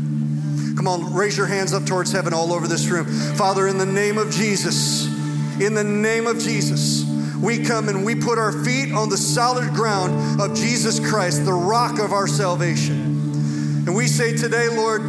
Come 0.76 0.88
on, 0.88 1.14
raise 1.14 1.38
your 1.38 1.48
hands 1.48 1.74
up 1.74 1.86
towards 1.86 2.12
heaven 2.12 2.34
all 2.34 2.54
over 2.54 2.68
this 2.68 2.88
room. 2.88 3.06
Father, 3.36 3.68
in 3.68 3.78
the 3.78 3.86
name 3.86 4.18
of 4.18 4.32
Jesus, 4.32 5.13
in 5.60 5.74
the 5.74 5.84
name 5.84 6.28
of 6.28 6.40
Jesus, 6.40 7.06
we 7.42 7.64
come 7.64 7.90
and 7.90 8.06
we 8.06 8.16
put 8.16 8.38
our 8.38 8.52
feet 8.64 8.94
on 8.94 9.10
the 9.10 9.18
solid 9.18 9.74
ground 9.74 10.42
of 10.42 10.56
Jesus 10.56 11.00
Christ, 11.00 11.46
the 11.46 11.54
rock 11.54 12.00
of 12.00 12.14
our 12.14 12.28
salvation. 12.28 13.02
And 13.86 13.96
we 13.96 14.08
say 14.08 14.36
today, 14.36 14.70
Lord, 14.70 15.02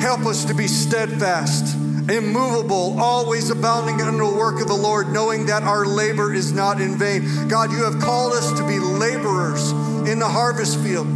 help 0.00 0.26
us 0.26 0.44
to 0.44 0.54
be 0.54 0.66
steadfast, 0.66 1.74
immovable, 2.10 3.00
always 3.00 3.50
abounding 3.50 4.00
in 4.00 4.18
the 4.18 4.26
work 4.26 4.60
of 4.60 4.68
the 4.68 4.74
Lord, 4.74 5.12
knowing 5.12 5.46
that 5.46 5.62
our 5.62 5.86
labor 5.86 6.34
is 6.34 6.52
not 6.52 6.80
in 6.80 6.96
vain. 6.96 7.48
God, 7.48 7.72
you 7.72 7.84
have 7.84 8.00
called 8.00 8.34
us 8.34 8.52
to 8.58 8.66
be 8.66 8.78
laborers 8.78 9.70
in 10.06 10.18
the 10.18 10.28
harvest 10.28 10.78
field. 10.80 11.06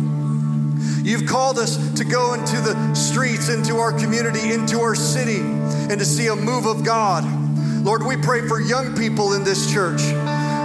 You've 1.02 1.26
called 1.26 1.58
us 1.58 1.76
to 1.98 2.04
go 2.04 2.32
into 2.32 2.56
the 2.62 2.94
streets, 2.94 3.50
into 3.50 3.76
our 3.76 3.92
community, 3.92 4.52
into 4.52 4.80
our 4.80 4.94
city, 4.94 5.40
and 5.40 5.98
to 5.98 6.04
see 6.04 6.28
a 6.28 6.36
move 6.36 6.64
of 6.64 6.82
God. 6.82 7.43
Lord, 7.84 8.02
we 8.02 8.16
pray 8.16 8.48
for 8.48 8.58
young 8.62 8.96
people 8.96 9.34
in 9.34 9.44
this 9.44 9.70
church. 9.70 10.00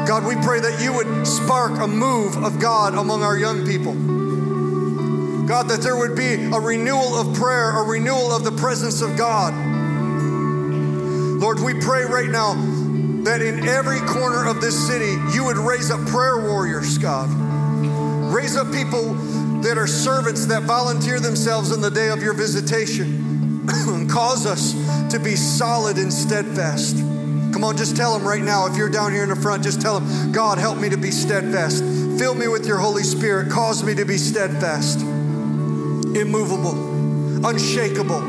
God, 0.07 0.25
we 0.25 0.35
pray 0.37 0.61
that 0.61 0.81
you 0.81 0.93
would 0.93 1.27
spark 1.27 1.77
a 1.81 1.85
move 1.85 2.37
of 2.37 2.61
God 2.61 2.93
among 2.93 3.23
our 3.23 3.37
young 3.37 3.65
people. 3.65 3.93
God, 5.45 5.67
that 5.67 5.81
there 5.81 5.97
would 5.97 6.15
be 6.15 6.35
a 6.35 6.59
renewal 6.61 7.19
of 7.19 7.35
prayer, 7.35 7.77
a 7.77 7.83
renewal 7.83 8.31
of 8.31 8.45
the 8.45 8.53
presence 8.53 9.01
of 9.01 9.17
God. 9.17 9.53
Lord, 11.41 11.59
we 11.59 11.73
pray 11.73 12.05
right 12.05 12.29
now 12.29 12.53
that 13.25 13.41
in 13.41 13.67
every 13.67 13.99
corner 13.99 14.47
of 14.47 14.61
this 14.61 14.87
city, 14.87 15.17
you 15.35 15.43
would 15.43 15.57
raise 15.57 15.91
up 15.91 15.99
prayer 16.07 16.49
warriors, 16.49 16.97
God. 16.97 17.29
Raise 18.33 18.55
up 18.55 18.71
people 18.71 19.13
that 19.61 19.77
are 19.77 19.87
servants 19.87 20.45
that 20.45 20.63
volunteer 20.63 21.19
themselves 21.19 21.73
in 21.73 21.81
the 21.81 21.91
day 21.91 22.11
of 22.11 22.23
your 22.23 22.33
visitation. 22.33 23.67
Cause 24.09 24.45
us 24.45 24.71
to 25.11 25.19
be 25.19 25.35
solid 25.35 25.97
and 25.97 26.13
steadfast. 26.13 27.08
Come 27.53 27.63
on, 27.63 27.77
just 27.77 27.95
tell 27.95 28.17
them 28.17 28.27
right 28.27 28.41
now. 28.41 28.67
If 28.67 28.77
you're 28.77 28.89
down 28.89 29.11
here 29.11 29.23
in 29.23 29.29
the 29.29 29.35
front, 29.35 29.63
just 29.63 29.81
tell 29.81 29.99
them, 29.99 30.31
God, 30.31 30.57
help 30.57 30.77
me 30.77 30.89
to 30.89 30.97
be 30.97 31.11
steadfast. 31.11 31.83
Fill 32.19 32.35
me 32.35 32.47
with 32.47 32.65
your 32.65 32.77
Holy 32.77 33.03
Spirit. 33.03 33.51
Cause 33.51 33.83
me 33.83 33.95
to 33.95 34.05
be 34.05 34.17
steadfast, 34.17 35.01
immovable, 35.01 37.45
unshakable. 37.45 38.21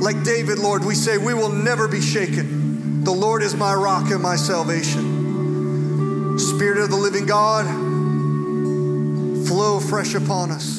Like 0.00 0.22
David, 0.24 0.58
Lord, 0.58 0.84
we 0.84 0.94
say, 0.94 1.18
we 1.18 1.34
will 1.34 1.48
never 1.48 1.88
be 1.88 2.00
shaken. 2.00 3.02
The 3.02 3.12
Lord 3.12 3.42
is 3.42 3.54
my 3.54 3.74
rock 3.74 4.10
and 4.10 4.22
my 4.22 4.36
salvation. 4.36 6.38
Spirit 6.38 6.78
of 6.78 6.90
the 6.90 6.96
living 6.96 7.24
God, 7.24 7.64
flow 9.46 9.80
fresh 9.80 10.14
upon 10.14 10.50
us. 10.50 10.75